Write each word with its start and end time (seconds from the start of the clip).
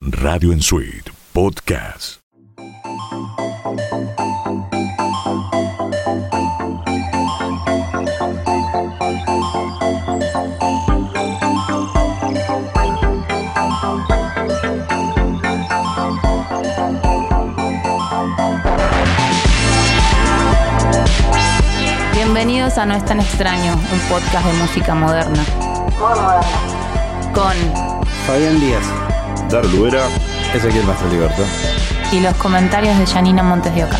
Radio 0.00 0.52
en 0.52 0.60
Suite 0.60 1.10
Podcast. 1.32 2.20
Bienvenidos 22.68 22.78
a 22.78 22.86
No 22.86 23.02
es 23.02 23.04
tan 23.06 23.18
extraño, 23.18 23.72
un 23.72 23.98
podcast 24.10 24.46
de 24.46 24.52
música 24.52 24.94
moderna. 24.94 25.42
Con 27.32 27.54
Fabián 28.26 28.60
Díaz. 28.60 28.84
Dar 29.48 29.64
Luera. 29.64 30.02
Ezequiel 30.52 30.84
Mastro 30.84 31.08
Liberto. 31.08 31.42
y 32.12 32.20
los 32.20 32.34
comentarios 32.34 32.98
de 32.98 33.06
Janina 33.06 33.42
Montes 33.42 33.74
de 33.74 33.84
Oca. 33.84 33.96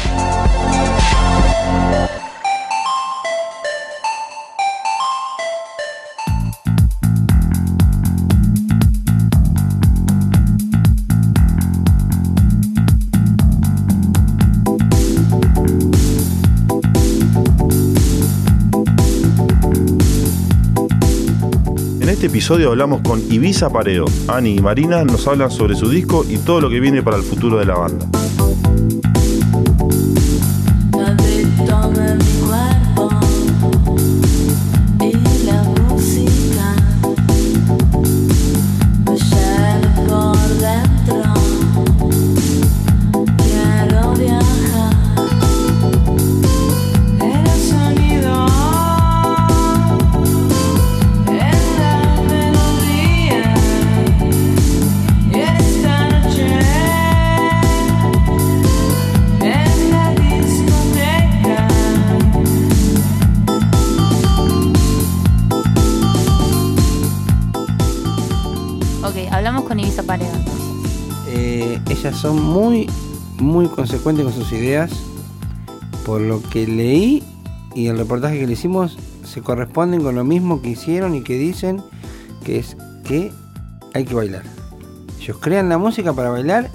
Episodio 22.28 22.68
hablamos 22.68 23.00
con 23.00 23.20
Ibiza 23.32 23.70
Pareo. 23.70 24.04
Ani 24.28 24.56
y 24.56 24.60
Marina 24.60 25.02
nos 25.02 25.26
hablan 25.26 25.50
sobre 25.50 25.74
su 25.74 25.88
disco 25.88 26.26
y 26.28 26.36
todo 26.36 26.60
lo 26.60 26.68
que 26.68 26.78
viene 26.78 27.02
para 27.02 27.16
el 27.16 27.22
futuro 27.22 27.58
de 27.58 27.64
la 27.64 27.74
banda. 27.74 28.06
Muy 73.58 73.66
consecuentes 73.66 74.24
con 74.24 74.32
sus 74.32 74.52
ideas. 74.52 74.92
Por 76.06 76.20
lo 76.20 76.40
que 76.42 76.64
leí 76.64 77.24
y 77.74 77.88
el 77.88 77.98
reportaje 77.98 78.38
que 78.38 78.46
le 78.46 78.52
hicimos, 78.52 78.96
se 79.24 79.42
corresponden 79.42 80.00
con 80.00 80.14
lo 80.14 80.22
mismo 80.22 80.62
que 80.62 80.68
hicieron 80.70 81.16
y 81.16 81.22
que 81.22 81.36
dicen, 81.36 81.82
que 82.44 82.60
es 82.60 82.76
que 83.04 83.32
hay 83.94 84.04
que 84.04 84.14
bailar. 84.14 84.44
Ellos 85.20 85.38
crean 85.40 85.68
la 85.68 85.76
música 85.76 86.12
para 86.12 86.30
bailar 86.30 86.70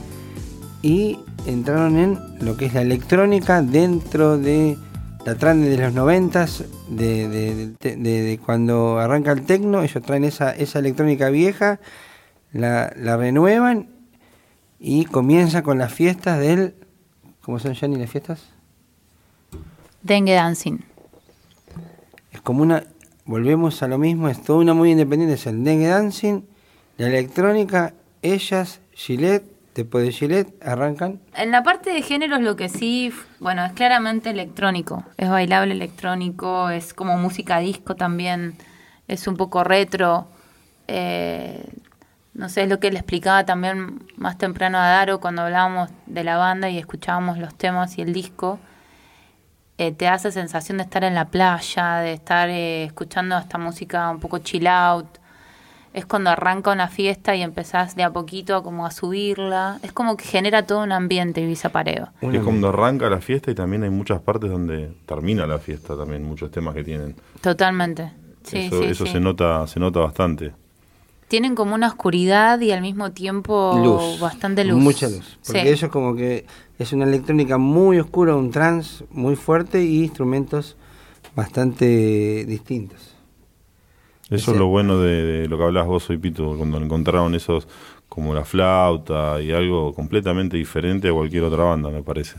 y 0.82 1.20
entraron 1.48 1.98
en 1.98 2.20
lo 2.42 2.58
que 2.58 2.66
es 2.66 2.74
la 2.74 2.82
electrónica 2.82 3.62
dentro 3.62 4.38
de 4.38 4.78
la 5.26 5.36
trance 5.36 5.70
de 5.70 5.78
los 5.78 5.94
noventas, 5.94 6.66
de- 6.90 7.30
de 7.80 8.40
cuando 8.46 9.00
arranca 9.00 9.32
el 9.32 9.44
tecno, 9.44 9.84
ellos 9.84 10.04
traen 10.04 10.26
esa, 10.26 10.52
esa 10.52 10.80
electrónica 10.80 11.30
vieja, 11.30 11.80
la, 12.52 12.92
la 12.98 13.16
renuevan 13.16 13.88
y 14.86 15.06
comienza 15.06 15.64
con 15.64 15.78
las 15.78 15.94
fiestas 15.94 16.42
del... 16.42 16.76
¿Cómo 17.42 17.58
son, 17.58 17.74
Yanni, 17.74 17.96
las 17.96 18.10
fiestas? 18.10 18.50
Dengue 20.02 20.34
Dancing. 20.34 20.80
Es 22.34 22.42
como 22.42 22.64
una... 22.64 22.84
Volvemos 23.24 23.82
a 23.82 23.88
lo 23.88 23.98
mismo, 23.98 24.28
es 24.28 24.44
toda 24.44 24.60
una 24.60 24.74
muy 24.74 24.92
independiente, 24.92 25.36
es 25.36 25.48
el 25.48 25.64
dengue 25.64 25.88
dancing, 25.88 26.42
la 26.98 27.08
electrónica, 27.08 27.94
ellas, 28.22 28.82
Gillette, 28.92 29.46
después 29.74 30.04
de 30.04 30.12
Gillette, 30.12 30.54
arrancan. 30.62 31.22
En 31.34 31.52
la 31.52 31.64
parte 31.64 31.92
de 31.92 32.02
géneros 32.02 32.42
lo 32.42 32.58
que 32.58 32.68
sí, 32.68 33.14
bueno, 33.40 33.64
es 33.64 33.72
claramente 33.72 34.32
electrónico. 34.32 35.06
Es 35.16 35.30
bailable 35.30 35.74
electrónico, 35.74 36.70
es 36.70 36.94
como 36.94 37.18
música 37.18 37.60
disco 37.60 37.96
también, 37.96 38.58
es 39.08 39.28
un 39.28 39.38
poco 39.38 39.64
retro. 39.64 40.28
eh, 40.90 41.66
no 42.34 42.50
sé, 42.50 42.64
es 42.64 42.70
lo 42.70 42.80
que 42.80 42.92
le 42.92 42.98
explicaba 42.98 43.46
también 43.46 44.04
más 44.18 44.38
temprano 44.38 44.80
a 44.80 44.88
Daro 44.88 45.20
cuando 45.20 45.44
hablábamos 45.44 45.90
de 46.08 46.24
la 46.24 46.38
banda 46.38 46.70
y 46.70 46.80
escuchábamos 46.80 47.38
los 47.38 47.54
temas 47.56 47.98
y 47.98 48.02
el 48.02 48.12
disco. 48.12 48.60
Eh, 49.78 49.92
te 49.92 50.06
da 50.06 50.16
esa 50.16 50.32
sensación 50.32 50.78
de 50.78 50.84
estar 50.84 51.04
en 51.04 51.14
la 51.14 51.26
playa, 51.26 51.98
de 51.98 52.14
estar 52.14 52.50
eh, 52.50 52.86
escuchando 52.86 53.38
esta 53.38 53.58
música 53.58 54.10
un 54.10 54.20
poco 54.20 54.40
chill 54.40 54.66
out. 54.68 55.06
Es 55.94 56.08
cuando 56.08 56.32
arranca 56.32 56.72
una 56.72 56.88
fiesta 56.88 57.36
y 57.36 57.44
empezás 57.44 57.96
de 57.96 58.02
a 58.02 58.10
poquito 58.10 58.56
a 58.56 58.64
como 58.64 58.88
a 58.88 58.92
subirla. 58.92 59.78
Es 59.84 59.92
como 59.92 60.18
que 60.18 60.26
genera 60.26 60.66
todo 60.66 60.82
un 60.82 60.92
ambiente 60.92 61.42
Ibiza 61.42 61.70
Pareo. 61.70 62.10
Es 62.22 62.42
cuando 62.42 62.70
arranca 62.70 63.12
la 63.12 63.22
fiesta 63.22 63.52
y 63.52 63.56
también 63.56 63.84
hay 63.84 63.92
muchas 63.92 64.20
partes 64.22 64.50
donde 64.50 64.92
termina 65.06 65.46
la 65.46 65.60
fiesta 65.60 65.96
también, 65.96 66.24
muchos 66.24 66.50
temas 66.50 66.74
que 66.74 66.84
tienen. 66.84 67.16
Totalmente. 67.42 68.12
Sí, 68.42 68.58
eso 68.58 68.82
sí, 68.82 68.86
eso 68.90 69.06
sí. 69.06 69.12
se 69.12 69.20
nota, 69.20 69.68
se 69.68 69.80
nota 69.80 70.00
bastante. 70.00 70.63
Tienen 71.34 71.56
como 71.56 71.74
una 71.74 71.88
oscuridad 71.88 72.60
y 72.62 72.70
al 72.70 72.82
mismo 72.84 73.12
tiempo 73.12 73.82
luz. 73.84 74.20
bastante 74.20 74.64
luz. 74.64 74.80
Mucha 74.80 75.10
luz. 75.10 75.40
Porque 75.44 75.64
Sí. 75.64 75.68
ellos 75.68 75.90
como 75.90 76.16
que 76.16 76.46
es 76.78 76.94
una 76.94 77.06
electrónica 77.06 77.58
muy 77.58 77.98
oscura, 77.98 78.36
un 78.36 78.52
trance 78.52 79.04
muy 79.10 79.36
fuerte 79.36 79.84
y 79.84 80.04
instrumentos 80.04 80.78
bastante 81.36 82.46
distintos. 82.46 83.16
Eso 84.30 84.52
es 84.52 84.58
lo 84.60 84.68
bueno 84.68 85.00
de, 85.00 85.24
de 85.24 85.48
lo 85.48 85.58
que 85.58 85.64
hablabas 85.64 85.88
vos 85.90 86.08
hoy, 86.12 86.20
Pito, 86.20 86.56
cuando 86.56 86.78
encontraron 86.78 87.34
esos 87.34 87.68
como 88.08 88.36
la 88.36 88.46
flauta 88.46 89.42
y 89.42 89.54
algo 89.54 89.92
completamente 89.96 90.56
diferente 90.56 91.10
a 91.10 91.14
cualquier 91.14 91.46
otra 91.46 91.64
banda, 91.64 91.90
me 91.90 92.04
parece. 92.04 92.36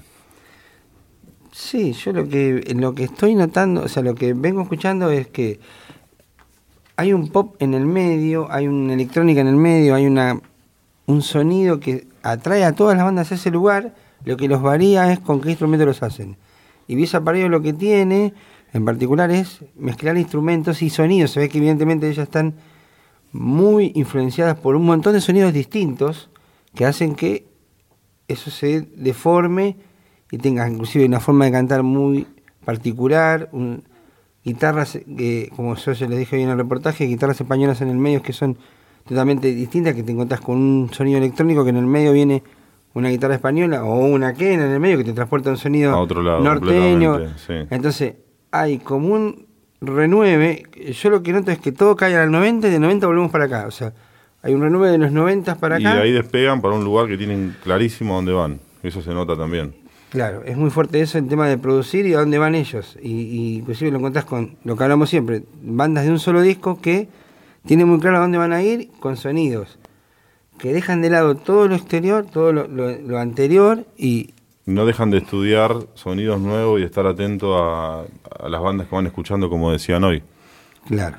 Sí, 1.50 1.94
yo 1.94 2.12
lo 2.12 2.28
que 2.28 2.72
lo 2.76 2.94
que 2.94 3.02
estoy 3.02 3.34
notando, 3.34 3.82
o 3.82 3.88
sea, 3.88 4.04
lo 4.04 4.14
que 4.14 4.34
vengo 4.34 4.62
escuchando 4.62 5.10
es 5.10 5.26
que 5.26 5.58
hay 6.96 7.12
un 7.12 7.28
pop 7.28 7.56
en 7.60 7.74
el 7.74 7.86
medio, 7.86 8.50
hay 8.50 8.68
una 8.68 8.94
electrónica 8.94 9.40
en 9.40 9.48
el 9.48 9.56
medio, 9.56 9.94
hay 9.94 10.06
una 10.06 10.40
un 11.06 11.22
sonido 11.22 11.80
que 11.80 12.06
atrae 12.22 12.64
a 12.64 12.72
todas 12.72 12.96
las 12.96 13.04
bandas 13.04 13.30
a 13.30 13.34
ese 13.34 13.50
lugar, 13.50 13.94
lo 14.24 14.36
que 14.36 14.48
los 14.48 14.62
varía 14.62 15.12
es 15.12 15.20
con 15.20 15.40
qué 15.40 15.50
instrumentos 15.50 15.86
los 15.86 16.02
hacen. 16.02 16.36
Y 16.86 16.94
Visa 16.94 17.22
Pareo 17.22 17.48
lo 17.48 17.60
que 17.60 17.72
tiene 17.72 18.32
en 18.72 18.84
particular 18.84 19.30
es 19.30 19.60
mezclar 19.76 20.16
instrumentos 20.16 20.82
y 20.82 20.90
sonidos, 20.90 21.30
se 21.30 21.40
ve 21.40 21.48
que 21.48 21.58
evidentemente 21.58 22.08
ellas 22.08 22.24
están 22.24 22.54
muy 23.32 23.92
influenciadas 23.94 24.56
por 24.56 24.76
un 24.76 24.84
montón 24.84 25.12
de 25.12 25.20
sonidos 25.20 25.52
distintos 25.52 26.30
que 26.74 26.84
hacen 26.84 27.14
que 27.14 27.46
eso 28.28 28.50
se 28.50 28.80
deforme 28.80 29.76
y 30.30 30.38
tenga 30.38 30.68
inclusive 30.68 31.04
una 31.04 31.20
forma 31.20 31.44
de 31.44 31.52
cantar 31.52 31.82
muy 31.82 32.26
particular, 32.64 33.50
guitarras, 34.44 34.96
eh, 35.18 35.48
como 35.56 35.74
yo 35.74 35.92
ya 35.92 36.06
les 36.08 36.18
dije 36.18 36.36
hoy 36.36 36.42
en 36.42 36.50
el 36.50 36.56
reportaje, 36.58 37.04
guitarras 37.06 37.40
españolas 37.40 37.80
en 37.80 37.88
el 37.88 37.96
medio 37.96 38.22
que 38.22 38.32
son 38.32 38.58
totalmente 39.08 39.54
distintas, 39.54 39.94
que 39.94 40.02
te 40.02 40.12
encontrás 40.12 40.40
con 40.40 40.56
un 40.56 40.90
sonido 40.92 41.18
electrónico 41.18 41.64
que 41.64 41.70
en 41.70 41.76
el 41.76 41.86
medio 41.86 42.12
viene 42.12 42.42
una 42.94 43.08
guitarra 43.08 43.34
española 43.34 43.84
o 43.84 44.04
una 44.04 44.34
quena 44.34 44.66
en 44.66 44.70
el 44.72 44.80
medio 44.80 44.98
que 44.98 45.04
te 45.04 45.12
transporta 45.12 45.50
un 45.50 45.56
sonido 45.56 45.92
A 45.92 45.98
otro 45.98 46.22
lado, 46.22 46.40
norteño. 46.40 47.18
sí. 47.36 47.54
Entonces 47.70 48.14
hay 48.50 48.78
como 48.78 49.12
un 49.14 49.46
renueve, 49.80 50.62
yo 50.92 51.10
lo 51.10 51.22
que 51.22 51.32
noto 51.32 51.50
es 51.50 51.58
que 51.58 51.72
todo 51.72 51.96
cae 51.96 52.16
al 52.16 52.30
90 52.30 52.68
y 52.68 52.70
de 52.70 52.78
90 52.78 53.06
volvemos 53.06 53.30
para 53.30 53.44
acá, 53.44 53.66
o 53.66 53.70
sea, 53.70 53.92
hay 54.42 54.54
un 54.54 54.62
renueve 54.62 54.90
de 54.90 54.98
los 54.98 55.10
90 55.12 55.56
para 55.56 55.80
y 55.80 55.84
acá. 55.84 55.96
de 55.96 56.02
ahí 56.02 56.12
despegan 56.12 56.60
para 56.62 56.74
un 56.74 56.84
lugar 56.84 57.06
que 57.08 57.16
tienen 57.16 57.56
clarísimo 57.62 58.14
dónde 58.14 58.32
van. 58.32 58.60
Eso 58.82 59.00
se 59.02 59.12
nota 59.14 59.36
también. 59.36 59.74
Claro, 60.14 60.44
es 60.44 60.56
muy 60.56 60.70
fuerte 60.70 61.00
eso 61.00 61.18
el 61.18 61.26
tema 61.26 61.48
de 61.48 61.58
producir 61.58 62.06
y 62.06 62.14
a 62.14 62.20
dónde 62.20 62.38
van 62.38 62.54
ellos. 62.54 62.96
Y, 63.02 63.08
y 63.10 63.56
inclusive 63.56 63.90
lo 63.90 63.98
encontrás 63.98 64.24
con 64.24 64.56
lo 64.62 64.76
que 64.76 64.84
hablamos 64.84 65.10
siempre, 65.10 65.42
bandas 65.60 66.04
de 66.04 66.12
un 66.12 66.20
solo 66.20 66.40
disco 66.40 66.80
que 66.80 67.08
tienen 67.66 67.88
muy 67.88 67.98
claro 67.98 68.18
a 68.18 68.20
dónde 68.20 68.38
van 68.38 68.52
a 68.52 68.62
ir 68.62 68.90
con 69.00 69.16
sonidos, 69.16 69.76
que 70.56 70.72
dejan 70.72 71.02
de 71.02 71.10
lado 71.10 71.34
todo 71.34 71.66
lo 71.66 71.74
exterior, 71.74 72.26
todo 72.32 72.52
lo, 72.52 72.68
lo- 72.68 72.96
lo 72.96 73.18
anterior 73.18 73.84
y 73.96 74.34
no 74.66 74.86
dejan 74.86 75.10
de 75.10 75.18
estudiar 75.18 75.74
sonidos 75.94 76.40
nuevos 76.40 76.80
y 76.80 76.84
estar 76.84 77.06
atento 77.08 77.58
a, 77.58 78.02
a 78.38 78.48
las 78.48 78.60
bandas 78.62 78.86
que 78.86 78.94
van 78.94 79.06
escuchando, 79.06 79.50
como 79.50 79.72
decían 79.72 80.04
hoy. 80.04 80.22
Claro. 80.86 81.16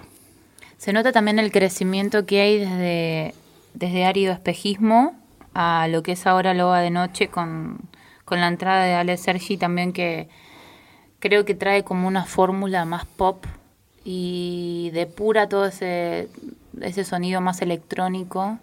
Se 0.77 0.93
nota 0.93 1.11
también 1.11 1.37
el 1.37 1.51
crecimiento 1.51 2.25
que 2.25 2.39
hay 2.39 2.59
desde, 2.59 3.33
desde 3.73 4.05
árido 4.05 4.31
espejismo 4.31 5.19
a 5.53 5.89
lo 5.89 6.01
que 6.01 6.13
es 6.13 6.25
ahora 6.25 6.53
Loba 6.53 6.79
de 6.79 6.91
Noche 6.91 7.27
con, 7.27 7.79
con 8.25 8.41
la 8.41 8.47
entrada 8.47 8.83
de 8.83 8.93
Ale 8.95 9.17
Sergi 9.17 9.57
también 9.57 9.93
que 9.93 10.27
creo 11.19 11.45
que 11.45 11.55
trae 11.55 11.83
como 11.83 12.07
una 12.07 12.25
fórmula 12.25 12.83
más 12.85 13.05
pop 13.05 13.45
y 14.03 14.89
depura 14.93 15.47
todo 15.49 15.65
ese, 15.67 16.27
ese 16.81 17.03
sonido 17.03 17.41
más 17.41 17.61
electrónico 17.61 18.59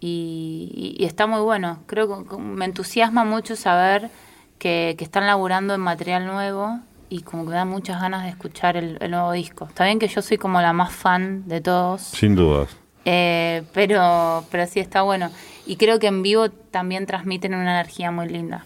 y, 0.00 0.94
y- 0.98 1.02
y 1.02 1.06
está 1.06 1.26
muy 1.26 1.40
bueno. 1.40 1.78
Creo 1.86 2.24
que 2.26 2.36
me 2.36 2.64
entusiasma 2.64 3.24
mucho 3.24 3.56
saber 3.56 4.10
que, 4.58 4.94
que 4.98 5.04
están 5.04 5.26
laburando 5.26 5.74
en 5.74 5.80
material 5.80 6.26
nuevo 6.26 6.78
y 7.08 7.22
como 7.22 7.44
que 7.44 7.50
me 7.50 7.56
da 7.56 7.64
muchas 7.64 8.00
ganas 8.00 8.22
de 8.24 8.30
escuchar 8.30 8.76
el, 8.76 8.96
el 9.00 9.10
nuevo 9.10 9.32
disco. 9.32 9.66
Está 9.66 9.84
bien 9.84 9.98
que 9.98 10.06
yo 10.08 10.22
soy 10.22 10.38
como 10.38 10.60
la 10.60 10.72
más 10.72 10.92
fan 10.92 11.48
de 11.48 11.60
todos, 11.60 12.02
Sin 12.02 12.36
dudas. 12.36 12.76
eh, 13.04 13.64
pero, 13.74 14.44
pero 14.50 14.66
sí 14.66 14.78
está 14.80 15.02
bueno. 15.02 15.30
Y 15.66 15.76
creo 15.76 15.98
que 15.98 16.06
en 16.06 16.22
vivo 16.22 16.50
también 16.50 17.06
transmiten 17.06 17.54
una 17.54 17.72
energía 17.80 18.10
muy 18.12 18.28
linda. 18.28 18.64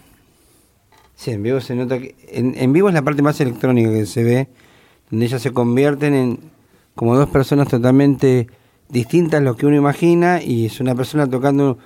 Sí, 1.15 1.31
en 1.31 1.43
vivo 1.43 1.61
se 1.61 1.75
nota 1.75 1.97
que. 1.99 2.15
En, 2.29 2.53
en 2.57 2.73
vivo 2.73 2.89
es 2.89 2.93
la 2.93 3.01
parte 3.01 3.21
más 3.21 3.39
electrónica 3.39 3.89
que 3.89 4.05
se 4.05 4.23
ve, 4.23 4.47
donde 5.09 5.25
ellas 5.25 5.41
se 5.41 5.51
convierten 5.51 6.13
en 6.13 6.39
como 6.93 7.15
dos 7.15 7.29
personas 7.29 7.67
totalmente 7.67 8.47
distintas 8.89 9.39
a 9.39 9.43
lo 9.43 9.55
que 9.55 9.65
uno 9.65 9.75
imagina, 9.75 10.41
y 10.41 10.65
es 10.65 10.79
una 10.79 10.95
persona 10.95 11.27
tocando 11.27 11.77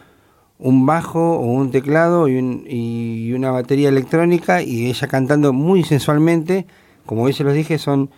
un 0.58 0.86
bajo 0.86 1.38
o 1.38 1.46
un 1.46 1.72
teclado 1.72 2.28
y, 2.28 2.38
un- 2.38 2.66
y 2.68 3.32
una 3.34 3.52
batería 3.52 3.90
electrónica, 3.90 4.62
y 4.62 4.88
ella 4.88 5.08
cantando 5.08 5.54
muy 5.54 5.84
sensualmente. 5.84 6.66
Como 7.06 7.24
hoy 7.24 7.34
se 7.34 7.44
los 7.44 7.54
dije, 7.54 7.78
son 7.78 8.10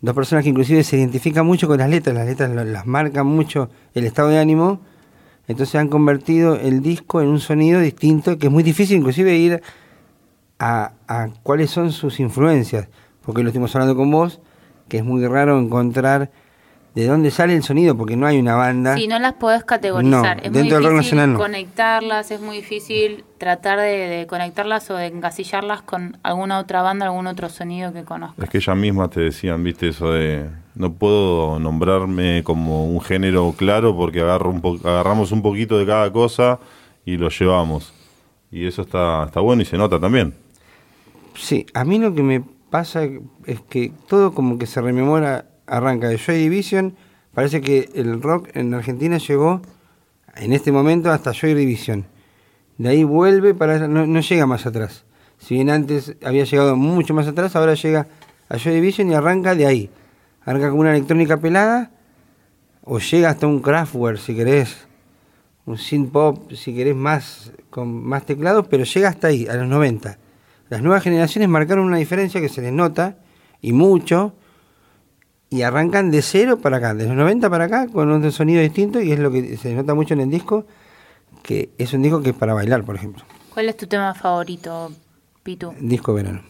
dos 0.00 0.14
personas 0.14 0.44
que 0.44 0.50
inclusive 0.50 0.84
se 0.84 0.96
identifican 0.96 1.44
mucho 1.44 1.66
con 1.66 1.78
las 1.78 1.90
letras, 1.90 2.14
las 2.14 2.26
letras 2.26 2.50
las 2.66 2.86
marcan 2.86 3.26
mucho 3.26 3.68
el 3.94 4.04
estado 4.04 4.28
de 4.28 4.38
ánimo. 4.38 4.80
Entonces 5.48 5.74
han 5.74 5.88
convertido 5.88 6.56
el 6.56 6.82
disco 6.82 7.20
en 7.20 7.28
un 7.28 7.40
sonido 7.40 7.80
distinto, 7.80 8.38
que 8.38 8.46
es 8.46 8.52
muy 8.52 8.62
difícil 8.62 8.98
inclusive 8.98 9.36
ir 9.36 9.62
a, 10.58 10.92
a 11.06 11.28
cuáles 11.42 11.70
son 11.70 11.92
sus 11.92 12.20
influencias, 12.20 12.88
porque 13.24 13.42
lo 13.42 13.48
estuvimos 13.48 13.74
hablando 13.74 13.96
con 13.96 14.10
vos, 14.10 14.40
que 14.88 14.98
es 14.98 15.04
muy 15.04 15.26
raro 15.26 15.58
encontrar 15.58 16.30
de 16.94 17.06
dónde 17.06 17.30
sale 17.30 17.54
el 17.54 17.62
sonido, 17.62 17.96
porque 17.96 18.16
no 18.16 18.26
hay 18.26 18.38
una 18.40 18.56
banda. 18.56 18.96
Sí, 18.96 19.06
no 19.06 19.20
las 19.20 19.34
podés 19.34 19.62
categorizar. 19.62 20.36
No, 20.38 20.42
es 20.42 20.50
dentro 20.52 20.80
muy 20.80 20.98
difícil 20.98 21.34
conectarlas, 21.36 22.30
es 22.32 22.40
muy 22.40 22.56
difícil 22.56 23.24
tratar 23.36 23.78
de, 23.78 24.08
de 24.08 24.26
conectarlas 24.26 24.90
o 24.90 24.96
de 24.96 25.06
encasillarlas 25.06 25.82
con 25.82 26.16
alguna 26.24 26.58
otra 26.58 26.82
banda, 26.82 27.06
algún 27.06 27.28
otro 27.28 27.50
sonido 27.50 27.92
que 27.92 28.02
conozcas. 28.02 28.42
Es 28.42 28.50
que 28.50 28.58
ellas 28.58 28.76
mismas 28.76 29.10
te 29.10 29.20
decían, 29.20 29.62
viste, 29.62 29.88
eso 29.88 30.10
de 30.12 30.46
no 30.74 30.92
puedo 30.94 31.60
nombrarme 31.60 32.42
como 32.42 32.86
un 32.86 33.00
género 33.00 33.54
claro 33.56 33.94
porque 33.96 34.20
agarro 34.22 34.50
un 34.50 34.60
po- 34.60 34.78
agarramos 34.82 35.30
un 35.30 35.42
poquito 35.42 35.78
de 35.78 35.86
cada 35.86 36.10
cosa 36.12 36.58
y 37.04 37.16
lo 37.16 37.28
llevamos. 37.28 37.92
Y 38.50 38.66
eso 38.66 38.82
está, 38.82 39.24
está 39.24 39.38
bueno 39.40 39.62
y 39.62 39.66
se 39.66 39.76
nota 39.76 40.00
también. 40.00 40.34
Sí, 41.38 41.66
a 41.72 41.84
mí 41.84 41.98
lo 42.00 42.14
que 42.14 42.22
me 42.24 42.42
pasa 42.68 43.04
es 43.46 43.60
que 43.68 43.92
todo 44.08 44.34
como 44.34 44.58
que 44.58 44.66
se 44.66 44.80
rememora, 44.80 45.46
arranca 45.66 46.08
de 46.08 46.18
Joy 46.18 46.36
Division, 46.36 46.96
parece 47.32 47.60
que 47.60 47.88
el 47.94 48.20
rock 48.20 48.48
en 48.54 48.74
Argentina 48.74 49.18
llegó 49.18 49.62
en 50.34 50.52
este 50.52 50.72
momento 50.72 51.12
hasta 51.12 51.32
Joy 51.32 51.54
Division. 51.54 52.06
De 52.76 52.88
ahí 52.88 53.04
vuelve 53.04 53.54
para 53.54 53.86
no, 53.86 54.04
no 54.06 54.20
llega 54.20 54.46
más 54.46 54.66
atrás. 54.66 55.04
Si 55.38 55.54
bien 55.54 55.70
antes 55.70 56.16
había 56.24 56.44
llegado 56.44 56.74
mucho 56.76 57.14
más 57.14 57.28
atrás, 57.28 57.54
ahora 57.54 57.74
llega 57.74 58.08
a 58.48 58.58
Joy 58.58 58.74
Division 58.74 59.08
y 59.10 59.14
arranca 59.14 59.54
de 59.54 59.66
ahí. 59.66 59.90
Arranca 60.44 60.70
con 60.70 60.80
una 60.80 60.90
electrónica 60.90 61.36
pelada 61.36 61.92
o 62.82 62.98
llega 62.98 63.30
hasta 63.30 63.46
un 63.46 63.60
Kraftwerk 63.60 64.18
si 64.18 64.34
querés, 64.34 64.88
un 65.66 65.78
synth 65.78 66.10
pop 66.10 66.52
si 66.52 66.74
querés 66.74 66.96
más 66.96 67.52
con 67.70 68.04
más 68.04 68.26
teclados, 68.26 68.66
pero 68.68 68.82
llega 68.82 69.08
hasta 69.08 69.28
ahí, 69.28 69.46
a 69.46 69.54
los 69.54 69.68
90. 69.68 70.18
Las 70.68 70.82
nuevas 70.82 71.02
generaciones 71.02 71.48
marcaron 71.48 71.86
una 71.86 71.96
diferencia 71.96 72.40
que 72.40 72.48
se 72.48 72.60
les 72.60 72.72
nota, 72.72 73.16
y 73.60 73.72
mucho, 73.72 74.34
y 75.50 75.62
arrancan 75.62 76.10
de 76.10 76.22
cero 76.22 76.58
para 76.58 76.76
acá, 76.76 76.94
de 76.94 77.06
los 77.06 77.16
90 77.16 77.48
para 77.48 77.64
acá, 77.64 77.88
con 77.88 78.10
un 78.10 78.32
sonido 78.32 78.60
distinto, 78.60 79.00
y 79.00 79.12
es 79.12 79.18
lo 79.18 79.30
que 79.30 79.56
se 79.56 79.74
nota 79.74 79.94
mucho 79.94 80.14
en 80.14 80.20
el 80.20 80.30
disco, 80.30 80.66
que 81.42 81.70
es 81.78 81.92
un 81.92 82.02
disco 82.02 82.22
que 82.22 82.30
es 82.30 82.36
para 82.36 82.54
bailar, 82.54 82.84
por 82.84 82.96
ejemplo. 82.96 83.24
¿Cuál 83.52 83.68
es 83.68 83.76
tu 83.76 83.86
tema 83.86 84.14
favorito, 84.14 84.92
Pitu? 85.42 85.74
Disco 85.80 86.14
verano. 86.14 86.42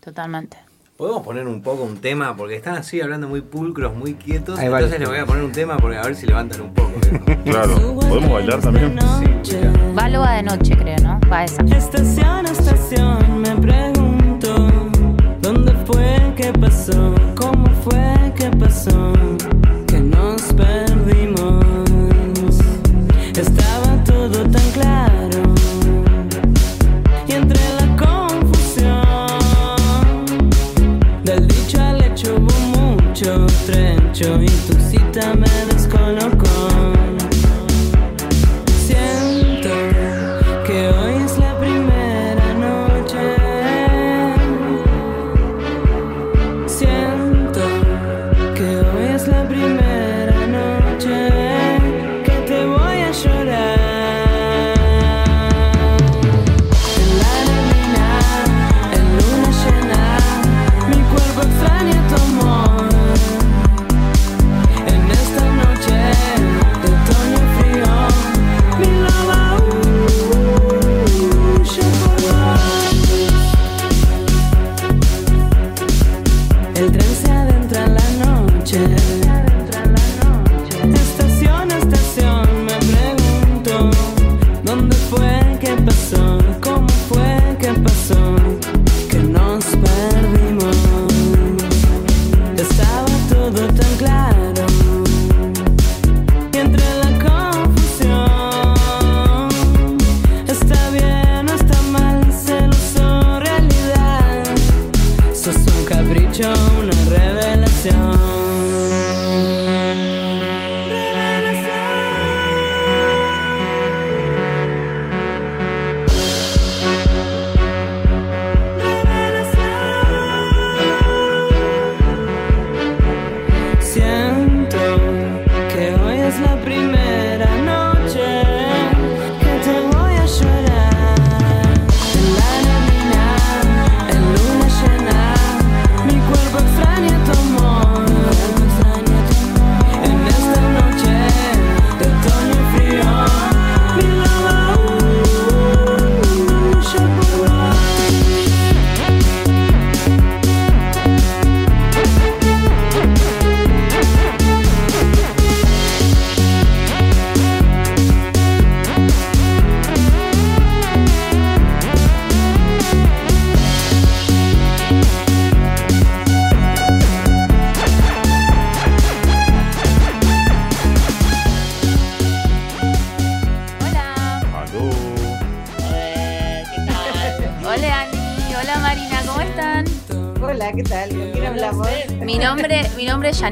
Totalmente. 0.00 0.58
Podemos 0.96 1.22
poner 1.22 1.48
un 1.48 1.62
poco 1.62 1.84
un 1.84 1.96
tema, 1.98 2.36
porque 2.36 2.54
están 2.54 2.74
así 2.76 3.00
hablando 3.00 3.26
muy 3.26 3.40
pulcros, 3.40 3.94
muy 3.96 4.14
quietos. 4.14 4.58
Ahí 4.58 4.66
entonces 4.66 5.00
les 5.00 5.08
voy 5.08 5.18
a 5.18 5.26
poner 5.26 5.42
un 5.42 5.52
tema 5.52 5.76
porque 5.78 5.96
a 5.96 6.02
ver 6.02 6.14
si 6.14 6.26
levantan 6.26 6.60
un 6.60 6.74
poco. 6.74 6.92
viejo. 7.00 7.24
Claro. 7.44 7.74
¿Podemos 7.96 8.30
bailar 8.30 8.60
también? 8.60 8.96
Va 9.98 10.08
Loba 10.08 10.32
de 10.34 10.42
noche, 10.42 10.76
creo, 10.76 10.96
¿no? 11.02 11.18
Va 11.30 11.44
esa. 11.44 11.62
Estación 11.64 12.46
a 12.46 12.50
estación 12.50 13.42
me 13.42 13.56
pregunto 13.56 14.68
¿Dónde 15.40 15.72
fue 15.86 16.32
que 16.36 16.52
pasó? 16.52 17.14
¿Cómo 17.36 17.66
fue 17.82 18.32
que 18.36 18.48
pasó? 18.56 19.12
Que 19.88 20.00
nos 20.00 20.42
perdimos 20.52 21.64
Estaba 23.36 23.71
trecho 34.12 34.42
Y 34.42 34.46
tu 34.46 34.74
cita 34.90 35.34
me 35.34 35.48
descolocó 35.72 37.11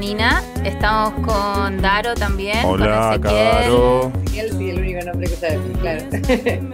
Janina. 0.01 0.41
Estamos 0.63 1.13
con 1.27 1.79
Daro 1.79 2.15
también. 2.15 2.65
Hola, 2.65 3.19
con 3.21 3.27
Ezequiel. 3.27 3.51
Caro. 3.51 4.11
Ezequiel, 4.23 4.57
sí, 4.57 4.69
el 4.71 4.79
único 4.79 5.05
nombre 5.05 5.29
que 5.29 5.35
sabes, 5.35 5.59
claro. 5.79 6.03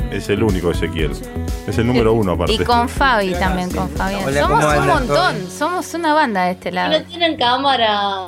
Es 0.11 0.29
el 0.29 0.43
único 0.43 0.71
Ezequiel. 0.71 1.11
Es 1.67 1.77
el 1.77 1.87
número 1.87 2.13
uno, 2.13 2.31
aparte. 2.31 2.53
Y 2.53 2.59
con 2.59 2.87
Fabi 2.87 3.33
también, 3.33 3.69
con 3.69 3.89
Fabián. 3.89 4.21
Hola, 4.25 4.41
Somos 4.43 4.63
¿cómo 4.63 4.67
un 4.69 4.79
andan 4.81 4.87
montón, 4.99 5.35
todos? 5.39 5.53
somos 5.53 5.93
una 5.93 6.13
banda 6.13 6.45
de 6.45 6.51
este 6.51 6.71
lado. 6.71 6.97
No 6.99 7.05
tienen 7.05 7.35
cámara. 7.35 8.27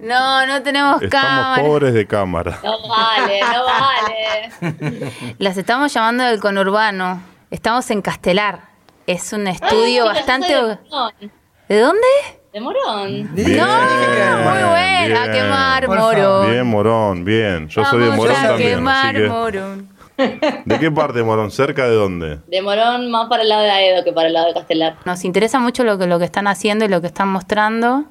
No, 0.00 0.46
no 0.46 0.62
tenemos 0.62 1.02
Estamos 1.02 1.28
cámara. 1.28 1.62
pobres 1.64 1.94
de 1.94 2.06
cámara. 2.06 2.58
No 2.62 2.88
vale, 2.88 3.40
no 3.40 3.64
vale. 3.64 5.12
Las 5.38 5.56
estamos 5.56 5.92
llamando 5.92 6.22
del 6.22 6.38
conurbano. 6.38 7.20
Estamos 7.50 7.90
en 7.90 8.00
Castelar. 8.00 8.60
Es 9.08 9.32
un 9.32 9.48
estudio 9.48 10.04
Ay, 10.08 10.14
bastante. 10.14 10.54
de 10.54 10.62
Morón. 10.88 11.32
¿De 11.68 11.80
dónde? 11.80 12.06
De 12.52 12.60
Morón. 12.60 13.30
Bien, 13.34 13.58
no, 13.58 13.66
muy 13.66 14.62
buena. 14.70 15.26
bien. 15.26 15.32
quemar 15.32 15.88
Morón. 15.88 16.50
Bien, 16.50 16.66
Morón, 16.66 17.24
bien. 17.24 17.68
Yo 17.68 17.84
soy 17.84 18.00
de 18.00 18.08
Vamos 18.08 18.26
Morón 18.26 18.36
a 18.44 18.48
también. 18.48 18.70
quemar 18.76 19.06
Así 19.16 19.22
que, 19.24 19.28
Morón. 19.28 19.88
¿De 20.64 20.78
qué 20.80 20.90
parte 20.90 21.18
de 21.18 21.24
Morón? 21.24 21.50
¿Cerca 21.52 21.84
de 21.88 21.94
dónde? 21.94 22.38
De 22.48 22.60
Morón 22.62 23.10
más 23.10 23.28
para 23.28 23.42
el 23.44 23.48
lado 23.48 23.62
de 23.62 23.70
Aedo 23.70 24.02
que 24.04 24.12
para 24.12 24.26
el 24.28 24.34
lado 24.34 24.48
de 24.48 24.54
Castelar. 24.54 24.96
Nos 25.04 25.24
interesa 25.24 25.60
mucho 25.60 25.84
lo 25.84 25.96
que, 25.96 26.06
lo 26.08 26.18
que 26.18 26.24
están 26.24 26.48
haciendo 26.48 26.84
y 26.84 26.88
lo 26.88 27.00
que 27.00 27.06
están 27.06 27.28
mostrando. 27.28 28.04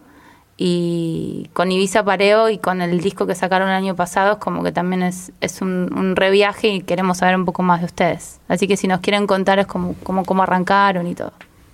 Y 0.61 1.49
con 1.53 1.71
Ibiza 1.71 2.03
Pareo 2.03 2.49
y 2.49 2.57
con 2.57 2.81
el 2.81 2.99
disco 3.01 3.25
que 3.27 3.35
sacaron 3.35 3.69
el 3.69 3.75
año 3.75 3.95
pasado, 3.95 4.33
es 4.33 4.37
como 4.39 4.61
que 4.63 4.71
también 4.73 5.03
es, 5.03 5.31
es 5.39 5.61
un, 5.61 5.89
un 5.95 6.15
reviaje 6.17 6.67
y 6.69 6.81
queremos 6.81 7.19
saber 7.19 7.35
un 7.35 7.45
poco 7.45 7.61
más 7.61 7.79
de 7.81 7.85
ustedes. 7.85 8.39
Así 8.49 8.67
que 8.67 8.75
si 8.75 8.87
nos 8.87 8.99
quieren 9.01 9.25
contar 9.27 9.59
es 9.59 9.67
como, 9.67 9.95
como 10.03 10.25
cómo 10.25 10.43
arrancaron 10.43 11.07
y 11.07 11.15
todo. 11.15 11.31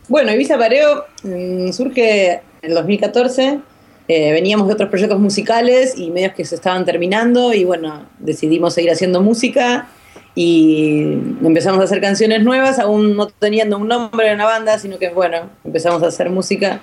Bueno, 0.08 0.32
Ibiza 0.32 0.58
Pareo 0.58 1.06
mm, 1.24 1.72
surge 1.72 2.34
en 2.34 2.42
el 2.62 2.74
2014. 2.76 3.60
eh, 4.08 4.32
veníamos 4.34 4.68
de 4.68 4.74
otros 4.74 4.90
proyectos 4.90 5.20
musicales 5.20 5.98
y 5.98 6.12
medios 6.12 6.34
que 6.34 6.46
se 6.46 6.56
estaban 6.56 6.86
terminando 6.86 7.54
y 7.54 7.64
bueno, 7.64 8.06
decidimos 8.20 8.76
seguir 8.76 8.92
haciendo 8.92 9.22
música 9.24 9.88
y 10.36 11.14
empezamos 11.44 11.80
a 11.80 11.86
hacer 11.86 12.02
canciones 12.02 12.44
nuevas, 12.44 12.78
aún 12.78 13.16
no 13.16 13.28
teniendo 13.28 13.80
un 13.80 13.88
nombre 13.88 14.30
en 14.30 14.38
la 14.38 14.46
banda, 14.46 14.78
sino 14.78 15.00
que 15.00 15.10
bueno, 15.10 15.50
empezamos 15.64 16.04
a 16.04 16.08
hacer 16.08 16.30
música 16.30 16.82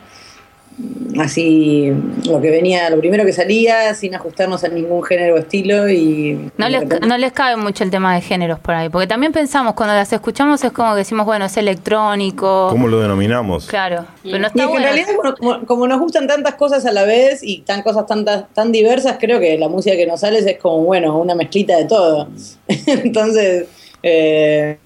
así 1.19 1.93
lo 2.27 2.41
que 2.41 2.51
venía, 2.51 2.89
lo 2.91 2.99
primero 2.99 3.25
que 3.25 3.33
salía, 3.33 3.93
sin 3.95 4.15
ajustarnos 4.15 4.65
a 4.65 4.69
ningún 4.69 5.03
género 5.03 5.35
o 5.35 5.39
estilo 5.39 5.89
y 5.89 6.51
No 6.57 6.69
les, 6.69 6.83
no 7.03 7.19
les 7.19 7.33
cabe 7.33 7.57
mucho 7.57 7.85
el 7.85 7.91
tema 7.91 8.15
de 8.15 8.21
géneros 8.23 8.59
por 8.59 8.75
ahí, 8.75 8.89
porque 8.89 9.07
también 9.07 9.33
pensamos, 9.33 9.75
cuando 9.75 9.95
las 9.95 10.13
escuchamos 10.13 10.63
es 10.65 10.73
como 10.73 10.93
que 10.93 10.99
decimos, 10.99 11.27
bueno, 11.27 11.45
es 11.45 11.57
electrónico. 11.57 12.69
¿Cómo 12.71 12.89
lo 12.89 13.01
denominamos? 13.01 13.67
Claro, 13.67 14.07
pero 14.23 14.39
no 14.39 14.45
Y 14.45 14.47
es 14.47 14.53
que 14.53 14.67
bueno. 14.67 14.77
en 14.79 14.83
realidad, 14.83 15.07
como, 15.17 15.35
como- 15.35 15.67
como 15.67 15.87
nos 15.87 16.01
gustan 16.01 16.27
tantas 16.27 16.55
cosas 16.55 16.85
a 16.87 16.93
la 16.93 17.05
vez 17.05 17.41
y 17.43 17.59
tan 17.63 17.83
cosas 17.83 18.07
tan, 18.07 18.25
tan, 18.25 18.73
diversas, 18.73 19.17
creo 19.21 19.39
que 19.41 19.59
la 19.59 19.69
música 19.69 19.97
que 19.97 20.07
nos 20.07 20.21
sale 20.21 20.39
es 20.39 20.59
como, 20.59 20.79
bueno, 20.85 21.19
una 21.19 21.35
mezclita 21.35 21.77
de 21.77 21.85
todo. 21.85 22.29
Entonces, 22.87 23.67
eh, 24.03 24.79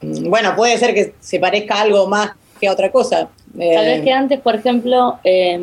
bueno, 0.00 0.54
puede 0.56 0.78
ser 0.78 0.94
que 0.94 1.14
se 1.20 1.38
parezca 1.38 1.76
a 1.76 1.80
algo 1.82 2.06
más 2.06 2.30
que 2.60 2.68
a 2.68 2.72
otra 2.72 2.90
cosa. 2.92 3.28
Eh, 3.58 3.72
Tal 3.74 3.84
vez 3.84 4.02
que 4.02 4.10
antes, 4.12 4.40
por 4.40 4.54
ejemplo, 4.56 5.18
eh, 5.22 5.58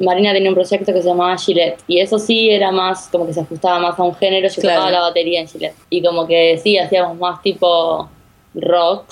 Marina 0.00 0.32
tenía 0.32 0.48
un 0.50 0.54
proyecto 0.56 0.92
que 0.92 1.02
se 1.02 1.08
llamaba 1.08 1.36
Gillette. 1.38 1.78
Y 1.86 2.00
eso 2.00 2.18
sí 2.18 2.50
era 2.50 2.72
más, 2.72 3.08
como 3.12 3.26
que 3.26 3.32
se 3.32 3.40
ajustaba 3.40 3.78
más 3.78 3.98
a 3.98 4.02
un 4.02 4.14
género. 4.16 4.48
Yo 4.48 4.60
Claro. 4.60 4.80
tocaba 4.80 4.90
la 4.90 5.00
batería 5.02 5.40
en 5.40 5.48
Gillette. 5.48 5.74
Y 5.90 6.02
como 6.02 6.26
que 6.26 6.58
sí, 6.58 6.76
hacíamos 6.78 7.16
más 7.18 7.40
tipo 7.42 8.08
rock, 8.54 9.04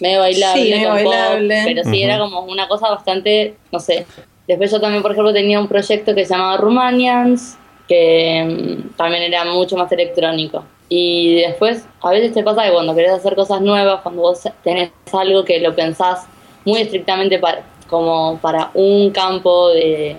medio 0.00 0.20
bailable, 0.20 0.62
Sí, 0.62 0.70
medio 0.72 0.88
con 0.90 1.02
pop, 1.04 1.12
bailable. 1.14 1.62
pero 1.64 1.84
sí 1.84 2.02
era 2.02 2.18
como 2.18 2.40
una 2.42 2.68
cosa 2.68 2.90
bastante, 2.90 3.54
no 3.72 3.80
sé. 3.80 4.04
Después 4.46 4.70
yo 4.70 4.78
también, 4.80 5.02
por 5.02 5.12
ejemplo, 5.12 5.32
tenía 5.32 5.58
un 5.58 5.68
proyecto 5.68 6.14
que 6.14 6.26
se 6.26 6.34
llamaba 6.34 6.58
Rumanians, 6.58 7.56
que 7.88 8.44
mm, 8.92 8.96
también 8.96 9.22
era 9.22 9.44
mucho 9.46 9.76
más 9.76 9.90
electrónico. 9.90 10.64
Y 10.90 11.36
después, 11.36 11.86
a 12.02 12.10
veces 12.10 12.34
te 12.34 12.42
pasa 12.42 12.64
que 12.64 12.72
cuando 12.72 12.94
querés 12.94 13.12
hacer 13.12 13.34
cosas 13.34 13.62
nuevas, 13.62 14.02
cuando 14.02 14.20
vos 14.20 14.42
tenés 14.62 14.90
algo 15.14 15.44
que 15.44 15.60
lo 15.60 15.74
pensás 15.74 16.26
muy 16.64 16.80
estrictamente 16.80 17.38
para, 17.38 17.62
como 17.88 18.38
para 18.40 18.70
un 18.74 19.10
campo 19.10 19.70
de, 19.70 20.16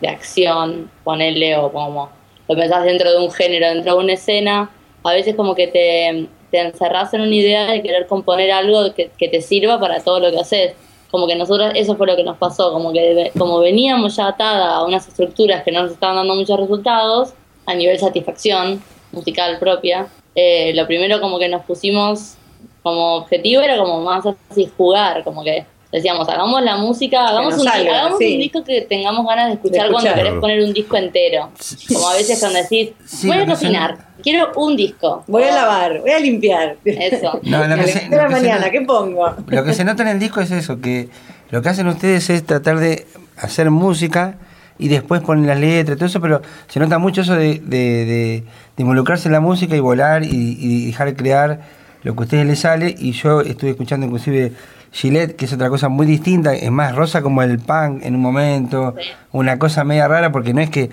de 0.00 0.08
acción, 0.08 0.90
ponerle 1.04 1.56
o 1.56 1.72
como 1.72 2.10
lo 2.48 2.54
pensás 2.54 2.84
dentro 2.84 3.10
de 3.10 3.18
un 3.18 3.30
género, 3.30 3.68
dentro 3.68 3.96
de 3.96 4.04
una 4.04 4.12
escena, 4.12 4.70
a 5.02 5.12
veces 5.12 5.34
como 5.34 5.54
que 5.54 5.66
te, 5.68 6.28
te 6.50 6.60
encerrás 6.60 7.12
en 7.14 7.22
una 7.22 7.34
idea 7.34 7.70
de 7.70 7.82
querer 7.82 8.06
componer 8.06 8.50
algo 8.50 8.92
que, 8.94 9.10
que 9.16 9.28
te 9.28 9.40
sirva 9.40 9.80
para 9.80 10.00
todo 10.00 10.20
lo 10.20 10.30
que 10.30 10.40
haces. 10.40 10.74
Como 11.10 11.26
que 11.26 11.36
nosotros, 11.36 11.72
eso 11.74 11.96
fue 11.96 12.06
lo 12.06 12.16
que 12.16 12.24
nos 12.24 12.36
pasó, 12.36 12.72
como 12.72 12.92
que 12.92 13.30
como 13.38 13.60
veníamos 13.60 14.16
ya 14.16 14.26
atada 14.26 14.74
a 14.74 14.84
unas 14.84 15.06
estructuras 15.06 15.62
que 15.62 15.70
no 15.70 15.82
nos 15.82 15.92
estaban 15.92 16.16
dando 16.16 16.34
muchos 16.34 16.58
resultados, 16.58 17.32
a 17.64 17.74
nivel 17.74 17.98
satisfacción 17.98 18.82
musical 19.12 19.58
propia, 19.58 20.08
eh, 20.34 20.72
lo 20.74 20.86
primero 20.86 21.20
como 21.20 21.38
que 21.38 21.48
nos 21.48 21.64
pusimos 21.64 22.36
como 22.82 23.16
objetivo 23.16 23.62
era 23.62 23.78
como 23.78 24.00
más 24.00 24.24
así 24.50 24.70
jugar, 24.76 25.24
como 25.24 25.42
que 25.42 25.64
decíamos, 25.92 26.28
hagamos 26.28 26.62
la 26.62 26.76
música, 26.76 27.26
hagamos, 27.28 27.54
un, 27.58 27.64
salga, 27.64 28.00
hagamos 28.00 28.18
sí. 28.18 28.34
un 28.34 28.38
disco 28.40 28.64
que 28.64 28.82
tengamos 28.82 29.26
ganas 29.26 29.48
de 29.48 29.54
escuchar, 29.54 29.86
De 29.86 29.92
cuando 29.92 30.14
querés 30.14 30.32
poner 30.34 30.62
un 30.62 30.72
disco 30.72 30.96
entero. 30.96 31.50
Como 31.92 32.08
a 32.08 32.14
veces 32.14 32.38
cuando 32.40 32.58
decís, 32.58 32.90
Sí, 33.04 33.26
voy 33.28 33.38
a 33.38 33.46
cocinar, 33.46 33.98
quiero 34.22 34.52
un 34.56 34.76
disco. 34.76 35.24
Voy 35.26 35.44
a 35.44 35.54
lavar, 35.54 36.00
voy 36.00 36.10
a 36.10 36.18
limpiar. 36.18 36.76
Eso. 36.84 37.40
No, 37.44 37.66
lo 37.66 37.76
que 37.76 37.86
se- 37.88 38.08
lo 38.08 38.18
que 38.18 38.28
mañana, 38.28 38.56
nota- 38.58 38.70
¿qué 38.70 38.80
pongo? 38.82 39.34
Lo 39.46 39.64
que 39.64 39.72
se 39.72 39.84
nota 39.84 40.02
en 40.02 40.08
el 40.08 40.18
disco 40.18 40.40
es 40.40 40.50
eso, 40.50 40.80
que 40.80 41.08
lo 41.50 41.62
que 41.62 41.68
hacen 41.68 41.86
ustedes 41.86 42.28
es 42.30 42.44
tratar 42.44 42.78
de 42.78 43.06
hacer 43.38 43.70
música 43.70 44.36
y 44.78 44.88
después 44.88 45.22
ponen 45.22 45.46
las 45.46 45.58
letras, 45.58 45.96
todo 45.96 46.06
eso, 46.06 46.20
pero 46.20 46.42
se 46.68 46.80
nota 46.80 46.98
mucho 46.98 47.22
eso 47.22 47.34
de, 47.34 47.60
de- 47.60 48.04
de- 48.04 48.44
de 48.76 48.82
involucrarse 48.82 49.28
en 49.28 49.32
la 49.32 49.40
música 49.40 49.74
y 49.76 49.80
volar 49.80 50.22
y, 50.24 50.28
y 50.60 50.86
dejar 50.86 51.14
crear 51.16 51.60
lo 52.02 52.14
que 52.14 52.20
a 52.20 52.24
ustedes 52.24 52.46
les 52.46 52.58
sale. 52.58 52.94
Y 52.98 53.12
yo 53.12 53.40
estuve 53.40 53.70
escuchando 53.70 54.04
inclusive 54.06 54.52
Gillette, 54.92 55.36
que 55.36 55.44
es 55.44 55.52
otra 55.52 55.68
cosa 55.68 55.88
muy 55.88 56.06
distinta, 56.06 56.54
es 56.54 56.70
más 56.70 56.94
rosa 56.94 57.22
como 57.22 57.42
el 57.42 57.58
punk 57.58 58.02
en 58.04 58.14
un 58.14 58.20
momento, 58.22 58.94
Sí. 58.98 59.08
una 59.32 59.58
cosa 59.58 59.84
media 59.84 60.08
rara, 60.08 60.32
porque 60.32 60.54
no 60.54 60.60
es 60.60 60.70
que 60.70 60.90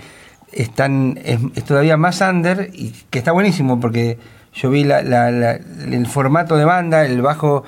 están 0.51 1.19
es, 1.23 1.39
es 1.55 1.63
todavía 1.63 1.97
más 1.97 2.21
under 2.21 2.69
y 2.73 2.93
que 3.09 3.17
está 3.19 3.31
buenísimo 3.31 3.79
porque 3.79 4.17
yo 4.53 4.69
vi 4.69 4.83
la, 4.83 5.01
la- 5.01 5.31
la- 5.31 5.53
el 5.91 6.05
formato 6.07 6.57
de 6.57 6.65
banda, 6.65 7.05
el 7.05 7.21
bajo, 7.21 7.63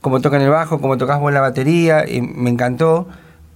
cómo 0.00 0.20
tocan 0.20 0.42
el 0.42 0.50
bajo, 0.50 0.80
cómo 0.80 0.98
tocas 0.98 1.20
vos 1.20 1.32
la 1.32 1.40
batería, 1.40 2.04
y 2.08 2.20
me 2.20 2.50
encantó, 2.50 3.08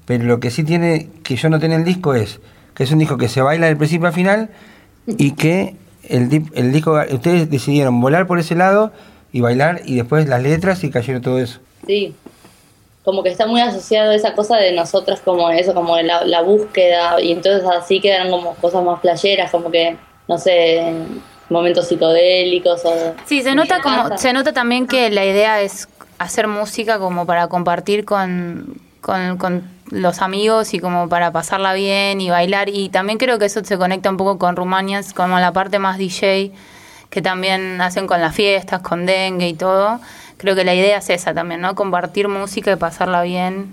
pero 0.06 0.24
lo 0.24 0.40
que 0.40 0.50
sí 0.50 0.64
tiene 0.64 1.08
que 1.22 1.36
yo 1.36 1.48
no 1.50 1.60
tengo 1.60 1.74
el 1.76 1.84
disco 1.84 2.14
es 2.14 2.40
que 2.74 2.84
es 2.84 2.90
un 2.92 2.98
disco 2.98 3.18
que 3.18 3.28
se 3.28 3.42
baila 3.42 3.66
del 3.66 3.76
principio 3.76 4.06
al 4.06 4.14
final 4.14 4.50
y 5.06 5.32
que 5.32 5.76
el, 6.08 6.44
el 6.54 6.72
disco, 6.72 6.98
ustedes 7.12 7.50
decidieron 7.50 8.00
volar 8.00 8.26
por 8.26 8.38
ese 8.38 8.54
lado 8.54 8.92
y 9.32 9.40
bailar 9.40 9.80
y 9.84 9.96
después 9.96 10.28
las 10.28 10.42
letras 10.42 10.84
y 10.84 10.90
cayeron 10.90 11.22
todo 11.22 11.38
eso. 11.38 11.60
Sí. 11.86 12.14
Como 13.04 13.22
que 13.22 13.30
está 13.30 13.46
muy 13.46 13.60
asociado 13.60 14.12
a 14.12 14.14
esa 14.14 14.34
cosa 14.34 14.56
de 14.58 14.72
nosotras 14.72 15.20
como 15.20 15.50
eso, 15.50 15.74
como 15.74 15.96
la, 16.00 16.24
la 16.24 16.42
búsqueda, 16.42 17.20
y 17.20 17.32
entonces 17.32 17.64
así 17.68 18.00
quedan 18.00 18.30
como 18.30 18.54
cosas 18.56 18.84
más 18.84 19.00
playeras, 19.00 19.50
como 19.50 19.70
que, 19.72 19.96
no 20.28 20.38
sé, 20.38 20.94
momentos 21.48 21.88
psicodélicos 21.88 22.84
o... 22.84 23.14
Sí, 23.26 23.42
se 23.42 23.54
nota 23.54 23.80
como 23.80 24.16
se 24.16 24.32
nota 24.32 24.52
también 24.52 24.86
que 24.86 25.10
la 25.10 25.24
idea 25.24 25.60
es 25.62 25.88
hacer 26.18 26.46
música 26.46 26.98
como 26.98 27.26
para 27.26 27.48
compartir 27.48 28.04
con, 28.04 28.80
con, 29.00 29.36
con 29.36 29.64
los 29.90 30.22
amigos 30.22 30.72
y 30.72 30.78
como 30.78 31.08
para 31.08 31.32
pasarla 31.32 31.74
bien 31.74 32.20
y 32.20 32.30
bailar 32.30 32.68
y 32.68 32.88
también 32.88 33.18
creo 33.18 33.38
que 33.38 33.46
eso 33.46 33.64
se 33.64 33.76
conecta 33.76 34.10
un 34.10 34.16
poco 34.16 34.38
con 34.38 34.54
Rumanians 34.54 35.12
como 35.12 35.38
la 35.40 35.52
parte 35.52 35.78
más 35.78 35.98
DJ 35.98 36.52
que 37.12 37.20
también 37.20 37.78
hacen 37.82 38.06
con 38.06 38.22
las 38.22 38.34
fiestas, 38.34 38.80
con 38.80 39.04
dengue 39.04 39.46
y 39.48 39.52
todo. 39.54 40.00
Creo 40.38 40.56
que 40.56 40.64
la 40.64 40.74
idea 40.74 40.96
es 40.96 41.10
esa 41.10 41.34
también, 41.34 41.60
¿no? 41.60 41.74
Compartir 41.74 42.26
música 42.26 42.72
y 42.72 42.76
pasarla 42.76 43.22
bien. 43.22 43.66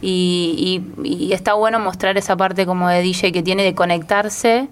Y, 0.00 0.84
y- 1.02 1.26
y 1.26 1.32
está 1.32 1.54
bueno 1.54 1.80
mostrar 1.80 2.16
esa 2.16 2.36
parte 2.36 2.64
como 2.64 2.88
de 2.88 3.02
DJ 3.02 3.32
que 3.32 3.42
tiene 3.42 3.64
de 3.64 3.74
conectarse 3.74 4.68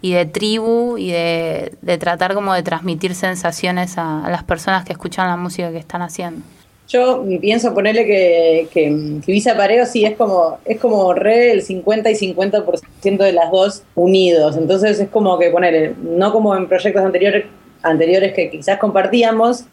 y 0.00 0.12
de 0.12 0.24
tribu 0.24 0.96
y 0.96 1.10
de, 1.10 1.72
tratar 2.00 2.32
como 2.32 2.54
de 2.54 2.62
transmitir 2.62 3.14
sensaciones 3.14 3.98
a, 3.98 4.24
a 4.24 4.30
las 4.30 4.44
personas 4.44 4.84
que 4.86 4.92
escuchan 4.92 5.28
la 5.28 5.36
música 5.36 5.70
que 5.70 5.78
están 5.78 6.00
haciendo. 6.00 6.40
Yo 6.88 7.22
pienso 7.42 7.74
ponerle 7.74 8.06
que, 8.06 8.68
que, 8.72 9.20
que 9.26 9.32
Visa 9.32 9.54
Pareo 9.58 9.84
sí 9.84 10.06
es 10.06 10.16
como, 10.16 10.56
es 10.64 10.80
como 10.80 11.12
re 11.12 11.50
el 11.52 11.60
50 11.60 12.10
y 12.10 12.14
50% 12.14 13.18
de 13.18 13.32
las 13.32 13.50
dos 13.50 13.82
unidos. 13.94 14.56
Entonces 14.56 14.98
es 14.98 15.08
como 15.10 15.38
que 15.38 15.50
ponerle, 15.50 15.94
no 16.02 16.32
como 16.32 16.56
en 16.56 16.66
proyectos 16.66 17.04
anteriores, 17.04 17.44
anteriores 17.82 18.32
que 18.34 18.50
quizás 18.50 18.78
compartíamos, 18.78 19.64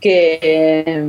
que, 0.00 1.02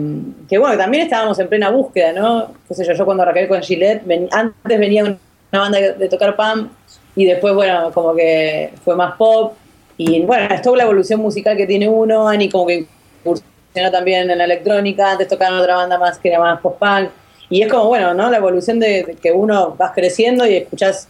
que 0.47 0.57
bueno, 0.57 0.77
también 0.77 1.03
estábamos 1.03 1.37
en 1.39 1.47
plena 1.49 1.69
búsqueda, 1.69 2.13
¿no? 2.13 2.53
Qué 2.67 2.73
sé 2.73 2.85
yo, 2.85 2.93
yo 2.93 3.05
cuando 3.05 3.23
arranqué 3.23 3.47
con 3.47 3.61
Gillette, 3.61 4.05
ven- 4.05 4.29
antes 4.31 4.79
venía 4.79 5.03
una 5.03 5.17
banda 5.51 5.79
de 5.79 6.09
tocar 6.09 6.35
PAM 6.35 6.69
y 7.15 7.25
después, 7.25 7.53
bueno, 7.53 7.91
como 7.93 8.15
que 8.15 8.71
fue 8.83 8.95
más 8.95 9.15
pop. 9.15 9.53
Y 9.97 10.21
bueno, 10.21 10.53
es 10.53 10.61
toda 10.61 10.77
la 10.77 10.83
evolución 10.83 11.19
musical 11.19 11.57
que 11.57 11.65
tiene 11.65 11.89
uno, 11.89 12.27
Ani 12.29 12.49
como 12.49 12.67
que 12.67 12.85
incursionó 13.25 13.91
también 13.91 14.29
en 14.29 14.37
la 14.37 14.43
electrónica, 14.45 15.11
antes 15.11 15.27
tocaba 15.27 15.55
en 15.55 15.61
otra 15.61 15.75
banda 15.75 15.97
más 15.97 16.17
que 16.19 16.29
era 16.29 16.39
más 16.39 16.61
post-punk. 16.61 17.09
Y 17.49 17.61
es 17.63 17.71
como, 17.71 17.87
bueno, 17.87 18.13
¿no? 18.13 18.29
La 18.29 18.37
evolución 18.37 18.79
de, 18.79 19.03
de 19.03 19.15
que 19.15 19.31
uno 19.31 19.75
vas 19.77 19.91
creciendo 19.93 20.45
y 20.45 20.55
escuchás, 20.57 21.07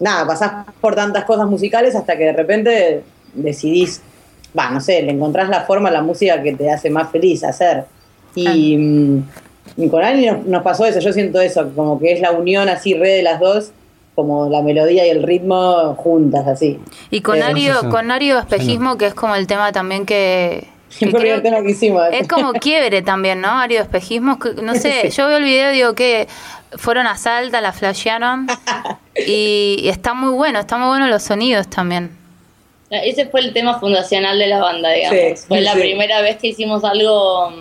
nada, 0.00 0.26
pasás 0.26 0.66
por 0.80 0.94
tantas 0.94 1.24
cosas 1.24 1.46
musicales 1.46 1.94
hasta 1.94 2.16
que 2.18 2.24
de 2.24 2.32
repente 2.32 3.02
decidís, 3.34 4.02
va, 4.58 4.70
no 4.70 4.80
sé, 4.80 5.02
le 5.02 5.12
encontrás 5.12 5.48
la 5.48 5.62
forma 5.62 5.88
a 5.88 5.92
la 5.92 6.02
música 6.02 6.42
que 6.42 6.52
te 6.54 6.70
hace 6.70 6.90
más 6.90 7.10
feliz 7.10 7.42
hacer. 7.44 7.84
Y, 8.34 8.76
mm, 8.76 9.22
y 9.76 9.88
con 9.88 10.02
Ani 10.04 10.26
nos, 10.26 10.44
nos 10.46 10.62
pasó 10.62 10.84
eso, 10.86 11.00
yo 11.00 11.12
siento 11.12 11.40
eso, 11.40 11.70
como 11.74 11.98
que 11.98 12.12
es 12.12 12.20
la 12.20 12.32
unión 12.32 12.68
así 12.68 12.94
re 12.94 13.10
de 13.10 13.22
las 13.22 13.40
dos, 13.40 13.70
como 14.14 14.48
la 14.48 14.62
melodía 14.62 15.06
y 15.06 15.10
el 15.10 15.22
ritmo 15.24 15.94
juntas 15.96 16.46
así. 16.46 16.78
Y 17.10 17.20
con 17.20 17.38
Eh, 17.38 17.42
Ario, 17.42 17.74
con 17.90 18.10
Ario 18.10 18.38
Espejismo, 18.38 18.96
que 18.96 19.06
es 19.06 19.14
como 19.14 19.34
el 19.34 19.46
tema 19.48 19.72
también 19.72 20.06
que... 20.06 20.68
que 20.98 21.10
creo- 21.10 21.42
que 21.42 21.70
hicimos. 21.70 22.02
es 22.12 22.28
como 22.28 22.52
quiebre 22.52 23.02
también, 23.02 23.40
¿no? 23.40 23.48
Ario 23.48 23.80
Espejismo, 23.82 24.38
no 24.62 24.74
sé, 24.76 25.10
yo 25.16 25.26
veo 25.26 25.38
el 25.38 25.44
video 25.44 25.70
y 25.72 25.74
digo 25.74 25.94
que 25.94 26.28
fueron 26.76 27.06
a 27.08 27.16
Salta, 27.16 27.60
la 27.60 27.72
flashearon 27.72 28.46
y, 29.26 29.78
y 29.80 29.88
está 29.88 30.14
muy 30.14 30.32
bueno, 30.32 30.60
está 30.60 30.76
muy 30.78 30.86
bueno 30.88 31.08
los 31.08 31.22
sonidos 31.24 31.68
también. 31.68 32.16
Ese 33.02 33.26
fue 33.26 33.40
el 33.40 33.52
tema 33.52 33.78
fundacional 33.80 34.38
de 34.38 34.46
la 34.46 34.60
banda, 34.60 34.90
digamos. 34.90 35.40
Sí, 35.40 35.46
fue 35.48 35.60
la 35.60 35.72
sí. 35.72 35.80
primera 35.80 36.20
vez 36.20 36.36
que 36.36 36.48
hicimos 36.48 36.84
algo, 36.84 37.52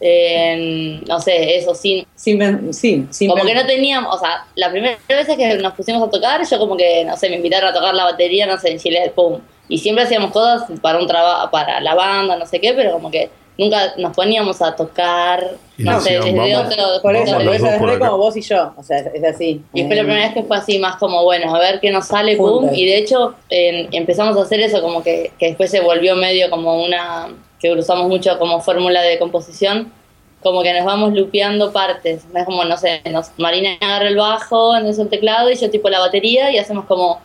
eh, 0.00 1.00
no 1.06 1.20
sé, 1.20 1.56
eso, 1.56 1.74
sin... 1.74 2.06
Sin, 2.14 2.72
sin 2.72 3.28
Como 3.28 3.44
que 3.44 3.54
no 3.54 3.66
teníamos, 3.66 4.14
o 4.14 4.18
sea, 4.18 4.46
la 4.54 4.70
primera 4.70 4.98
vez 5.08 5.26
que 5.26 5.54
nos 5.54 5.74
pusimos 5.74 6.06
a 6.06 6.10
tocar, 6.10 6.40
yo 6.48 6.58
como 6.58 6.76
que, 6.76 7.04
no 7.04 7.16
sé, 7.16 7.28
me 7.30 7.36
invitaron 7.36 7.70
a 7.70 7.72
tocar 7.72 7.94
la 7.94 8.04
batería, 8.04 8.46
no 8.46 8.58
sé, 8.58 8.70
en 8.70 8.78
Chile, 8.78 9.12
pum. 9.14 9.40
Y 9.68 9.78
siempre 9.78 10.04
hacíamos 10.04 10.30
cosas 10.30 10.64
para 10.80 10.98
un 10.98 11.06
trabajo, 11.06 11.50
para 11.50 11.80
la 11.80 11.94
banda, 11.94 12.36
no 12.36 12.46
sé 12.46 12.60
qué, 12.60 12.72
pero 12.72 12.92
como 12.92 13.10
que 13.10 13.30
nunca 13.58 13.94
nos 13.98 14.14
poníamos 14.14 14.62
a 14.62 14.74
tocar, 14.74 15.56
Y 15.76 15.82
no 15.82 16.00
sé, 16.00 16.14
decían, 16.14 16.36
desde 16.36 16.54
vamos- 16.54 16.72
otro... 16.72 17.02
Por 17.02 17.16
eso, 17.16 17.34
por 17.34 17.54
eso 17.54 17.66
es 17.66 17.80
re 17.80 17.98
como 17.98 18.16
vos 18.16 18.36
y 18.36 18.40
yo, 18.40 18.72
o 18.76 18.82
sea, 18.82 18.98
es, 18.98 19.24
así. 19.24 19.60
Y 19.74 19.84
fue 19.84 19.96
la 19.96 20.02
primera 20.02 20.24
vez 20.26 20.34
que 20.34 20.44
fue 20.44 20.56
así, 20.56 20.78
más 20.78 20.96
como, 20.96 21.24
bueno, 21.24 21.54
a 21.54 21.58
ver 21.58 21.80
qué 21.80 21.90
nos 21.90 22.06
sale. 22.06 22.36
Juntas. 22.36 22.76
Y 22.76 22.86
de 22.86 22.98
hecho, 22.98 23.34
eh, 23.50 23.88
empezamos 23.92 24.36
a 24.36 24.42
hacer 24.42 24.60
eso, 24.60 24.80
como 24.80 25.02
que, 25.02 25.32
que 25.38 25.48
después 25.48 25.70
se 25.70 25.80
volvió 25.80 26.14
medio 26.14 26.48
como 26.50 26.82
una. 26.82 27.28
que 27.60 27.72
usamos 27.72 28.08
mucho 28.08 28.38
como 28.38 28.60
fórmula 28.60 29.02
de 29.02 29.18
composición, 29.18 29.92
como 30.40 30.62
que 30.62 30.72
nos 30.72 30.84
vamos 30.84 31.12
lupeando 31.12 31.72
partes. 31.72 32.22
Es 32.32 32.44
como, 32.44 32.64
no 32.64 32.76
sé, 32.76 33.02
nos, 33.10 33.32
Marina 33.38 33.70
agarra 33.80 34.06
el 34.08 34.16
bajo, 34.16 34.76
en 34.76 34.86
eso 34.86 35.02
el 35.02 35.08
teclado, 35.08 35.50
y 35.50 35.56
yo 35.56 35.68
tipo 35.68 35.88
la 35.88 35.98
batería, 35.98 36.52
y 36.52 36.58
hacemos 36.58 36.84
como 36.84 37.20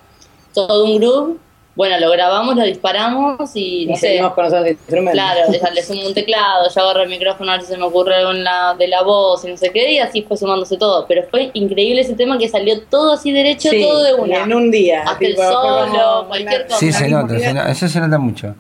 todo 0.56 0.86
un 0.86 1.00
groove. 1.00 1.38
Bueno, 1.76 2.00
lo 2.00 2.12
grabamos, 2.12 2.56
lo 2.56 2.64
disparamos 2.64 3.56
y 3.56 3.84
Y 3.84 3.86
no 3.88 3.96
sé. 3.96 4.02
seguimos 4.10 4.34
con 4.34 4.46
esos 4.46 4.68
instrumentos. 4.68 5.14
Claro, 5.14 5.40
le, 5.52 5.60
le 5.74 5.82
sumo 5.84 6.06
un 6.06 6.14
teclado, 6.14 6.70
yo 6.74 6.82
agarro 6.82 7.02
el 7.02 7.10
micrófono 7.10 7.52
a 7.52 7.56
ver 7.56 7.66
si 7.66 7.72
se 7.74 7.78
me 7.80 7.86
ocurre 7.86 8.16
algo 8.18 8.32
la, 8.34 8.76
de 8.78 8.88
la 8.88 9.02
voz 9.02 9.44
y 9.44 9.48
no 9.50 9.58
sé 9.58 9.72
qué, 9.72 9.94
y 9.94 9.98
así 10.00 10.22
fue 10.22 10.38
sumándose 10.38 10.78
todo. 10.78 11.08
Pero 11.08 11.24
fue 11.32 11.50
increíble 11.54 12.02
ese 12.02 12.14
tema 12.14 12.38
que 12.38 12.48
salió 12.48 12.80
todo 12.84 13.14
así 13.14 13.32
derecho, 13.32 13.72
Sí, 13.72 13.82
todo 13.82 14.04
de 14.04 14.14
una. 14.14 14.44
En 14.44 14.54
un 14.54 14.70
día. 14.70 15.02
Hasta 15.02 15.26
el 15.26 15.32
tipo, 15.32 15.42
solo, 15.44 16.16
como 16.18 16.28
cualquier 16.28 16.66
cosa. 16.68 16.78
Sí, 16.78 16.92
se 16.94 17.10
nota, 17.10 17.40
se 17.40 17.54
no- 17.56 17.66
eso 17.66 17.88
se 17.88 18.00
nota 18.00 18.18
mucho. 18.20 18.56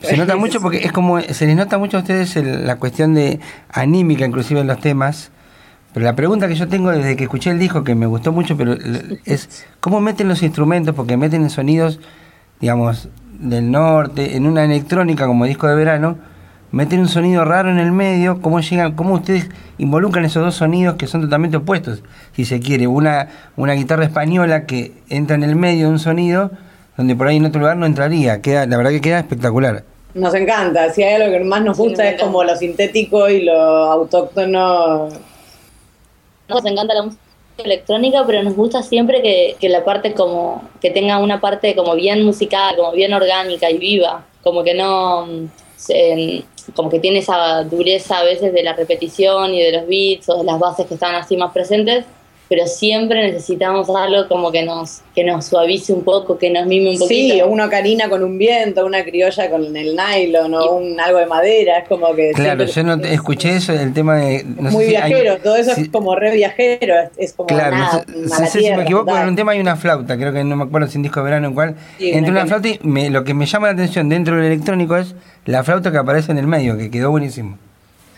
Se 0.00 0.16
nota 0.16 0.36
mucho 0.36 0.60
porque 0.60 0.78
es 0.78 0.92
como, 0.92 1.20
se 1.20 1.46
les 1.46 1.56
nota 1.56 1.76
mucho 1.78 1.96
a 1.96 2.00
ustedes 2.00 2.36
el- 2.36 2.66
la 2.68 2.76
cuestión 2.78 3.14
de 3.14 3.40
anímica 3.72 4.24
inclusive 4.26 4.60
en 4.60 4.68
los 4.68 4.78
temas. 4.80 5.32
Pero 5.92 6.04
la 6.04 6.14
pregunta 6.14 6.46
que 6.46 6.54
yo 6.54 6.68
tengo 6.68 6.90
desde 6.90 7.16
que 7.16 7.24
escuché 7.24 7.50
el 7.50 7.58
disco, 7.58 7.82
que 7.82 7.96
me 7.96 8.06
gustó 8.06 8.30
mucho, 8.32 8.56
pero 8.56 8.76
es 9.24 9.66
cómo 9.80 10.00
meten 10.00 10.28
los 10.28 10.42
instrumentos, 10.42 10.94
porque 10.94 11.16
meten 11.16 11.48
sonidos, 11.50 12.00
digamos, 12.64 13.10
del 13.40 13.70
norte, 13.70 14.38
en 14.38 14.46
una 14.46 14.64
electrónica 14.64 15.26
como 15.26 15.44
disco 15.44 15.68
de 15.68 15.74
verano, 15.74 16.16
meten 16.70 17.00
un 17.00 17.08
sonido 17.08 17.44
raro 17.44 17.68
en 17.68 17.78
el 17.78 17.92
medio, 17.92 18.40
cómo 18.40 18.58
llegan, 18.60 18.92
cómo 18.92 19.16
ustedes 19.16 19.50
involucran 19.76 20.24
esos 20.24 20.42
dos 20.42 20.54
sonidos 20.54 20.94
que 20.94 21.06
son 21.06 21.20
totalmente 21.20 21.58
opuestos, 21.58 22.02
si 22.32 22.46
se 22.46 22.60
quiere, 22.60 22.86
una, 22.86 23.28
una 23.56 23.74
guitarra 23.74 24.04
española 24.04 24.64
que 24.64 24.92
entra 25.10 25.36
en 25.36 25.42
el 25.42 25.56
medio 25.56 25.88
de 25.88 25.92
un 25.92 25.98
sonido 25.98 26.52
donde 26.96 27.14
por 27.14 27.26
ahí 27.26 27.36
en 27.36 27.44
otro 27.44 27.60
lugar 27.60 27.76
no 27.76 27.84
entraría, 27.84 28.40
queda, 28.40 28.64
la 28.64 28.78
verdad 28.78 28.92
que 28.92 29.02
queda 29.02 29.18
espectacular. 29.18 29.84
Nos 30.14 30.34
encanta. 30.34 30.90
Si 30.90 31.02
hay 31.02 31.20
algo 31.20 31.36
que 31.36 31.44
más 31.44 31.62
nos 31.62 31.76
gusta 31.76 32.08
es 32.08 32.18
como 32.18 32.42
lo 32.44 32.56
sintético 32.56 33.28
y 33.28 33.44
lo 33.44 33.52
autóctono. 33.52 35.10
Nos 36.48 36.64
encanta 36.64 36.94
la 36.94 37.02
música 37.02 37.23
electrónica, 37.58 38.24
pero 38.26 38.42
nos 38.42 38.54
gusta 38.54 38.82
siempre 38.82 39.22
que, 39.22 39.56
que 39.60 39.68
la 39.68 39.84
parte 39.84 40.12
como, 40.14 40.68
que 40.80 40.90
tenga 40.90 41.18
una 41.18 41.40
parte 41.40 41.74
como 41.74 41.94
bien 41.94 42.24
musical, 42.24 42.76
como 42.76 42.92
bien 42.92 43.12
orgánica 43.12 43.70
y 43.70 43.78
viva, 43.78 44.26
como 44.42 44.64
que 44.64 44.74
no, 44.74 45.26
como 46.74 46.90
que 46.90 47.00
tiene 47.00 47.18
esa 47.18 47.62
dureza 47.64 48.18
a 48.18 48.24
veces 48.24 48.52
de 48.52 48.62
la 48.62 48.72
repetición 48.72 49.54
y 49.54 49.62
de 49.62 49.72
los 49.72 49.86
beats 49.86 50.28
o 50.28 50.38
de 50.38 50.44
las 50.44 50.58
bases 50.58 50.86
que 50.86 50.94
están 50.94 51.14
así 51.14 51.36
más 51.36 51.52
presentes, 51.52 52.04
pero 52.48 52.66
siempre 52.66 53.22
necesitamos 53.32 53.88
algo 53.88 54.28
como 54.28 54.52
que 54.52 54.62
nos, 54.64 55.00
que 55.14 55.24
nos 55.24 55.46
suavice 55.46 55.92
un 55.92 56.04
poco, 56.04 56.36
que 56.38 56.50
nos 56.50 56.66
mime 56.66 56.90
un 56.90 56.98
poquito. 56.98 57.34
Sí, 57.34 57.40
o 57.40 57.48
una 57.48 57.70
carina 57.70 58.08
con 58.08 58.22
un 58.22 58.36
viento, 58.38 58.84
una 58.84 59.02
criolla 59.02 59.50
con 59.50 59.74
el 59.76 59.96
nylon 59.96 60.54
o 60.54 60.72
un 60.76 61.00
algo 61.00 61.18
de 61.18 61.26
madera. 61.26 61.78
Es 61.78 61.88
como 61.88 62.14
que. 62.14 62.32
Claro, 62.32 62.66
siempre- 62.66 62.72
yo 62.74 62.82
no 62.84 63.00
te- 63.00 63.14
escuché 63.14 63.56
eso, 63.56 63.72
el 63.72 63.92
tema 63.94 64.16
de... 64.16 64.44
no 64.44 64.70
sé 64.70 64.76
muy 64.76 64.84
si 64.86 64.94
hay- 64.96 65.10
viajero, 65.12 65.38
todo 65.38 65.56
eso 65.56 65.74
si- 65.74 65.80
es 65.82 65.88
como 65.88 66.14
re 66.14 66.32
viajero. 66.34 66.94
Es, 67.00 67.10
es 67.16 67.32
como 67.32 67.46
Claro, 67.46 67.76
nada, 67.76 68.04
no 68.06 68.12
sé, 68.12 68.28
mala 68.28 68.38
no 68.44 68.46
sé 68.50 68.60
si 68.60 68.70
me 68.72 68.82
equivoco, 68.82 69.16
en 69.16 69.28
un 69.28 69.36
tema 69.36 69.52
hay 69.52 69.60
una 69.60 69.76
flauta, 69.76 70.16
creo 70.16 70.32
que 70.32 70.44
no 70.44 70.56
me 70.56 70.64
acuerdo 70.64 70.86
si 70.88 70.96
en 70.96 71.02
disco 71.02 71.20
de 71.20 71.24
verano 71.24 71.48
en 71.48 71.54
cuál. 71.54 71.76
Sí, 71.98 72.10
Entre 72.12 72.30
una 72.30 72.40
una 72.42 72.46
flauta 72.48 72.68
y 72.68 72.78
me- 72.82 73.08
lo 73.10 73.24
que 73.24 73.32
me 73.34 73.46
llama 73.46 73.68
la 73.68 73.72
atención 73.72 74.08
dentro 74.08 74.36
del 74.36 74.44
electrónico 74.44 74.96
es 74.96 75.14
la 75.46 75.64
flauta 75.64 75.90
que 75.90 75.98
aparece 75.98 76.30
en 76.32 76.38
el 76.38 76.46
medio, 76.46 76.76
que 76.76 76.90
quedó 76.90 77.10
buenísimo. 77.10 77.58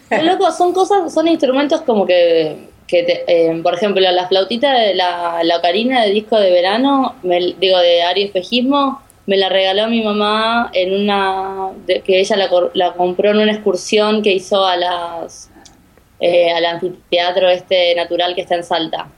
Pero, 0.09 0.23
loco, 0.25 0.51
son 0.53 0.73
cosas, 0.73 1.13
son 1.13 1.27
instrumentos 1.29 1.81
como 1.83 2.07
que, 2.07 2.57
que 2.87 3.03
te- 3.03 3.25
eh, 3.27 3.61
por 3.63 3.75
ejemplo, 3.75 4.01
la 4.11 4.29
flautita 4.29 4.73
de 4.73 4.95
la, 4.95 5.41
la 5.43 5.59
ocarina 5.59 6.05
de 6.05 6.11
disco 6.11 6.39
de 6.39 6.51
verano, 6.51 7.17
me- 7.23 7.55
digo, 7.59 7.79
de 7.79 8.03
Ario 8.03 8.27
Espejismo, 8.27 9.03
me 9.27 9.37
la 9.37 9.49
regaló 9.49 9.89
mi 9.89 10.03
mamá 10.03 10.71
en 10.73 10.95
una, 10.95 11.71
de- 11.87 12.01
que 12.03 12.21
ella 12.21 12.37
la, 12.37 12.49
la 12.75 12.93
compró 12.95 13.31
en 13.33 13.39
una 13.39 13.53
excursión 13.53 14.23
que 14.23 14.33
hizo 14.33 14.65
a 14.65 14.77
las, 14.77 15.51
eh, 16.21 16.51
al 16.53 16.65
anfiteatro 16.65 17.49
este 17.49 17.95
natural 17.97 18.35
que 18.35 18.43
está 18.43 18.55
en 18.55 18.65
Salta. 18.65 19.09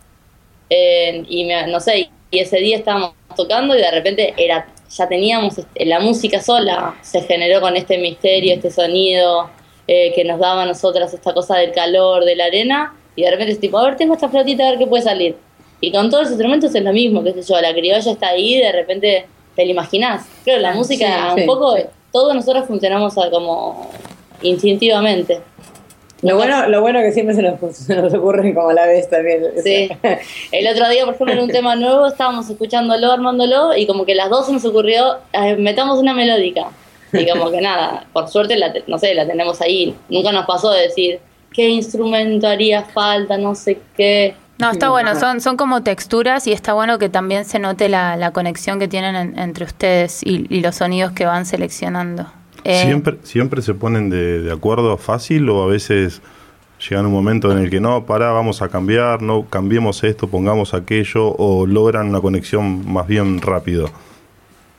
Y 0.71 1.45
me- 1.45 1.67
no 1.69 1.81
sé, 1.81 2.11
y 2.31 2.39
ese 2.39 2.59
día 2.59 2.77
estábamos 2.79 3.13
tocando 3.37 3.75
y 3.77 3.81
de 3.81 3.91
repente 3.91 4.35
era, 4.37 4.67
ya 4.91 5.09
teníamos 5.09 5.55
la 5.77 6.01
música 6.01 6.41
sola, 6.41 6.95
se 7.03 7.23
generó 7.23 7.61
con 7.61 7.77
este 7.77 7.99
misterio, 7.99 8.55
este 8.55 8.71
sonido 8.71 9.51
eh, 9.87 10.13
que 10.15 10.25
nos 10.25 10.39
daba 10.39 10.63
a 10.63 10.67
nosotras 10.67 11.13
esta 11.15 11.33
cosa 11.33 11.57
del 11.57 11.73
calor, 11.73 12.25
de 12.25 12.37
la 12.37 12.47
arena, 12.47 12.95
y 13.19 13.23
de 13.23 13.33
repente 13.33 13.51
es 13.51 13.59
tipo, 13.59 13.77
a 13.77 13.85
ver, 13.85 13.97
tengo 13.97 14.15
esta 14.15 14.29
flautita, 14.29 14.65
a 14.65 14.71
ver 14.71 14.79
qué 14.79 14.87
puede 14.87 15.03
salir. 15.03 15.35
Y 15.81 15.91
con 15.91 16.09
todos 16.09 16.23
los 16.23 16.31
instrumentos 16.31 16.73
es 16.73 16.85
lo 16.85 16.93
mismo, 16.93 17.25
qué 17.25 17.33
sé 17.33 17.43
yo, 17.43 17.61
la 17.61 17.73
criolla 17.73 18.13
está 18.13 18.29
ahí, 18.29 18.59
de 18.59 18.71
repente 18.71 19.27
te 19.57 19.65
la 19.65 19.73
imaginás. 19.73 20.25
Creo 20.45 20.61
la 20.61 20.71
música, 20.71 21.07
Sí, 21.07 21.33
un 21.33 21.41
sí, 21.41 21.45
poco, 21.45 21.77
sí. 21.77 21.83
todos 22.13 22.33
nosotros 22.33 22.69
funcionamos 22.69 23.15
como 23.33 23.91
instintivamente. 24.43 25.41
Lo 26.23 26.37
bueno, 26.37 26.69
lo 26.69 26.81
bueno 26.81 27.01
que 27.01 27.11
siempre 27.11 27.35
se 27.35 27.43
nos, 27.43 27.59
se 27.77 27.97
nos 27.97 28.15
ocurren 28.15 28.55
como 28.55 28.69
a 28.69 28.75
la 28.75 28.87
vez 28.87 29.11
también. 29.11 29.43
Sí. 29.65 29.89
El 30.53 30.69
otro 30.69 30.89
día, 30.89 31.05
por 31.05 31.15
ejemplo, 31.15 31.35
en 31.35 31.41
un 31.41 31.51
tema 31.51 31.75
nuevo, 31.75 32.07
estábamos 32.07 32.49
escuchándolo, 32.49 33.11
armándolo, 33.11 33.77
y 33.77 33.85
como 33.89 34.07
que 34.07 34.15
las 34.15 34.31
dos 34.31 34.47
se 34.47 34.53
nos 34.53 34.65
ocurrió, 34.65 35.17
eh, 35.33 35.57
metamos 35.57 35.99
una 35.99 36.15
melódica. 36.15 36.69
Y 37.13 37.27
como 37.29 37.51
que 37.51 37.61
nada, 37.61 38.07
por 38.13 38.29
suerte, 38.29 38.57
la, 38.57 38.73
no 38.87 38.97
sé, 38.97 39.13
la 39.15 39.27
tenemos 39.27 39.61
ahí. 39.61 39.97
Nunca 40.09 40.31
nos 40.31 40.47
pasó 40.47 40.71
de 40.71 40.83
decir, 40.83 41.19
¿qué 41.53 41.69
instrumento 41.69 42.47
haría 42.47 42.83
falta? 42.85 43.37
No 43.39 43.55
sé 43.55 43.81
qué. 43.97 44.35
No, 44.59 44.73
está 44.73 44.91
bueno, 44.91 45.15
son, 45.15 45.41
son 45.41 45.57
como 45.57 45.83
texturas 45.85 46.47
y 46.49 46.53
está 46.53 46.73
bueno 46.73 46.99
que 46.99 47.09
también 47.09 47.45
se 47.45 47.61
note 47.61 47.89
la, 47.89 48.17
la 48.17 48.33
conexión 48.33 48.81
que 48.81 48.89
tienen 48.89 49.15
en- 49.15 49.39
entre 49.39 49.65
ustedes 49.65 50.21
y, 50.25 50.47
y 50.51 50.61
los 50.63 50.75
sonidos 50.75 51.13
que 51.13 51.25
van 51.27 51.47
seleccionando. 51.47 52.27
Eh, 52.65 52.83
¿Siempre, 52.83 53.19
¿Siempre 53.23 53.63
se 53.63 53.75
ponen 53.75 54.11
de, 54.11 54.41
de 54.43 54.53
acuerdo 54.53 54.97
fácil 54.97 55.49
o 55.49 55.63
a 55.63 55.67
veces 55.67 56.21
llegan 56.89 57.07
un 57.07 57.13
momento 57.13 57.53
en 57.53 57.59
el 57.59 57.71
que 57.71 57.79
no, 57.81 58.05
para, 58.05 58.33
vamos 58.33 58.61
a 58.61 58.69
cambiar, 58.69 59.23
no 59.23 59.45
cambiemos 59.45 60.03
esto, 60.03 60.27
pongamos 60.29 60.75
aquello 60.75 61.29
o 61.39 61.65
logran 61.65 62.09
una 62.09 62.21
conexión 62.21 62.91
más 62.93 63.07
bien 63.07 63.41
rápido? 63.41 63.89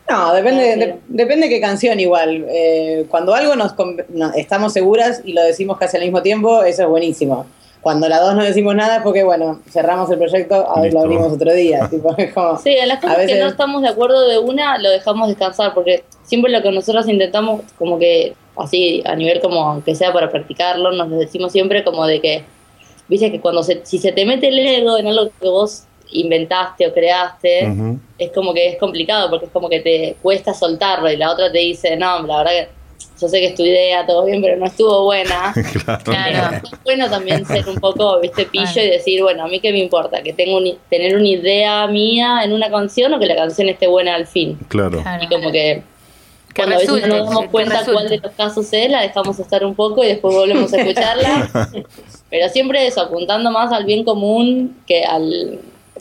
No, 0.09 0.33
depende, 0.33 0.75
de- 0.75 0.95
depende 1.07 1.49
qué 1.49 1.61
canción 1.61 1.99
igual. 1.99 2.45
Eh, 2.49 3.05
cuando 3.09 3.33
algo 3.35 3.55
nos, 3.55 3.73
no, 4.09 4.31
estamos 4.33 4.73
seguras 4.73 5.21
y 5.23 5.33
lo 5.33 5.43
decimos 5.43 5.77
casi 5.77 5.97
al 5.97 6.03
mismo 6.03 6.21
tiempo, 6.21 6.63
eso 6.63 6.83
es 6.83 6.87
buenísimo. 6.89 7.45
Cuando 7.81 8.09
las 8.09 8.19
dos 8.19 8.35
no 8.35 8.43
decimos 8.43 8.75
nada 8.75 8.97
es 8.97 9.03
porque, 9.03 9.23
bueno, 9.23 9.61
cerramos 9.69 10.09
el 10.11 10.17
proyecto, 10.17 10.69
a 10.69 10.81
ver, 10.81 10.93
lo 10.93 11.01
abrimos 11.01 11.31
otro 11.31 11.53
día. 11.53 11.87
tipo, 11.89 12.13
como- 12.33 12.57
Sí, 12.57 12.71
en 12.71 12.87
las 12.89 12.97
A 12.97 13.01
cosas 13.01 13.17
que 13.17 13.25
veces- 13.27 13.39
no 13.41 13.47
estamos 13.47 13.81
de 13.81 13.87
acuerdo 13.89 14.27
de 14.27 14.37
una, 14.39 14.77
lo 14.79 14.89
dejamos 14.89 15.27
descansar, 15.29 15.73
porque 15.73 16.03
siempre 16.23 16.51
lo 16.51 16.61
que 16.61 16.71
nosotros 16.71 17.07
intentamos, 17.07 17.61
como 17.77 17.97
que, 17.99 18.33
así, 18.57 19.01
a 19.05 19.15
nivel 19.15 19.39
como, 19.39 19.63
aunque 19.63 19.95
sea 19.95 20.11
para 20.11 20.29
practicarlo, 20.29 20.91
nos 20.91 21.07
lo 21.07 21.17
decimos 21.17 21.51
siempre 21.53 21.83
como 21.85 22.05
de 22.05 22.19
que, 22.19 22.43
viste 23.07 23.31
que 23.31 23.39
cuando 23.39 23.63
se, 23.63 23.79
si 23.85 23.97
se 23.97 24.11
te 24.11 24.25
mete 24.25 24.49
el 24.49 24.59
ego 24.59 24.97
en 24.97 25.07
algo 25.07 25.29
que 25.39 25.47
vos 25.47 25.83
inventaste 26.11 26.87
o 26.87 26.93
creaste, 26.93 27.71
es 28.17 28.31
como 28.31 28.53
que 28.53 28.69
es 28.69 28.77
complicado, 28.77 29.29
porque 29.29 29.45
es 29.45 29.51
como 29.51 29.69
que 29.69 29.79
te 29.79 30.15
cuesta 30.21 30.53
soltarlo, 30.53 31.11
y 31.11 31.17
la 31.17 31.31
otra 31.31 31.51
te 31.51 31.59
dice, 31.59 31.95
no, 31.95 32.21
la 32.25 32.37
verdad 32.37 32.51
que 32.51 32.79
yo 33.21 33.27
sé 33.27 33.39
que 33.41 33.47
es 33.47 33.55
tu 33.55 33.63
idea, 33.63 34.05
todo 34.05 34.25
bien, 34.25 34.41
pero 34.41 34.55
no 34.57 34.65
estuvo 34.65 35.03
buena. 35.03 35.53
claro. 35.83 36.03
Claro. 36.03 36.55
Es 36.57 36.83
bueno 36.85 37.09
también 37.09 37.45
ser 37.45 37.67
un 37.67 37.75
poco, 37.75 38.19
viste, 38.21 38.45
pillo 38.45 38.81
y 38.81 38.89
decir, 38.89 39.21
bueno, 39.21 39.43
a 39.43 39.47
mí 39.47 39.59
qué 39.59 39.73
me 39.73 39.79
importa, 39.79 40.21
que 40.21 40.31
tengo 40.31 40.57
un- 40.57 40.77
tener 40.89 41.15
una 41.17 41.27
idea 41.27 41.85
mía 41.87 42.41
en 42.43 42.53
una 42.53 42.69
canción 42.69 43.13
o 43.13 43.19
que 43.19 43.25
la 43.25 43.35
canción 43.35 43.67
esté 43.67 43.87
buena 43.87 44.15
al 44.15 44.25
fin. 44.25 44.57
Claro. 44.69 45.01
Claro. 45.01 45.23
Y 45.23 45.27
como 45.27 45.51
que 45.51 45.83
cuando 46.55 46.75
a 46.75 46.79
veces 46.79 47.07
no 47.07 47.17
nos 47.17 47.27
damos 47.29 47.45
cuenta 47.47 47.83
cuál 47.85 48.09
de 48.09 48.17
los 48.19 48.31
casos 48.33 48.71
es, 48.71 48.89
la 48.89 49.01
dejamos 49.01 49.37
estar 49.37 49.65
un 49.65 49.75
poco 49.75 50.03
y 50.03 50.07
después 50.07 50.33
volvemos 50.33 50.71
a 50.73 50.77
escucharla. 50.77 51.49
Pero 52.29 52.49
siempre 52.49 52.87
eso, 52.87 53.01
apuntando 53.01 53.51
más 53.51 53.71
al 53.71 53.85
bien 53.85 54.03
común 54.03 54.77
que 54.87 55.03
al 55.03 55.59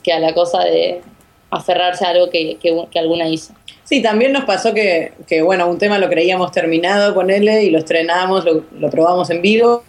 que 0.09 0.15
a 0.15 0.21
la 0.21 0.33
cosa 0.33 0.65
de 0.65 1.03
aferrarse 1.51 2.07
a 2.07 2.11
algo 2.11 2.31
que, 2.31 2.57
que, 2.57 2.87
que 2.91 2.99
alguna 2.99 3.29
hizo. 3.29 3.53
Sí, 3.85 4.01
también 4.01 4.33
nos 4.33 4.45
pasó 4.45 4.73
que, 4.73 5.13
que, 5.27 5.43
bueno, 5.43 5.69
un 5.69 5.77
tema 5.77 5.99
lo 5.99 6.09
creíamos 6.09 6.51
terminado, 6.51 7.13
ponele, 7.13 7.65
y 7.65 7.71
lo 7.71 7.79
estrenamos, 7.79 8.45
lo, 8.47 8.65
lo 8.79 8.91
probamos 8.91 9.29
en 9.29 9.43
vivo, 9.43 9.83